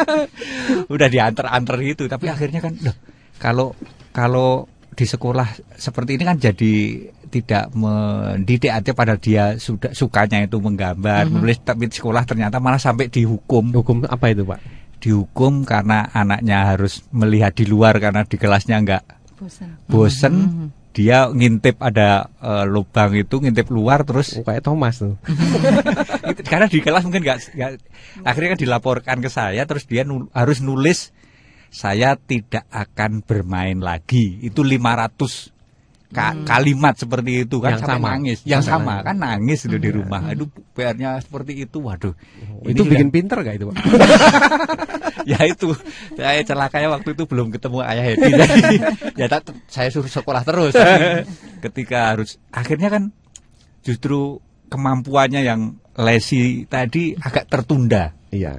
[0.94, 2.96] Udah diantar-antar gitu, tapi akhirnya kan, loh,
[3.42, 3.74] kalau
[4.14, 6.72] kalau di sekolah seperti ini kan jadi
[7.24, 11.32] tidak mendidik aja pada dia sudah sukanya itu menggambar, Mhm.
[11.32, 13.70] menulis, tapi di sekolah ternyata malah sampai dihukum.
[13.72, 14.58] Hukum apa itu pak?
[14.98, 19.68] Dihukum karena anaknya harus melihat di luar karena di kelasnya nggak Bosan.
[19.86, 20.34] bosen
[20.90, 25.16] dia ngintip ada eh, lubang itu ngintip luar terus Oh, kayak Thomas tuh.
[26.44, 27.78] Karena di kelas mungkin nggak nggak-
[28.22, 31.14] akhirnya kan dilaporkan ke saya terus dia nul- harus nulis
[31.70, 34.42] saya tidak akan bermain lagi.
[34.42, 35.54] Itu 500
[36.10, 38.08] ka- kalimat seperti itu kan Yang sampai sama.
[38.10, 38.38] nangis.
[38.42, 39.06] Yang sama nangis.
[39.06, 40.20] kan nangis itu di rumah.
[40.28, 40.44] Itu
[40.74, 42.14] PR-nya seperti itu waduh.
[42.66, 43.76] Itu Ini bikin kan- pinter gak itu pak?
[45.30, 45.70] ya itu
[46.16, 48.30] saya celakanya waktu itu belum ketemu ayah Hedi.
[48.42, 48.76] Jadi
[49.14, 50.74] ya tak- saya suruh sekolah terus.
[51.64, 53.14] Ketika harus akhirnya kan
[53.80, 55.60] justru kemampuannya yang
[55.94, 58.14] lesi tadi agak tertunda.
[58.30, 58.58] Iya.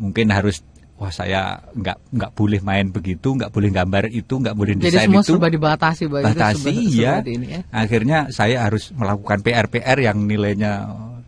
[0.00, 0.64] mungkin harus
[1.00, 5.08] wah saya nggak nggak boleh main begitu nggak boleh gambar itu nggak boleh Jadi desain
[5.08, 6.18] semua itu serba dibatasi, Pak.
[6.18, 7.12] Itu batasi serba- ya.
[7.16, 7.60] serba ini ya.
[7.72, 10.72] akhirnya saya harus melakukan PR-PR yang nilainya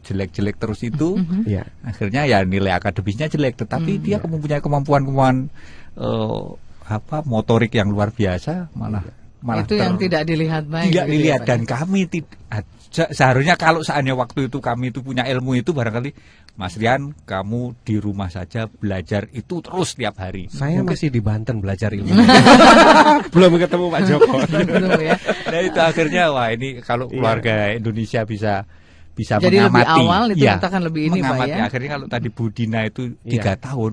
[0.02, 1.64] jelek-jelek terus itu Iya.
[1.80, 5.48] akhirnya ya nilai akademisnya jelek tetapi dia mempunyai kemampuan-kemampuan
[5.94, 6.44] eh,
[6.84, 9.00] apa motorik yang luar biasa malah
[9.40, 10.90] malah itu yang ter- tidak dilihat baik.
[10.90, 11.68] tidak gitu ya, dilihat dan ya.
[11.72, 12.34] kami tidak
[12.92, 16.10] seharusnya kalau seandainya waktu itu kami itu punya ilmu itu barangkali
[16.52, 21.18] Mas Rian kamu di rumah saja belajar itu terus tiap hari Saya Mungkin- masih di
[21.18, 22.12] Banten belajar ilmu.
[23.34, 24.34] Belum ketemu Pak Joko.
[24.42, 25.16] Betul, ya.
[25.48, 27.14] nah itu akhirnya wah ini kalau Iya.
[27.14, 28.54] keluarga Indonesia bisa
[29.12, 31.52] bisa Jadi lebih mengamati awal itu ya, kita akan lebih ini, Pak, mengamati.
[31.52, 31.64] ya.
[31.68, 33.28] akhirnya kalau tadi Budina itu Iya.
[33.28, 33.92] tiga tahun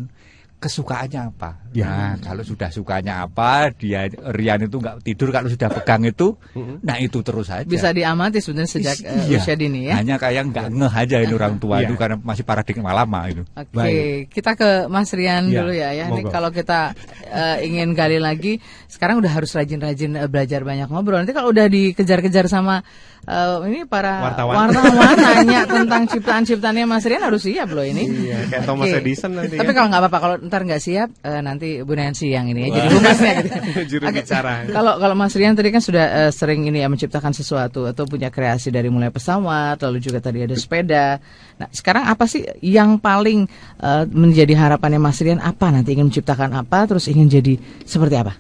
[0.60, 1.86] kesukaannya apa Ya.
[1.86, 6.34] nah kalau sudah sukanya apa dia Rian itu nggak tidur kalau sudah pegang itu
[6.82, 9.38] nah itu terus saja Bisa diamati sebenarnya sejak eh, Iya.
[9.38, 10.02] usia dini ya.
[10.02, 11.86] hanya kayak nggak ngeh aja ini orang tua Iya.
[11.88, 14.34] itu karena masih paradigma lama itu Oke, Baik.
[14.34, 15.90] kita ke Mas Rian Iya, dulu ya.
[15.94, 16.06] ya.
[16.10, 16.98] Ini kalau kita
[17.30, 18.58] eh, ingin gali lagi,
[18.90, 21.22] sekarang udah harus rajin-rajin eh, belajar banyak ngobrol.
[21.22, 22.82] Nanti kalau udah dikejar-kejar sama
[23.30, 24.74] eh, ini para Wartawan.
[24.74, 28.10] wartawan nanya tentang ciptaan-ciptaannya Mas Rian harus siap loh ini.
[28.10, 28.98] Iya, kayak Thomas Oke.
[29.06, 29.76] Edison nanti Tapi ya.
[29.78, 32.82] kalau nggak apa-apa, kalau ntar nggak siap, eh, nanti Bu Nancy yang ini ya.
[32.82, 33.60] Jadi humasnya gitu.
[33.96, 34.54] Juru bicara.
[34.66, 38.34] Kalau kalau Mas Rian tadi kan sudah eh, sering ini ya menciptakan sesuatu atau punya
[38.34, 41.22] kreasi dari mulai pesawat, lalu juga tadi ada sepeda.
[41.62, 43.46] Nah, sekarang apa sih yang paling
[43.80, 47.54] eh, menjadi harapannya Mas Rian apa nanti ingin menciptakan apa terus ingin jadi
[47.86, 48.34] seperti apa?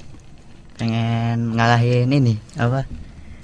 [0.79, 2.87] pengen ngalahin ini apa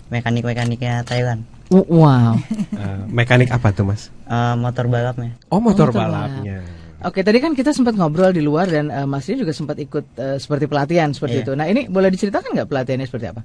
[0.07, 2.37] mekanik-mekaniknya Thailand W- Wow.
[2.75, 4.13] Eh, mekanik apa tuh Mas?
[4.23, 6.61] Eh, motor balapnya Oh motor, motor balapnya.
[7.01, 10.05] Oke, tadi kan kita sempat ngobrol di luar dan eh, Mas Rian juga sempat ikut
[10.15, 11.43] eh, seperti pelatihan seperti Iya.
[11.43, 11.51] itu.
[11.53, 13.41] Nah, ini boleh diceritakan nggak pelatihannya seperti apa?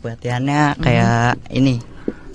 [0.00, 1.80] pelatihannya kayak ini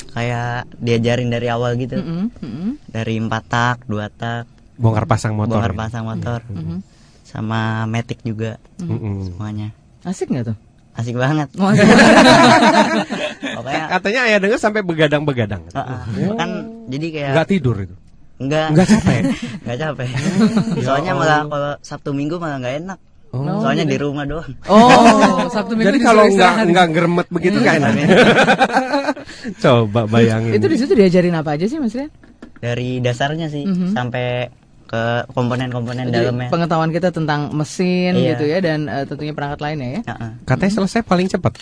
[0.10, 2.70] kayak diajarin dari awal gitu Mm-mm, mm-mm.
[2.88, 5.62] dari empat tak dua tak Bongkar pasang motor.
[5.62, 6.82] bongkar pasang motor Mhm.
[7.22, 9.30] sama metik juga Mm-mm.
[9.30, 9.70] semuanya
[10.02, 10.58] Asik nggak tuh?
[11.00, 11.72] Asik banget Oh,
[13.56, 15.62] pokoknya Katanya ayah dengar sampai begadang-begadang.
[15.66, 16.00] eh, eh,
[16.36, 16.50] kan
[16.88, 17.96] jadi kayak Nggak tidur itu.
[18.38, 19.22] enggak Nggak capek.
[19.64, 20.08] nggak capek
[20.76, 23.00] Ya soalnya malah kalau sabtu minggu malah nggak enak
[23.30, 23.62] Oh.
[23.62, 24.90] soalnya di rumah doang Oh,
[25.54, 27.94] Sabtu Minggu Jadi kalau nggak nggak geremet begitu kan enak.
[29.56, 30.52] Coba bayangin.
[30.52, 32.10] Itu di situ diajarin apa aja sih Mas Rian?
[32.58, 33.94] dari dasarnya sih Mhm.
[33.94, 34.50] sampai
[34.90, 38.34] ke komponen-komponen Jadi dalamnya pengetahuan kita tentang mesin Iya.
[38.34, 40.02] gitu ya dan eh, tentunya perangkat lainnya ya.
[40.04, 40.32] Heeh.
[40.44, 41.62] Katanya selesai paling cepat.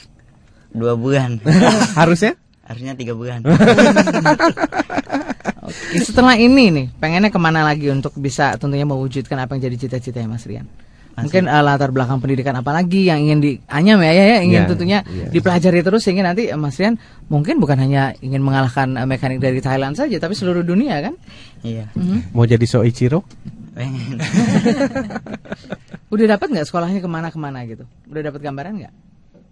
[0.70, 1.44] dua bulan
[2.00, 2.40] Harusnya?
[2.64, 3.44] harusnya tiga bulan
[5.64, 9.76] Oke, setelah ini nih, pengennya ke mana lagi untuk bisa tentunya mewujudkan apa yang jadi
[9.78, 10.68] cita-citanya Mas Rian?
[11.18, 14.70] Mungkin eh, latar belakang pendidikan apa lagi yang ingin dianyam ya, ya, ya ingin Iya,
[14.70, 15.28] tentunya iya.
[15.28, 16.94] dipelajari terus sehingga nanti eh, Mas Rian
[17.26, 21.18] mungkin bukan hanya ingin mengalahkan eh, mekanik dari Thailand saja, tapi seluruh dunia kan?
[21.62, 22.32] iya Mhm.
[22.32, 23.26] Mau jadi Soichiro?
[23.74, 24.18] pengen
[26.08, 27.84] Udah dapat nggak sekolahnya ke mana-kemana gitu?
[28.06, 28.94] Udah dapat gambaran nggak?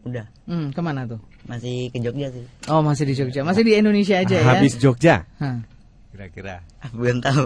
[0.05, 1.17] udah Hmm, ke mana tuh?
[1.45, 4.45] masih ke Jogja sih Oh masih di Jogja, masih di Indonesia aja ya?
[4.47, 5.25] Habis Jogja.
[5.37, 5.65] Hah.
[6.15, 7.43] Kira-kira belum tahu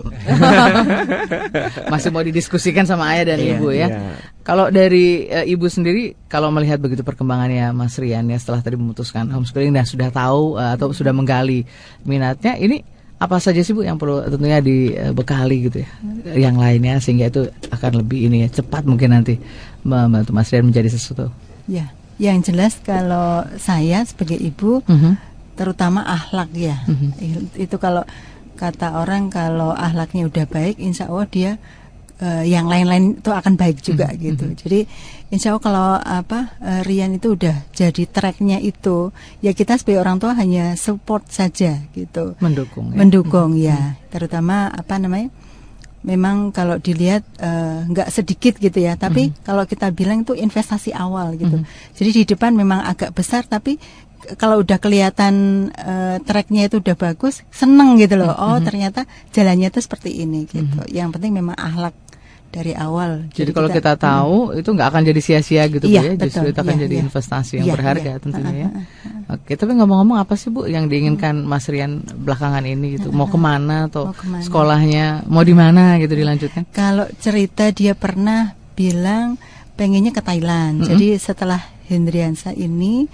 [1.92, 3.88] masih mau didiskusikan sama ayah dan Iya, ibu ya.
[3.88, 4.00] iya.
[4.42, 9.26] Kalau dari eh, ibu sendiri, kalau melihat begitu perkembangannya Mas Rian ya setelah tadi memutuskan
[9.26, 11.66] homeschooling dan sudah tahu eh, atau sudah menggali
[12.04, 12.82] minatnya, ini
[13.18, 15.90] apa saja sih bu yang perlu tentunya dibekali gitu ya,
[16.40, 19.36] yang lainnya sehingga itu akan lebih ini ya cepat mungkin nanti
[19.82, 21.28] membantu Mas Rian menjadi sesuatu.
[21.66, 25.20] Ya, yang jelas kalau saya sebagai ibu Mhm.
[25.54, 26.80] terutama akhlak ya.
[26.88, 27.10] Mhm.
[27.20, 28.08] I- Itu kalau
[28.60, 31.52] kata orang kalau akhlaknya udah baik, insya Allah dia
[32.20, 34.46] eh, yang lain-lain itu akan baik juga Mhm, gitu.
[34.68, 34.80] Jadi
[35.32, 40.20] insya Allah kalau apa eh, Rian itu udah jadi tracknya itu ya kita sebagai orang
[40.20, 42.36] tua hanya support saja gitu.
[42.44, 42.96] Mendukung ya.
[43.00, 45.32] Mendukung ya, terutama apa namanya?
[46.00, 51.36] Memang kalau dilihat eh, nggak sedikit gitu ya, tapi kalau kita bilang itu investasi awal
[51.36, 51.60] gitu.
[51.96, 53.80] Jadi di depan memang agak besar, tapi
[54.36, 55.34] kalau udah kelihatan
[55.72, 58.34] eh, tracknya itu udah bagus, seneng gitu loh.
[58.34, 60.66] Oh ternyata jalannya itu seperti ini gitu.
[60.88, 61.96] Yang penting memang akhlak
[62.50, 63.30] dari awal.
[63.30, 66.54] Jadi kalau kita tahu itu nggak akan jadi sia-sia gitu Bu Iya, ya, justru betul.
[66.54, 67.04] itu akan Iya, jadi iya.
[67.06, 68.18] investasi yang Iya, berharga iya.
[68.18, 68.70] tentunya ya.
[69.30, 73.14] Oke, tapi ngomong-ngomong apa sih Bu yang diinginkan Mas Rian belakangan ini gitu?
[73.14, 74.42] Mau ke mana atau Mau ke mana?
[74.42, 76.66] sekolahnya mau di mana gitu dilanjutkan?
[76.74, 79.38] Kalau cerita dia pernah bilang
[79.78, 80.82] pengennya ke Thailand.
[80.82, 80.90] Mm-mm.
[80.90, 83.06] Jadi setelah Hendriansa ini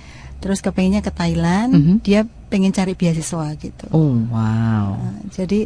[0.45, 1.93] terus kepengennya ke Thailand, Mhm.
[2.05, 3.85] dia pengen cari beasiswa gitu.
[3.89, 4.93] Oh wow.
[4.93, 5.65] Nah, jadi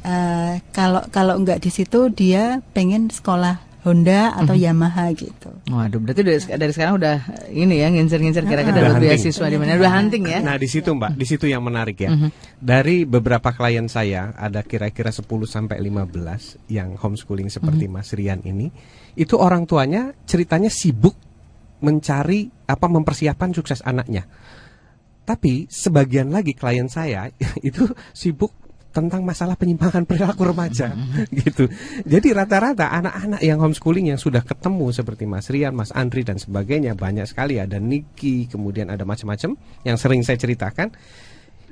[0.00, 4.60] eh, kalau kalau nggak di situ dia pengen sekolah Honda atau Mhm.
[4.60, 5.50] Yamaha gitu.
[5.66, 7.16] Waduh, berarti dari, dari sekarang udah
[7.48, 9.80] ini ya ngincer-ngincer kira-kira dapat beasiswa di mana?
[9.80, 10.38] Udah hunting ya?
[10.44, 12.12] Nah, di situ Mbak, di situ yang menarik ya.
[12.12, 12.28] Mhm.
[12.60, 17.92] Dari beberapa klien saya, ada kira-kira 10 sampai 15 yang homeschooling seperti Mhm.
[17.92, 18.68] Mas Rian ini,
[19.16, 21.16] itu orang tuanya ceritanya sibuk
[21.80, 24.24] mencari apa mempersiapkan sukses anaknya.
[25.24, 27.28] Tapi sebagian lagi klien saya
[27.68, 30.90] itu sibuk tentang masalah penyimpangan perilaku remaja
[31.46, 31.70] gitu.
[32.02, 36.98] Jadi rata-rata anak-anak yang homeschooling yang sudah ketemu seperti Mas Rian, Mas Andri dan sebagainya
[36.98, 39.54] banyak sekali ada Niki, kemudian ada macam-macam
[39.86, 40.90] yang sering saya ceritakan.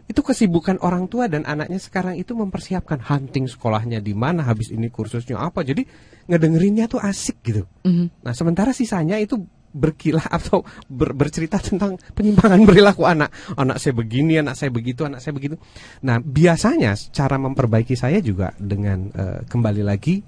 [0.08, 4.88] Itu kesibukan orang tua dan anaknya sekarang itu mempersiapkan hunting sekolahnya di mana habis ini
[4.88, 5.60] kursusnya apa.
[5.60, 5.84] Jadi
[6.32, 7.68] ngedengerinnya tuh asik gitu.
[7.84, 8.24] Mhm.
[8.24, 9.36] Nah, sementara sisanya itu
[9.68, 13.28] berkilah atau ber- bercerita tentang penyimpangan perilaku anak.
[13.54, 15.60] Anak saya begini, anak saya begitu, anak saya begitu.
[16.02, 20.20] Nah, biasanya cara memperbaiki saya juga dengan eh, kembali lagi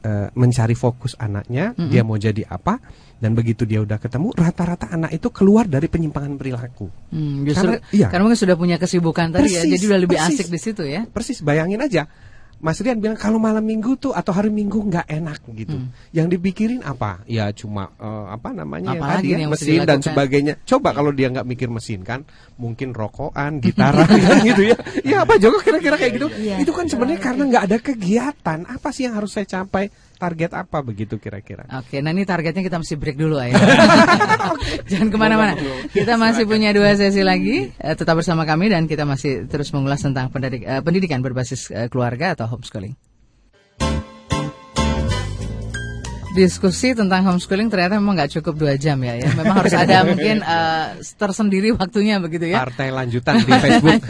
[0.00, 1.90] eh, mencari fokus anaknya, Mm-mm.
[1.90, 2.78] dia mau jadi apa
[3.18, 6.86] dan begitu dia udah ketemu rata-rata anak itu keluar dari penyimpangan perilaku.
[7.10, 8.06] Hmm, justru Karena- iya.
[8.06, 10.38] karena mungkin sudah punya kesibukan tadi ya, Persis, jadi udah lebih persis.
[10.38, 11.02] asik di situ ya.
[11.10, 12.06] Persis, bayangin aja.
[12.58, 15.78] Mas Rian bilang kalau malam minggu tuh atau hari minggu nggak enak gitu.
[15.78, 15.94] Hmm.
[16.10, 17.22] Yang dipikirin apa?
[17.30, 20.54] Ya cuma eh, apa namanya ya Apalagi tadi ya, yang mesin dan sebagainya.
[20.66, 22.26] Coba kalau dia nggak mikir mesin kan,
[22.58, 24.76] mungkin rokokan, gitaran kan gitu ya.
[25.06, 26.28] Ya apa Joko kira-kira kayak gitu?
[26.34, 26.58] Iya.
[26.58, 28.58] Itu kan sebenarnya karena nggak ada kegiatan.
[28.66, 29.94] Apa sih yang harus saya capai?
[30.18, 31.62] Target apa begitu kira-kira?
[31.78, 33.54] Oke, nah ini targetnya kita mesti break dulu ya.
[34.90, 35.54] Jangan ke mana-mana.
[35.94, 37.70] Kita masih punya dua sesi lagi.
[37.70, 41.86] Eh, tetap bersama kami dan kita masih terus mengulas tentang pendidik- eh, pendidikan berbasis eh,
[41.86, 43.07] keluarga atau homeschooling.
[46.36, 49.32] Diskusi tentang homeschooling ternyata memang nggak cukup dua jam ya, ya.
[49.32, 50.86] Memang harus ada mungkin eh,
[51.16, 52.64] tersendiri waktunya begitu ya.
[52.64, 54.02] Partai lanjutan di Facebook.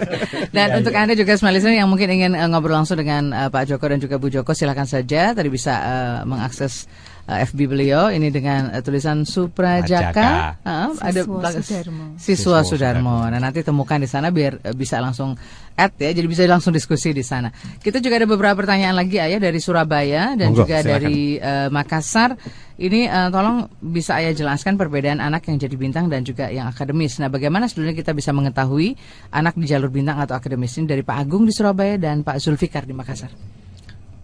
[0.56, 3.84] Dan untuk Anda juga listener yang mungkin ingin eh, ngobrol langsung dengan eh, Pak Joko
[3.90, 6.86] dan juga Bu Joko silakan saja tadi bisa eh, mengakses
[7.24, 10.28] eh, FB beliau ini dengan eh, tulisan Suprajaka Ajaka.
[10.60, 12.04] Eh, ada Siswa belakang- Sudarmo.
[12.16, 13.16] Siswa Siswa Sudarmo.
[13.26, 15.34] Nah, nanti temukan di sana biar eh, bisa langsung
[15.74, 17.50] add ya, jadi bisa langsung diskusi di sana.
[17.82, 20.92] Kita juga ada beberapa pertanyaan lagi Ayah dari Surabaya dan Monggo, juga silakan.
[20.94, 22.30] dari eh, Makassar.
[22.74, 27.18] Ini eh, tolong bisa Ayah jelaskan perbedaan anak yang jadi bintang dan juga yang akademis.
[27.18, 28.94] Nah, bagaimana sebenarnya kita bisa mengetahui
[29.30, 32.82] anak di jalur bintang atau akademis ini dari Pak Agung di Surabaya dan Pak Zulfikar
[32.82, 33.30] di Makassar.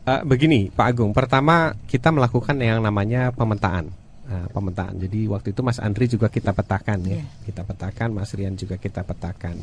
[0.01, 1.12] Eh, begini, Pak Agung.
[1.12, 3.93] Pertama kita melakukan yang namanya pemetaan.
[4.31, 4.94] Nah, pemetaan.
[4.97, 7.18] Jadi waktu itu Mas Andri juga kita petakan ya.
[7.18, 7.24] Iya.
[7.44, 9.59] Kita petakan, Mas Rian juga kita petakan.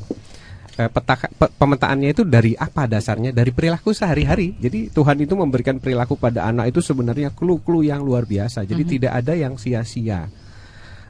[0.78, 3.34] Eh, petaka- pe- pemetaannya itu dari apa dasarnya?
[3.34, 4.54] Dari perilaku sehari-hari.
[4.60, 8.62] Jadi Tuhan itu memberikan perilaku pada anak itu sebenarnya clue-clue yang luar biasa.
[8.62, 10.30] Jadi tidak ada yang sia-sia.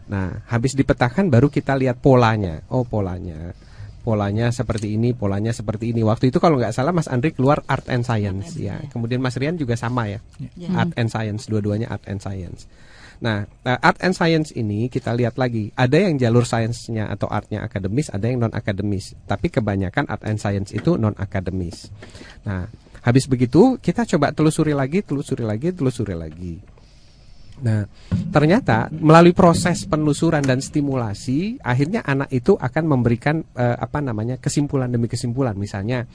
[0.07, 2.63] Nah, habis dipetakan baru kita lihat polanya.
[2.71, 3.51] Oh, polanya.
[4.07, 5.99] Polanya seperti ini, polanya seperti ini.
[5.99, 8.79] Waktu itu kalau nggak salah Mas Andri keluar art and science ya.
[8.87, 10.23] Kemudian Mas Rian juga sama ya.
[10.71, 12.71] Art and science, dua-duanya art and science.
[13.19, 15.73] Nah, eh, art and science ini kita lihat lagi.
[15.75, 19.17] Ada yang jalur sainsnya atau artnya akademis, ada yang non akademis.
[19.27, 21.91] Tapi kebanyakan art and science itu non akademis.
[22.45, 22.69] Nah,
[23.01, 26.76] habis begitu kita coba telusuri lagi, telusuri lagi, telusuri lagi.
[27.57, 27.89] Nah,
[28.29, 34.89] ternyata melalui proses penelusuran dan stimulasi, akhirnya anak itu akan memberikan eh, apa namanya kesimpulan
[34.93, 35.57] demi kesimpulan.
[35.57, 36.05] Misalnya,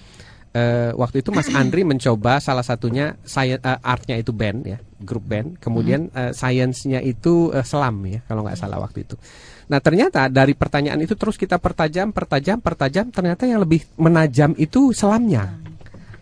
[0.55, 5.27] eh, waktu itu Mas Andri mencoba salah satunya sci- eh, artnya itu band ya, grup
[5.27, 5.59] band.
[5.59, 9.19] Kemudian eh, sainsnya itu selam ya, kalau nggak salah waktu itu.
[9.73, 13.09] Nah, ternyata dari pertanyaan itu terus kita pertajam, pertajam, pertajam.
[13.09, 15.59] Ternyata yang lebih menajam itu selamnya.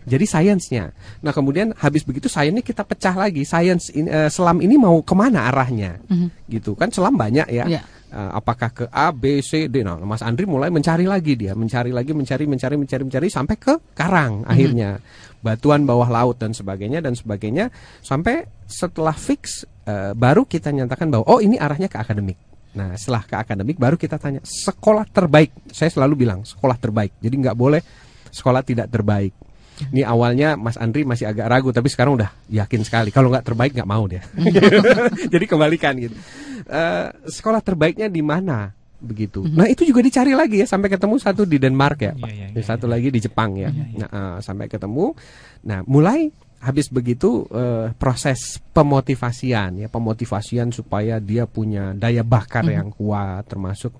[0.01, 0.89] Jadi sainsnya.
[1.21, 3.45] Nah kemudian habis begitu sainsnya kita pecah lagi.
[3.45, 6.01] Sains in- eh, selam ini mau ke mana arahnya?
[6.49, 7.65] Gitu kan selam banyak ya.
[7.69, 7.81] Iya.
[8.11, 9.87] Eh, apakah ke A, B, C, D.
[9.87, 13.73] Nah, Mas Andri mulai mencari lagi dia, mencari lagi, mencari, mencari, mencari, mencari sampai ke
[13.95, 14.99] karang akhirnya.
[15.39, 17.71] Batuan bawah laut dan sebagainya dan sebagainya
[18.03, 22.35] sampai setelah fix eh, baru kita nyatakan bahwa oh ini arahnya ke akademik.
[22.75, 25.71] Nah, setelah ke akademik baru kita tanya sekolah terbaik.
[25.71, 27.15] Saya selalu bilang sekolah terbaik.
[27.23, 27.79] Jadi nggak boleh
[28.27, 29.31] sekolah tidak terbaik.
[29.89, 33.09] Ini awalnya Mas Andri masih agak ragu, tapi sekarang udah yakin sekali.
[33.09, 34.21] Kalau nggak terbaik nggak mau dia.
[35.33, 36.13] Jadi kembalikan gitu.
[36.69, 38.69] Eh, sekolah terbaiknya di mana?
[39.01, 39.41] Begitu.
[39.49, 42.29] Nah itu juga dicari lagi ya sampai ketemu satu di Denmark ya, Pak.
[42.29, 43.73] Iya, iya, Dan satu lagi di Jepang ya.
[43.73, 45.17] Nah eh, sampai ketemu.
[45.65, 46.29] Nah mulai
[46.61, 53.97] habis begitu eh, proses pemotivasian ya pemotivasian supaya dia punya daya bakar yang kuat termasuk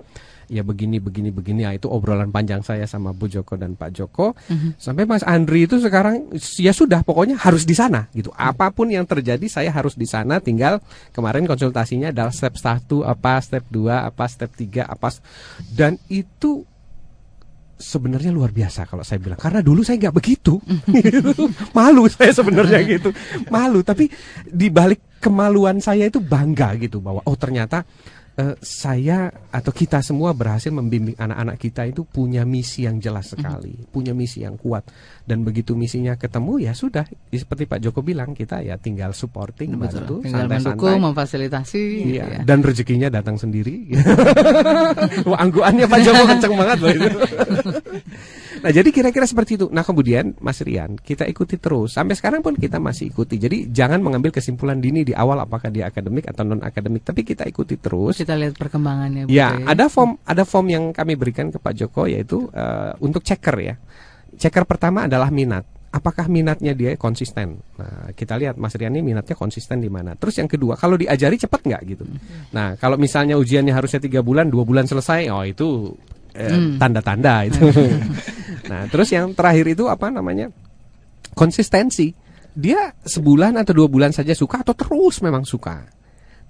[0.51, 1.63] ya begini begini begini.
[1.63, 4.35] Ya itu obrolan panjang saya sama Bu Joko dan Pak Joko.
[4.75, 8.35] Sampai Mas Andri itu sekarang ya sudah pokoknya harus di sana gitu.
[8.35, 10.43] Apa pun yang terjadi saya harus di sana.
[10.43, 10.83] Tinggal
[11.15, 15.07] kemarin konsultasinya adalah step 1 apa step 2 apa step 3 apa.
[15.71, 16.67] Dan itu
[17.81, 19.41] sebenarnya luar biasa kalau saya bilang.
[19.41, 20.61] Karena dulu saya nggak begitu.
[21.77, 23.09] Malu saya sebenarnya gitu.
[23.49, 24.11] Malu tapi
[24.45, 27.85] di balik kemaluan saya itu bangga gitu bahwa oh ternyata
[28.37, 33.75] eh, saya atau kita semua berhasil membimbing anak-anak kita itu punya misi yang jelas sekali
[33.91, 34.87] punya misi yang kuat
[35.25, 39.71] dan begitu misinya ketemu ya sudah Ya seperti Pak Joko bilang kita ya tinggal supporting
[39.79, 41.83] bantu Tinggal mendukung, memfasilitasi.
[42.17, 42.41] Iya, ya.
[42.43, 43.87] dan rezekinya datang sendiri.
[45.29, 47.09] Wah, angguannya Pak Joko kenceng banget loh itu.
[48.63, 49.65] nah, jadi kira-kira seperti itu.
[49.69, 51.97] Nah, kemudian Mas Rian, kita ikuti terus.
[51.97, 53.41] Sampai sekarang pun kita masih ikuti.
[53.41, 57.43] Jadi jangan mengambil kesimpulan dini di awal apakah dia akademik atau non akademik, tapi kita
[57.49, 58.21] ikuti terus.
[58.21, 59.27] Kita lihat perkembangannya.
[59.27, 63.25] Bu Ya, ada form ada form yang kami berikan ke Pak Joko yaitu eh, untuk
[63.25, 63.75] checker ya.
[64.37, 65.67] Checker pertama adalah minat.
[65.91, 67.59] Apakah minatnya dia konsisten?
[67.75, 70.15] Nah, kita lihat Mas Rian ini minatnya konsisten di mana.
[70.15, 72.07] Terus yang kedua, kalau diajari cepat nggak gitu?
[72.55, 75.91] Nah, kalau misalnya ujiannya harusnya tiga bulan, dua bulan selesai, oh itu
[76.31, 77.59] eh, tanda-tanda itu.
[78.69, 80.49] nah, terus yang terakhir itu apa namanya?
[81.33, 82.13] Konsistensi.
[82.51, 85.87] Dia sebulan atau dua bulan saja suka atau terus memang suka.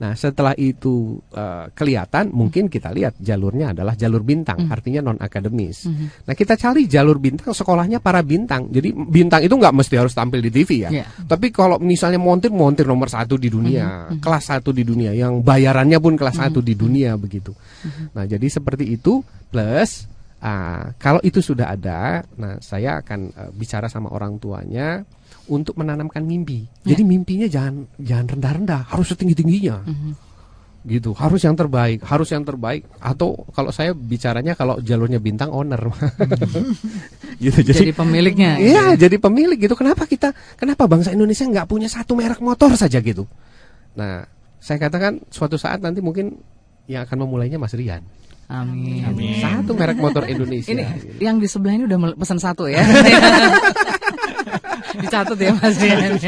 [0.01, 5.85] Nah, setelah itu eh, kelihatan, mungkin kita lihat jalurnya adalah jalur bintang, artinya non akademis.
[6.25, 8.73] Nah, kita cari jalur bintang, sekolahnya para bintang.
[8.73, 10.89] Jadi bintang itu nggak mesti harus tampil di TV ya.
[10.89, 11.05] Iya.
[11.05, 16.01] Tapi kalau misalnya montir, montir nomor satu di dunia, kelas satu di dunia, yang bayarannya
[16.01, 17.53] pun kelas satu di dunia begitu.
[18.17, 19.21] Nah, jadi seperti itu
[19.53, 20.09] plus.
[20.41, 25.05] Ah, kalau itu sudah ada, nah saya akan eh, bicara sama orang tuanya
[25.47, 26.65] untuk menanamkan mimpi.
[26.85, 29.77] Jadi mimpinya jangan jangan rendah-rendah, harus setinggi-tingginya.
[30.81, 35.77] Gitu, harus yang terbaik, harus yang terbaik atau kalau saya bicaranya kalau jalurnya bintang owner.
[37.43, 37.61] gitu.
[37.61, 38.57] Jadi pemiliknya.
[38.57, 39.05] gitu Iya, ya.
[39.07, 39.77] jadi pemilik gitu.
[39.77, 43.29] Kenapa kita kenapa bangsa Indonesia nggak punya satu merek motor saja gitu?
[43.93, 44.25] Nah,
[44.57, 46.37] saya katakan suatu saat nanti mungkin
[46.89, 48.01] yang akan memulainya Mas Rian.
[48.51, 49.39] Amin.
[49.39, 50.75] Satu merek motor Indonesia.
[50.75, 50.83] Ini
[51.23, 52.83] yang di sebelah ini udah pesan satu ya.
[55.01, 56.19] Dicatat ya Mas Rian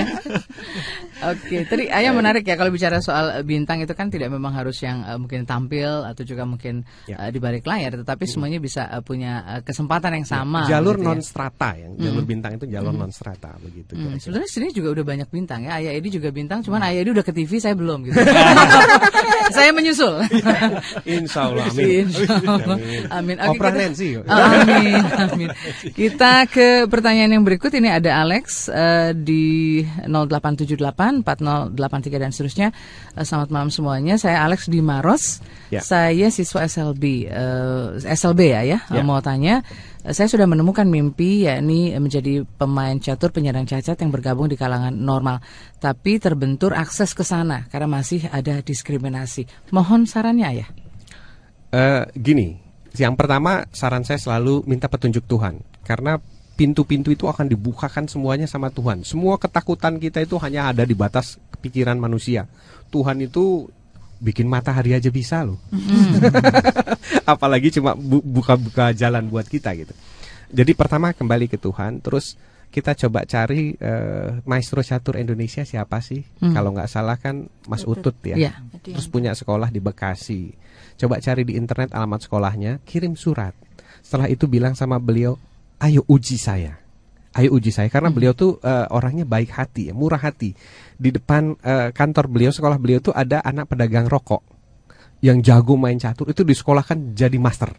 [1.23, 1.31] ya.
[1.31, 4.75] Oke, tadi Ayah menarik ya kalau bicara soal eh, bintang itu kan tidak memang harus
[4.79, 7.15] yang eh, mungkin tampil atau juga mungkin Ya.
[7.17, 10.65] eh, di balik layar, tetapi semuanya bisa eh, punya eh, kesempatan yang sama.
[10.65, 11.07] jalur gitu ya.
[11.09, 13.93] non strata yang jalur bintang itu jalur non strata begitu.
[13.93, 15.77] Hmm, sebenarnya sini juga udah banyak bintang ya.
[15.77, 18.17] Ayah Edi juga bintang, cuman Ayah Edi udah ke TV, saya belum gitu.
[19.55, 20.23] saya menyusul.
[21.07, 22.05] Insya Allah, amin.
[22.07, 22.77] Insya Allah.
[23.11, 23.35] Amin.
[23.37, 24.07] Oke, Oprah kita- Nancy.
[24.23, 25.49] Amin, amin.
[25.93, 32.67] Kita ke pertanyaan yang berikut ini ada Alex eh, di 0878 4083 dan seterusnya.
[33.13, 34.17] Eh, selamat malam semuanya.
[34.17, 35.45] Saya Alex di Maros.
[35.69, 35.85] Ya.
[35.85, 38.79] Saya siswa SLB eh, SLB ya ya.
[38.89, 39.03] Ya.
[39.05, 39.61] Mau tanya
[40.01, 44.97] eh, saya sudah menemukan mimpi yakni menjadi pemain catur penyandang cacat yang bergabung di kalangan
[44.97, 45.45] normal,
[45.77, 49.45] tapi terbentur akses ke sana karena masih ada diskriminasi.
[49.69, 50.67] Mohon sarannya ya.
[51.73, 52.57] Eh, gini,
[52.93, 56.21] yang pertama saran saya selalu minta petunjuk Tuhan karena
[56.53, 59.01] pintu-pintu itu akan dibukakan semuanya sama Tuhan.
[59.01, 62.45] Semua ketakutan kita itu hanya ada di batas pikiran manusia.
[62.93, 63.65] Tuhan itu
[64.21, 65.57] bikin matahari aja bisa loh.
[67.31, 69.93] Apalagi cuma bu- buka-buka jalan buat kita gitu.
[70.53, 72.37] Jadi pertama kembali ke Tuhan, terus
[72.69, 76.21] kita coba cari eh, maestro catur Indonesia siapa sih?
[76.53, 78.37] Kalau nggak salah kan Mas Utut ya.
[78.37, 78.53] Iya.
[78.81, 80.53] Terus punya sekolah di Bekasi.
[80.97, 83.53] Coba cari di internet alamat sekolahnya, kirim surat.
[84.05, 85.37] Setelah itu bilang sama beliau,
[85.83, 86.79] ayo uji saya.
[87.33, 90.55] Ayo uji saya karena beliau tuh eh, orangnya baik hati, ya, murah hati.
[90.95, 94.45] Di depan eh, kantor beliau, sekolah beliau tuh ada anak pedagang rokok
[95.23, 97.71] yang jago main catur itu disekolahkan jadi master.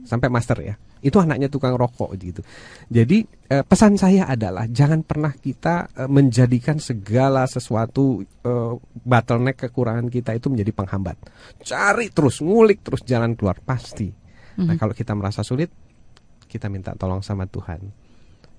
[0.00, 0.74] sampai master ya.
[0.98, 2.42] Itu anaknya tukang rokok gitu.
[2.88, 8.74] Jadi eh, pesan saya adalah jangan pernah kita eh, menjadikan segala sesuatu eh,
[9.06, 11.16] bottleneck kekurangan kita itu menjadi penghambat.
[11.62, 14.10] Cari terus, ngulik terus jalan keluar pasti.
[14.60, 15.72] Nah, kalau kita merasa sulit,
[16.50, 17.78] kita minta tolong sama Tuhan.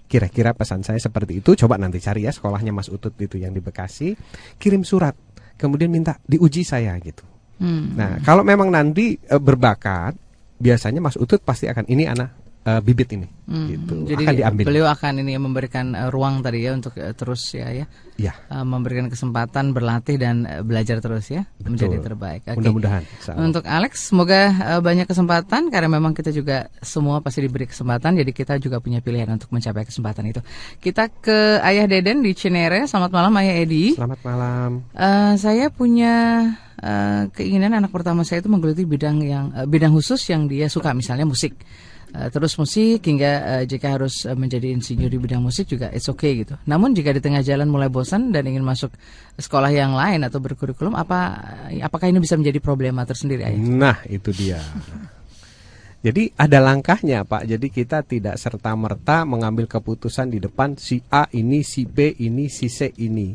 [0.08, 1.56] Kira-kira pesan saya seperti itu.
[1.60, 4.16] Coba nanti cari ya sekolahnya Mas Utut itu yang di Bekasi.
[4.56, 5.16] Kirim surat,
[5.60, 7.28] kemudian minta diuji saya gitu.
[7.60, 7.94] Hmm.
[7.94, 10.18] Nah, kalau memang nanti e, berbakat,
[10.58, 13.94] biasanya Mas Utut pasti akan ini anak e, bibit ini, Hmm, gitu.
[14.08, 14.64] Jadi akan diambil.
[14.72, 17.86] beliau akan ini memberikan eh, ruang tadi ya untuk eh, terus ya ya
[18.16, 22.46] Ya, eh, memberikan kesempatan berlatih dan belajar terus ya menjadi terbaik.
[22.48, 22.62] Oke.
[22.62, 23.02] mudah-mudahan.
[23.36, 28.32] Untuk Alex, semoga eh, banyak kesempatan karena memang kita juga semua pasti diberi kesempatan, jadi
[28.32, 30.40] kita juga punya pilihan untuk mencapai kesempatan itu.
[30.78, 32.86] Kita ke Ayah Deden di Cinere.
[32.86, 33.98] Selamat malam Ayah Edi.
[33.98, 34.86] Selamat malam.
[34.94, 36.46] Eh, saya punya
[36.78, 40.94] eh, keinginan anak pertama saya itu menggeluti bidang yang eh, bidang khusus yang dia suka,
[40.94, 41.58] misalnya musik.
[42.12, 46.12] Eh, terus musik hingga eh, jika harus eh, menjadi insinyur di bidang musik juga it's
[46.12, 46.60] okay gitu.
[46.68, 48.92] Namun jika di tengah jalan mulai bosan dan ingin masuk
[49.40, 51.40] sekolah yang lain atau berkurikulum, apa
[51.80, 53.48] apakah ini bisa menjadi problema tersendiri?
[53.48, 53.64] Ayah?
[53.64, 54.60] Nah, itu dia.
[56.04, 57.48] Jadi ada langkahnya, Pak.
[57.48, 62.52] Jadi kita tidak serta merta mengambil keputusan di depan si A ini, si B ini,
[62.52, 63.32] si C ini.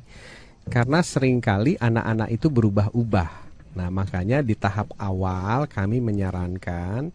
[0.69, 3.31] Karena sering kali anak-anak itu berubah-ubah.
[3.79, 7.15] Nah, makanya di tahap awal kami menyarankan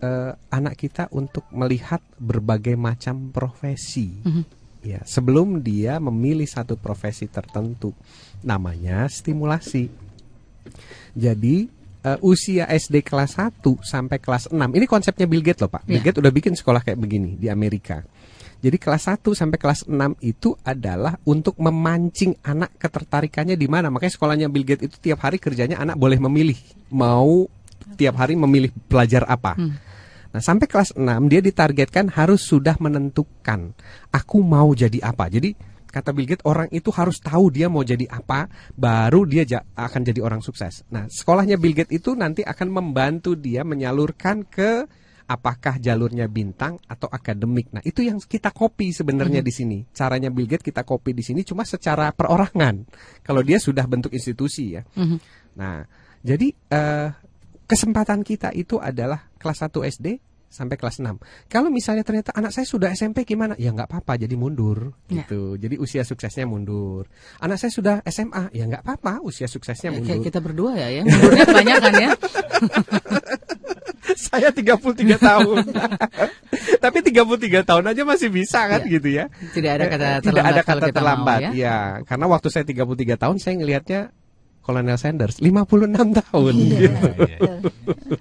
[0.00, 4.10] eh, anak kita untuk melihat berbagai macam profesi.
[4.80, 7.92] Ya, sebelum dia memilih satu profesi tertentu,
[8.40, 9.92] namanya stimulasi.
[11.12, 11.68] Jadi
[12.00, 14.56] eh, usia SD kelas 1 sampai kelas 6.
[14.56, 15.84] Ini konsepnya Bill Gates loh, Pak.
[15.84, 16.04] Bill Ya.
[16.10, 18.00] Gates udah bikin sekolah kayak begini di Amerika.
[18.60, 23.88] Jadi kelas 1 sampai kelas 6 itu adalah untuk memancing anak ketertarikannya di mana.
[23.88, 26.56] Makanya sekolahnya Bill Gates itu tiap hari kerjanya anak boleh memilih
[26.92, 27.48] mau
[27.96, 29.56] tiap hari memilih belajar apa.
[30.30, 33.74] Nah, sampai kelas 6 dia ditargetkan harus sudah menentukan
[34.14, 35.26] aku mau jadi apa.
[35.26, 35.54] Jadi
[35.90, 38.46] kata Bill Gates orang itu harus tahu dia mau jadi apa
[38.78, 40.86] baru dia ja- akan jadi orang sukses.
[40.94, 44.86] Nah, sekolahnya Bill Gates itu nanti akan membantu dia menyalurkan ke
[45.30, 47.70] apakah jalurnya bintang atau akademik.
[47.70, 49.78] Nah, itu yang kita copy sebenarnya di sini.
[49.90, 52.86] Caranya Bill Gates kita copy di sini cuma secara perorangan.
[53.22, 54.82] Kalau dia sudah bentuk institusi ya.
[55.54, 55.86] Nah,
[56.22, 57.08] jadi eh,
[57.66, 60.06] kesempatan kita itu adalah kelas 1 SD
[60.50, 61.14] sampai kelas 6.
[61.46, 63.54] Kalau misalnya ternyata anak saya sudah SMP gimana?
[63.54, 65.22] Ya nggak apa-apa, jadi mundur Ya.
[65.22, 65.54] gitu.
[65.54, 67.06] Jadi usia suksesnya mundur.
[67.38, 70.26] Anak saya sudah SMA, ya nggak apa-apa, usia suksesnya Kayak mundur.
[70.26, 71.02] kita berdua ya, ya.
[71.06, 72.10] Mundurnya kebanyakan ya.
[74.18, 74.82] saya 33
[75.18, 75.56] tahun.
[76.84, 78.90] Tapi 33 tahun aja masih bisa kan Ya.
[78.90, 79.24] gitu ya.
[79.54, 81.38] Tidak ada kata Eh, Tidak terlambat ada kata terlambat.
[81.40, 81.50] mau, ya.
[81.54, 81.76] ya.
[82.04, 84.00] Karena waktu saya 33 tahun saya ngelihatnya
[84.70, 85.90] Kolonel Sanders 56
[86.22, 86.78] tahun Iya.
[86.80, 87.08] gitu.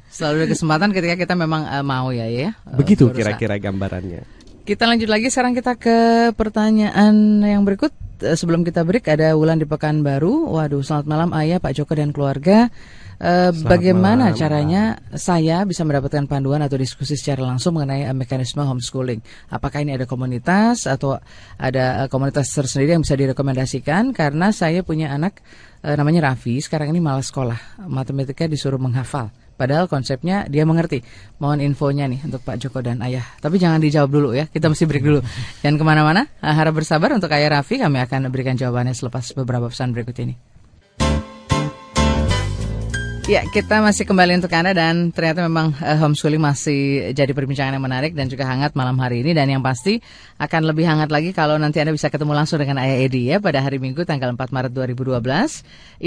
[0.09, 2.49] Selalu ada kesempatan ketika kita memang eh, mau ya, ya.
[2.49, 3.37] eh, Begitu berusaha.
[3.37, 4.25] kira-kira gambarannya.
[4.61, 5.97] Kita lanjut lagi sekarang kita ke
[6.33, 7.93] pertanyaan yang berikut.
[8.19, 10.49] Eh, Sebelum kita break ada Wulan di Pekanbaru.
[10.49, 12.67] Waduh, selamat malam Ayah, Pak Joko dan keluarga.
[13.19, 18.63] Eh, bagaimana malam, caranya saya bisa mendapatkan panduan atau diskusi secara langsung mengenai eh, mekanisme
[18.63, 19.19] homeschooling?
[19.51, 21.19] Apakah ini ada komunitas atau
[21.59, 24.15] ada eh, komunitas tersendiri yang bisa direkomendasikan?
[24.15, 25.43] Karena saya punya anak
[25.83, 27.83] eh, namanya Raffi, sekarang ini malas sekolah.
[27.91, 29.35] Matematika disuruh menghafal.
[29.59, 31.03] Padahal konsepnya dia mengerti.
[31.43, 33.27] Mohon infonya nih untuk Pak Joko dan Ayah.
[33.43, 35.19] Tapi jangan dijawab dulu ya, kita mesti break dulu.
[35.63, 37.83] Dan ke mana-mana, harap bersabar untuk Ayah Raffi.
[37.83, 40.48] Kami akan berikan jawabannya selepas beberapa pesan berikut ini.
[43.29, 47.85] Ya, kita masih kembali untuk Anda dan ternyata memang eh, homeschooling masih jadi perbincangan yang
[47.85, 50.01] menarik dan juga hangat malam hari ini dan yang pasti
[50.41, 53.61] akan lebih hangat lagi kalau nanti Anda bisa ketemu langsung dengan Ayah Edi ya pada
[53.61, 55.21] hari Minggu tanggal 4 Maret 2012.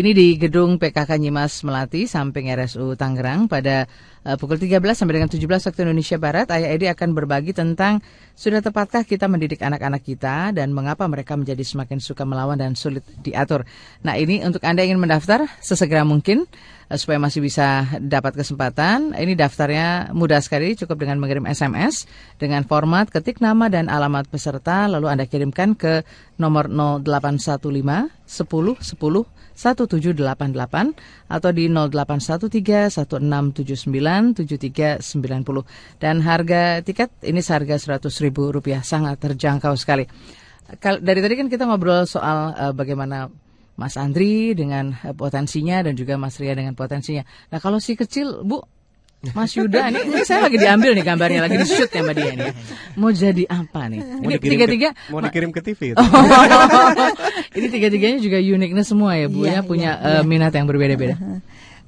[0.02, 3.86] Ini di gedung PKK Nyimas Melati samping RSU Tangerang pada
[4.26, 6.50] eh, pukul 13 sampai dengan 17 waktu Indonesia Barat.
[6.50, 8.02] Ayah Edi akan berbagi tentang
[8.34, 13.06] sudah tepatkah kita mendidik anak-anak kita dan mengapa mereka menjadi semakin suka melawan dan sulit
[13.22, 13.62] diatur.
[14.02, 16.50] Nah, ini untuk Anda ingin mendaftar sesegera mungkin
[16.96, 19.12] supaya masih bisa dapat kesempatan.
[19.16, 22.04] Ini daftarnya mudah sekali, cukup dengan mengirim SMS
[22.36, 26.04] dengan format ketik nama dan alamat peserta lalu Anda kirimkan ke
[26.40, 37.76] nomor 0815 10 10 1788 atau di 0813 1679 7390 dan harga tiket ini seharga
[37.76, 40.08] Rp100.000 rupiah sangat terjangkau sekali.
[40.80, 43.28] Kal- Dari tadi kan kita ngobrol soal eh, bagaimana
[43.82, 47.26] Mas Andri dengan eh, potensinya dan juga Mas Ria dengan potensinya.
[47.50, 48.62] Nah kalau si kecil Bu
[49.34, 52.32] Mas Yuda ini, ini saya lagi diambil nih gambarnya lagi di shoot ya Mbak Dia
[52.34, 52.52] nih.
[52.98, 54.00] Mau jadi apa nih?
[54.18, 56.02] Mau Ini tiga-tiga ke, mau dikirim ke TV itu.
[57.58, 61.14] ini tiga-tiganya juga uniqueness semua ya Bu Iya, ya punya iya, eh, minat yang berbeda-beda.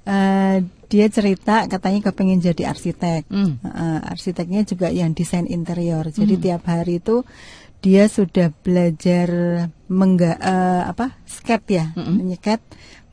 [0.06, 0.56] eh,
[0.86, 3.26] dia cerita katanya kepengen jadi arsitek.
[3.26, 3.58] Hmm.
[3.66, 6.06] Eh, arsiteknya juga yang desain interior.
[6.06, 6.44] Jadi Hmm.
[6.44, 7.26] tiap hari itu
[7.84, 9.28] dia sudah belajar
[9.86, 12.16] mengga eh, apa skate ya, Mm-mm.
[12.16, 12.64] menyekat.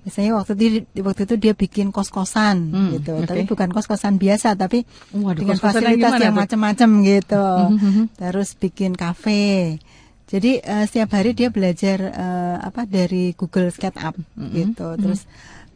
[0.01, 0.67] Misalnya waktu itu
[0.97, 3.27] waktu itu dia bikin kos-kosan Hmm, gitu, oke.
[3.27, 4.81] tapi bukan kos-kosan biasa, tapi
[5.13, 7.45] Waduh, dengan fasilitas yang macam-macam gitu.
[7.69, 8.17] Mhm.
[8.17, 9.77] Terus bikin kafe.
[10.25, 14.49] Jadi eh, setiap hari dia belajar eh, apa dari Google SketchUp Mhm.
[14.55, 14.87] gitu.
[14.97, 15.21] Terus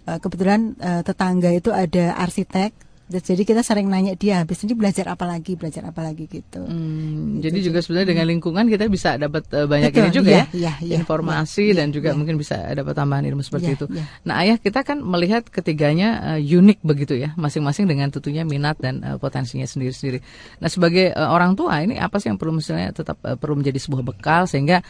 [0.06, 2.85] kebetulan tetangga itu ada arsitek.
[3.06, 6.66] Jadi kita sering nanya dia habis ini belajar apa lagi, belajar apa lagi gitu.
[6.66, 10.32] Hmm, Gitu, jadi juga sebenarnya dengan lingkungan kita bisa dapat eh, banyak Betul, ini juga
[10.32, 12.18] iya, ya, iya, iya, informasi iya, dan juga iya.
[12.18, 13.86] mungkin bisa dapat tambahan ilmu seperti Iya, itu.
[14.26, 19.04] Nah, ayah kita kan melihat ketiganya eh, unik begitu ya, masing-masing dengan tentunya minat dan
[19.04, 20.24] eh, potensinya sendiri-sendiri.
[20.64, 23.78] Nah, sebagai eh, orang tua ini apa sih yang perlu misalnya tetap eh, perlu menjadi
[23.78, 24.82] sebuah bekal sehingga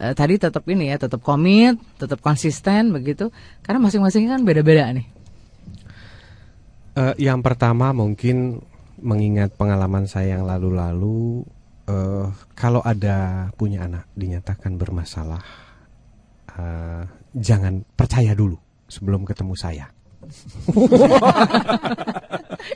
[0.00, 3.30] eh, tadi tetap ini ya, tetap komit, tetap konsisten begitu,
[3.62, 5.19] karena masing-masing kan beda-beda nih.
[6.90, 8.58] Eh, yang pertama mungkin
[8.98, 11.46] mengingat pengalaman saya yang lalu-lalu,
[11.86, 12.26] eh,
[12.58, 15.42] kalau ada punya anak dinyatakan bermasalah,
[16.58, 17.02] eh,
[17.38, 18.58] jangan percaya dulu
[18.90, 19.86] sebelum ketemu saya.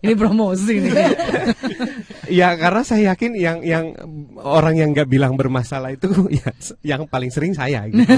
[0.00, 0.94] Ini promosi nih.
[2.32, 3.92] Ya karena saya yakin yang yang
[4.40, 6.08] orang yang nggak bilang bermasalah itu
[6.40, 6.50] ya
[6.82, 8.04] yang paling sering saya gitu.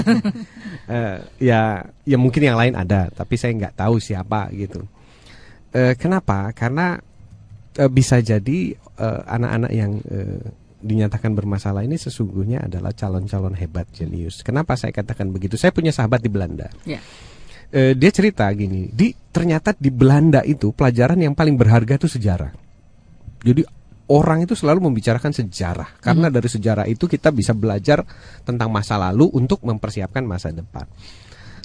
[0.87, 4.87] Eh, ya ya mungkin yang lain ada tapi saya nggak tahu siapa gitu.
[5.73, 6.51] Eh, kenapa?
[6.55, 6.95] Karena
[7.75, 10.41] eh, bisa jadi eh, anak-anak yang eh,
[10.77, 14.45] dinyatakan bermasalah ini sesungguhnya adalah calon-calon hebat jenius.
[14.45, 15.57] Kenapa saya katakan begitu?
[15.57, 16.69] Saya punya sahabat di Belanda.
[16.85, 17.01] Ya.
[17.67, 22.55] Eh, dia cerita gini, di ternyata di Belanda itu pelajaran yang paling berharga itu sejarah.
[23.43, 23.61] Jadi
[24.07, 28.07] orang itu selalu membicarakan sejarah karena dari sejarah itu kita bisa belajar
[28.47, 30.87] tentang masa lalu untuk mempersiapkan masa depan.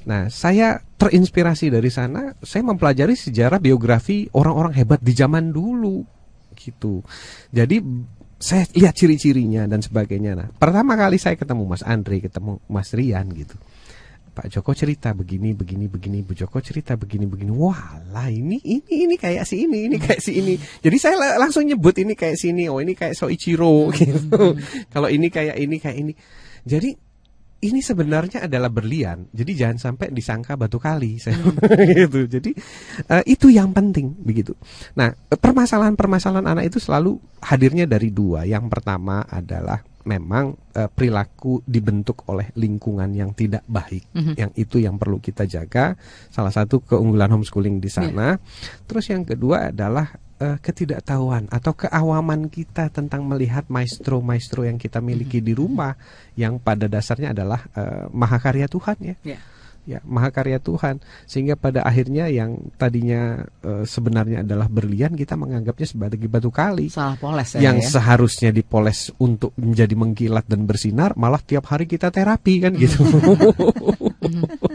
[0.04, 6.02] Nah, saya terinspirasi dari sana, saya mempelajari sejarah biografi orang-orang hebat di zaman dulu
[6.54, 7.02] gitu.
[7.50, 7.82] Jadi
[8.42, 10.32] saya lihat ciri-cirinya dan sebagainya.
[10.34, 13.54] Nah, pertama kali saya ketemu Mas Andre, ketemu Mas Rian gitu.
[14.32, 16.24] Pak Joko cerita begini, begini, begini.
[16.24, 17.52] Bu Joko cerita begini, begini.
[17.52, 20.56] Wah, lah ini, ini, ini kayak si ini, ini kayak si ini.
[20.56, 22.64] Jadi saya la- langsung nyebut ini kayak si ini.
[22.64, 24.56] Oh, ini kayak Soichiro gitu.
[24.88, 26.12] Kalau ini kayak ini, kayak ini.
[26.64, 26.96] Jadi
[27.62, 29.30] ini sebenarnya adalah berlian.
[29.30, 31.16] Jadi jangan sampai disangka batu kali.
[31.22, 32.26] Saya gitu.
[32.26, 32.50] Jadi
[33.06, 34.58] eh, itu yang penting begitu.
[34.98, 38.42] Nah, eh, permasalahan-permasalahan anak itu selalu hadirnya dari dua.
[38.42, 44.10] Yang pertama adalah memang eh, perilaku dibentuk oleh lingkungan yang tidak baik.
[44.10, 44.34] Mhm.
[44.34, 45.94] Yang itu yang perlu kita jaga.
[46.34, 48.34] Salah satu keunggulan homeschooling di sana.
[48.90, 50.10] Terus yang kedua adalah
[50.42, 55.94] eh, ketidaktahuan atau keawaman kita tentang melihat maestro-maestro yang kita miliki di rumah
[56.34, 59.16] yang pada dasarnya adalah eh, mahakarya Tuhan ya.
[59.22, 59.38] Ya.
[59.82, 66.22] Ya, mahakarya Tuhan sehingga pada akhirnya yang tadinya eh, sebenarnya adalah berlian kita menganggapnya sebagai
[66.30, 67.66] batu kali Salah poles ya.
[67.66, 67.90] yang ya.
[67.90, 73.02] seharusnya dipoles untuk menjadi mengkilat dan bersinar malah tiap hari kita terapi kan gitu.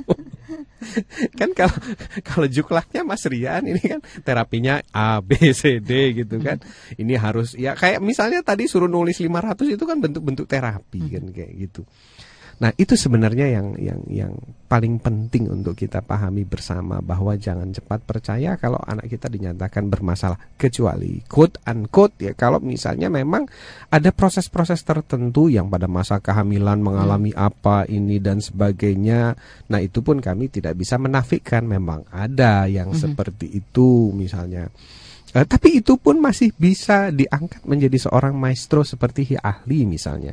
[1.39, 1.77] kan kalau
[2.23, 6.61] kalau juklaknya Mas Rian ini kan terapinya A B C D gitu kan.
[6.95, 11.51] Ini harus ya kayak misalnya tadi suruh nulis 500 itu kan bentuk-bentuk terapi kan kayak
[11.55, 11.81] gitu.
[12.58, 14.34] Nah, itu sebenarnya yang yang yang
[14.66, 20.36] paling penting untuk kita pahami bersama bahwa jangan cepat percaya kalau anak kita dinyatakan bermasalah
[20.58, 23.46] kecuali quote unquote ya kalau misalnya memang
[23.94, 29.38] ada proses-proses tertentu yang pada masa kehamilan mengalami apa ini dan sebagainya.
[29.70, 34.74] Nah, itu pun kami tidak bisa menafikan memang ada yang seperti itu misalnya.
[35.36, 40.32] Eh, tapi itu pun masih bisa diangkat menjadi seorang maestro seperti ahli misalnya.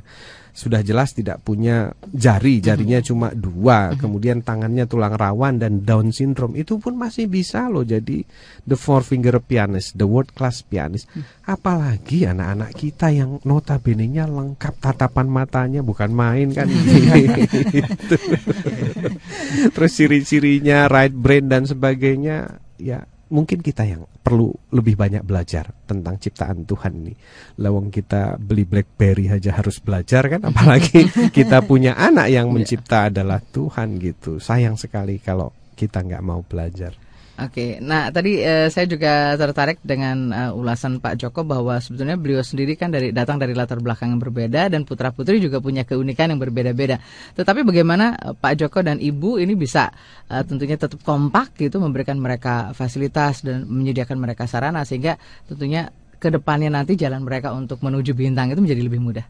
[0.55, 6.55] Sudah jelas tidak punya jari, jarinya cuma dua, kemudian tangannya tulang rawan dan Down syndrome
[6.55, 8.23] itu pun masih bisa loh jadi
[8.62, 11.11] the four finger pianist, the world class pianist.
[11.43, 16.71] Apalagi anak-anak kita yang notabene-nya lengkap tatapan matanya bukan main kan.
[17.75, 18.16] Gitu.
[19.75, 23.03] Terus ciri-cirinya right brain dan sebagainya ya
[23.35, 27.15] mungkin kita yang perlu lebih banyak belajar tentang ciptaan Tuhan ini.
[27.59, 33.43] Lawang kita beli BlackBerry aja harus belajar kan, apalagi kita punya anak yang mencipta adalah
[33.43, 34.39] Tuhan gitu.
[34.39, 37.03] Sayang sekali kalau kita nggak mau belajar.
[37.35, 42.47] Oke, nah tadi eh, saya juga tertarik dengan eh, ulasan Pak Joko bahwa sebetulnya beliau
[42.47, 46.31] sendiri kan dari datang dari latar belakang yang berbeda dan putra putri juga punya keunikan
[46.31, 47.02] yang berbeda-beda.
[47.35, 49.90] Tetapi bagaimana eh, Pak Joko dan Ibu ini bisa
[50.31, 55.19] eh, tentunya tetap kompak gitu memberikan mereka fasilitas dan menyediakan mereka sarana sehingga
[55.51, 55.90] tentunya
[56.23, 59.27] ke depannya nanti jalan mereka untuk menuju bintang itu menjadi lebih mudah.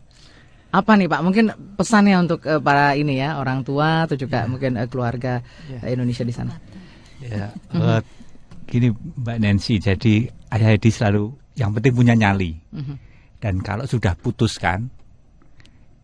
[0.74, 1.20] Apa nih Pak?
[1.22, 1.44] Mungkin
[1.78, 5.38] pesannya untuk eh, para ini ya orang tua atau juga mungkin eh, keluarga
[5.70, 6.73] eh, Indonesia di sana.
[7.24, 8.00] Ya, eh,
[8.68, 12.52] gini Mbak Nancy, jadi ayah Edi selalu yang penting punya nyali.
[12.74, 12.94] Mhm.
[13.40, 14.88] Dan kalau sudah putuskan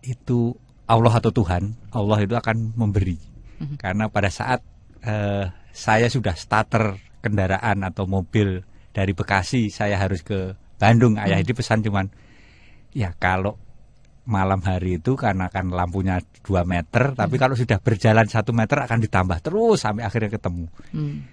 [0.00, 0.56] itu
[0.88, 3.20] Allah atau Tuhan, Allah itu akan memberi.
[3.60, 3.76] Mhm.
[3.76, 4.64] Karena pada saat
[5.00, 6.92] eh, saya sudah starter
[7.24, 8.60] kendaraan atau mobil
[8.92, 11.16] dari Bekasi, saya harus ke Bandung.
[11.16, 11.44] Ayah Mhm.
[11.44, 12.04] Edi pesan cuman,
[12.92, 13.56] ya kalau
[14.28, 17.42] malam hari itu karena kan lampunya 2 meter, tapi Mhm.
[17.42, 20.68] kalau sudah berjalan satu meter akan ditambah terus sampai akhirnya ketemu.
[20.92, 21.24] Hmm.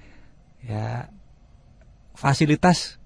[0.65, 1.11] Ya
[2.17, 2.97] fasilitas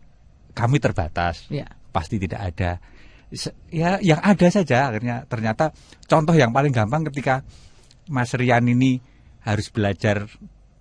[0.55, 1.67] kami terbatas, Ya.
[1.91, 2.71] pasti tidak ada.
[3.71, 5.71] Ya yang ada saja akhirnya ternyata
[6.07, 7.43] contoh yang paling gampang ketika
[8.11, 8.99] Mas Rian ini
[9.43, 10.27] harus belajar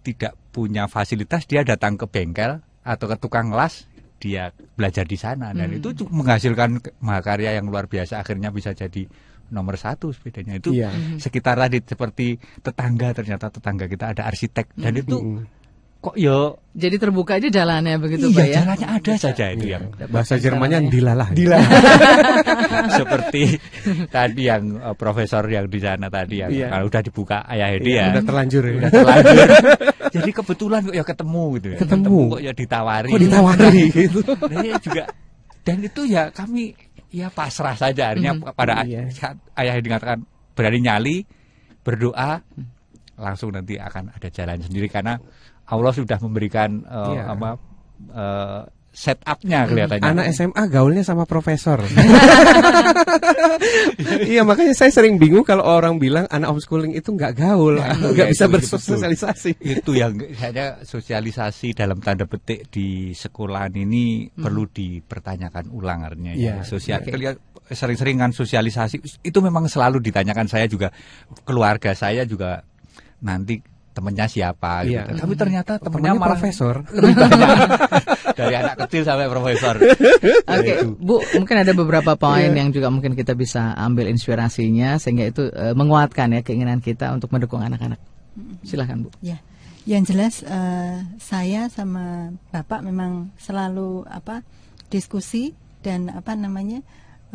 [0.02, 3.86] tidak punya fasilitas, dia datang ke bengkel atau ke tukang las,
[4.20, 5.78] dia belajar di sana dan Hmm.
[5.80, 6.70] itu cukup menghasilkan
[7.00, 9.08] mahakarya yang luar biasa akhirnya bisa jadi
[9.48, 10.92] nomor satu sepedanya itu Iya.
[11.18, 15.42] sekitar tadi seperti tetangga ternyata tetangga kita ada arsitek dan itu Mm-mm.
[16.00, 18.54] Kok yo Jadi terbuka aja jalannya begitu iya Pak ya.
[18.62, 19.74] jalannya ada saja itu Iya.
[19.74, 20.92] yang Bahasa Jermannya caranya.
[20.94, 21.28] dilalah.
[22.96, 23.42] seperti
[24.08, 26.66] tadi yang eh, profesor yang di sana tadi yang Iya.
[26.70, 28.72] kalau udah dibuka ayah Edi Iya, ya udah terlanjur ya.
[28.78, 29.46] udah terlanjur
[30.14, 32.18] jadi kebetulan kok ya ketemu gitu ya Ketemu.
[32.28, 34.20] kok ya ditawari Kok ditawari gitu.
[34.50, 35.02] Nah, iya juga
[35.60, 36.62] dan itu ya kami
[37.10, 38.54] ya pasrah saja akhirnya Mhm.
[38.54, 39.10] pada Iya.
[39.10, 40.18] saat ayah Edi mengatakan
[40.54, 41.16] berani nyali
[41.80, 42.40] berdoa
[43.16, 45.20] langsung nanti akan ada jalan sendiri karena
[45.70, 47.22] Allah sudah memberikan eh, Iya.
[47.30, 47.50] apa
[48.10, 51.78] eh, setupnya kelihatannya Anak SMA gaulnya sama profesor.
[54.26, 58.28] iya makanya saya sering bingung kalau orang bilang anak homeschooling itu nggak gaul, Nah, nggak
[58.28, 58.76] iya, bisa betul.
[58.76, 59.50] bersosialisasi.
[59.60, 66.58] itu yang hanya sosialisasi dalam tanda petik di sekolahan ini perlu dipertanyakan ulang artinya ya.
[66.60, 67.38] Iya, Sosial kelihat-
[67.70, 70.90] sering-sering kan sosialisasi itu memang selalu ditanyakan saya juga
[71.46, 72.66] keluarga saya juga
[73.22, 73.62] nanti
[74.00, 74.96] temennya siapa gitu.
[74.96, 75.20] Iya.
[75.20, 76.74] Tapi ternyata Temennya temennya malah profesor.
[76.96, 77.48] lebih banyak
[78.32, 79.74] dari anak kecil sampai profesor.
[79.76, 80.96] Oke, Itu.
[80.96, 85.76] Bu, mungkin ada beberapa poin yang juga mungkin kita bisa ambil inspirasinya sehingga itu eh,
[85.76, 88.00] menguatkan ya keinginan kita untuk mendukung anak-anak.
[88.64, 89.12] Silahkan Bu.
[89.20, 89.44] Ya,
[89.84, 94.40] yang jelas eh, saya sama bapak memang selalu apa
[94.88, 95.52] diskusi
[95.84, 96.80] dan apa namanya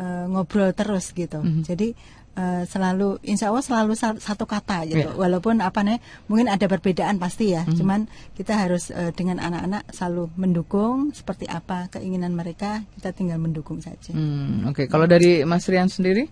[0.02, 1.38] eh, ngobrol terus gitu.
[1.38, 1.62] Mhm.
[1.62, 1.94] Jadi
[2.36, 5.02] eh, selalu, insya Allah selalu sa- satu kata gitu.
[5.02, 5.16] Ya.
[5.16, 7.64] Walaupun apa nih, mungkin ada perbedaan pasti ya.
[7.64, 7.74] Mhm.
[7.74, 8.00] Cuman
[8.32, 14.12] kita harus eh, dengan anak-anak selalu mendukung seperti apa keinginan mereka, kita tinggal mendukung saja.
[14.12, 16.28] Hmm, Oke, kalau dari Mas Rian sendiri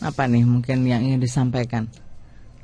[0.00, 1.86] apa nih mungkin yang ingin disampaikan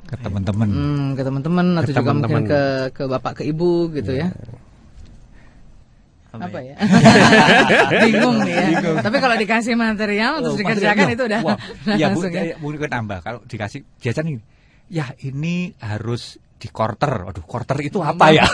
[0.03, 0.67] Ke teman-teman.
[0.67, 2.51] Hmm, ke teman-teman atau Ke juga mungkin teman-teman.
[2.51, 4.33] ke ke bapak ke ibu gitu ya?
[6.31, 6.75] Apa Apa ya?
[6.75, 6.77] ya?
[8.07, 8.91] Bingung nih ya.
[9.01, 11.59] Tapi kalau dikasih material terus Oh, dikerjakan maksudnya, itu udah wah,
[12.01, 12.55] ya bu, ya.
[12.57, 14.41] mungkin nambah kalau dikasih jajan ini
[14.89, 18.45] ya ini harus di quarter waduh quarter itu apa ya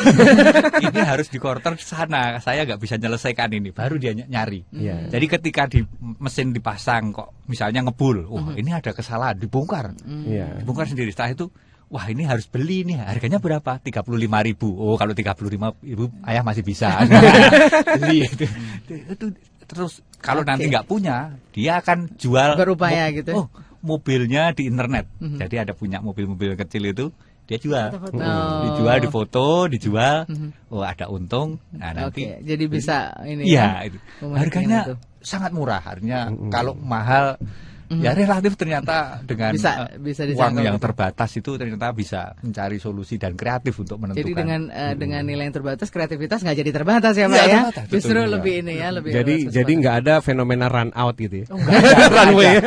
[0.86, 5.10] ini harus di quarter sana saya nggak bisa nyelesaikan ini baru dia ny- nyari Iya.
[5.10, 5.82] jadi ketika di
[6.16, 10.62] mesin dipasang kok misalnya ngebul wah ini ada kesalahan dibongkar Iya.
[10.62, 11.46] dibongkar sendiri setelah itu
[11.86, 13.78] Wah ini harus beli nih harganya berapa?
[13.78, 14.02] 35
[14.42, 14.68] ribu.
[14.74, 15.46] Oh kalau 35
[15.80, 16.98] ribu ayah masih bisa
[17.98, 18.44] beli itu.
[19.06, 19.26] itu
[19.66, 20.50] terus kalau Oke.
[20.50, 23.32] nanti nggak punya dia akan jual Berupaya mo- gitu?
[23.34, 23.46] Oh
[23.80, 25.06] mobilnya di internet.
[25.18, 25.38] Mhm.
[25.38, 27.06] Jadi ada punya mobil-mobil kecil itu
[27.46, 27.94] dia jual.
[27.94, 28.62] Oh.
[28.66, 30.26] Dijual, difoto, dijual.
[30.26, 30.66] Mhm.
[30.68, 31.62] Oh ada untung.
[31.70, 33.98] Nah nanti Oke, jadi bisa ini Iya ya, itu.
[34.20, 34.94] memiliki Harganya itu.
[35.20, 35.78] sangat murah.
[35.78, 36.50] Harganya Mm-mm.
[36.50, 37.38] kalau mahal
[37.86, 38.02] Mhm.
[38.02, 43.14] ya relatif ternyata dengan Bisa- eh, bisa uang yang terbatas itu ternyata bisa mencari solusi
[43.14, 44.22] dan kreatif untuk menentukan.
[44.22, 47.50] Jadi dengan eh, dengan nilai yang terbatas kreativitas nggak jadi terbatas ya Pak Iya, ya.
[47.62, 48.28] terbatas, betul, Justru iya.
[48.28, 51.46] lebih ini ya, lebih Jadi luas jadi nggak ada fenomena run out gitu ya.
[51.46, 52.60] Oh, nggak ada, Runway ya.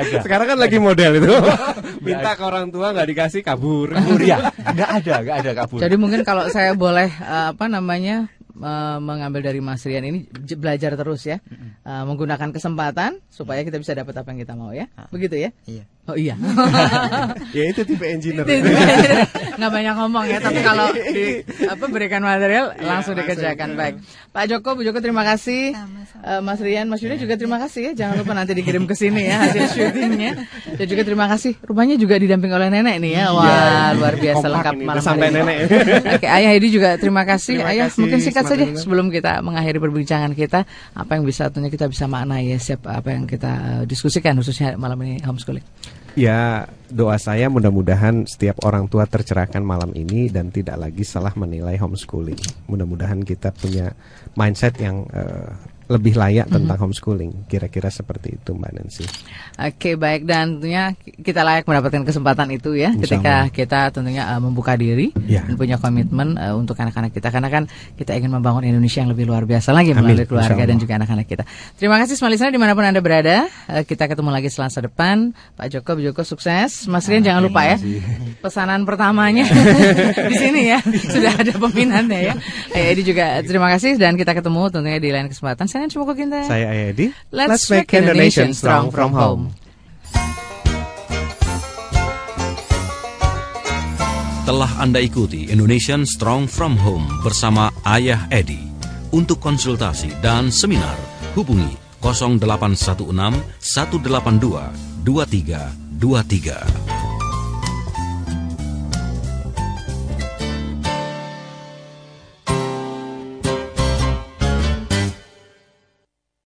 [0.00, 0.18] ada.
[0.20, 1.32] Sekarang kan lagi model itu.
[2.06, 3.92] Minta ke orang tua nggak dikasih kabur.
[3.92, 5.78] Kabur ya, nggak ada, nggak ada kabur.
[5.78, 10.94] Jadi mungkin kalau saya boleh eh, apa namanya eh, mengambil dari Mas Rian ini belajar
[10.94, 11.40] terus ya,
[11.80, 15.50] Eh, menggunakan kesempatan supaya kita bisa dapat apa yang kita mau ya, begitu ya?
[15.64, 15.84] Iya.
[16.06, 16.34] Oh iya.
[17.56, 18.44] ya itu tipe engineer.
[19.56, 23.74] Nggak banyak ngomong ya tapi kalau di apa berikan material Iya, langsung dikerjakan.
[23.74, 23.94] Baik.
[24.30, 25.74] Pak Joko Bu Joko terima kasih.
[25.74, 26.22] Sama-sama.
[26.22, 27.92] Eh, Mas Rian Mas Yuda juga terima kasih ya.
[27.96, 30.32] Jangan lupa nanti dikirim ke sini ya hasil syutingnya.
[30.76, 31.58] Dan juga terima kasih.
[31.60, 33.24] Rumahnya juga didamping oleh nenek nih ya.
[33.32, 35.40] Wah luar biasa Kompak lengkap ini, malam sampai hari ini.
[35.40, 35.58] nenek.
[36.16, 37.54] Oke Ayah Edi juga terima kasih.
[37.58, 40.60] Terima Ayah kasih, mungkin singkat saja sebelum kita mengakhiri perbincangan kita
[40.92, 44.76] apa yang bisa tentunya kita bisa maknai ya siapa apa yang kita eh, diskusikan khususnya
[44.76, 45.64] malam ini homeschooling
[46.18, 51.78] Ya, doa saya mudah-mudahan setiap orang tua tercerahkan malam ini dan tidak lagi salah menilai
[51.78, 52.66] homeschooling.
[52.66, 53.94] Mudah-mudahan kita punya
[54.34, 55.50] mindset yang eh,
[55.90, 57.50] lebih layak tentang homeschooling.
[57.50, 59.04] Kira-kira seperti itu Mbak Nancy.
[59.58, 63.50] Oke baik dan tentunya kita layak mendapatkan kesempatan itu ya Insya ketika Allah.
[63.50, 65.42] kita tentunya uh, membuka diri Ya.
[65.42, 67.66] dan punya komitmen uh, untuk anak-anak kita karena kan
[67.98, 70.06] kita ingin membangun Indonesia yang lebih luar biasa lagi Amin.
[70.06, 71.42] melalui keluarga dan juga anak-anak kita.
[71.74, 73.50] Terima kasih semua listener di mana pun anda berada.
[73.66, 75.34] Uh, kita ketemu lagi Selasa depan.
[75.58, 76.86] Pak Joko, Bu Joko sukses.
[76.86, 77.76] Mas Rian jangan lupa ya
[78.38, 79.44] pesanan pertamanya
[80.30, 82.34] di sini ya sudah ada peminatnya ya.
[82.70, 85.66] Eh, Edi juga terima kasih dan kita ketemu tentunya di lain kesempatan.
[85.66, 86.44] Saya Cuma Ginta.
[86.44, 87.14] Saya Ayadi.
[87.32, 89.56] Let's make Indonesia strong from home.
[94.50, 98.58] Telah Anda ikuti Indonesian Strong from Home bersama Ayah Edi.
[99.14, 100.98] Untuk konsultasi dan seminar,
[101.38, 101.70] hubungi
[102.02, 103.38] 0816
[103.94, 107.09] 182 2323.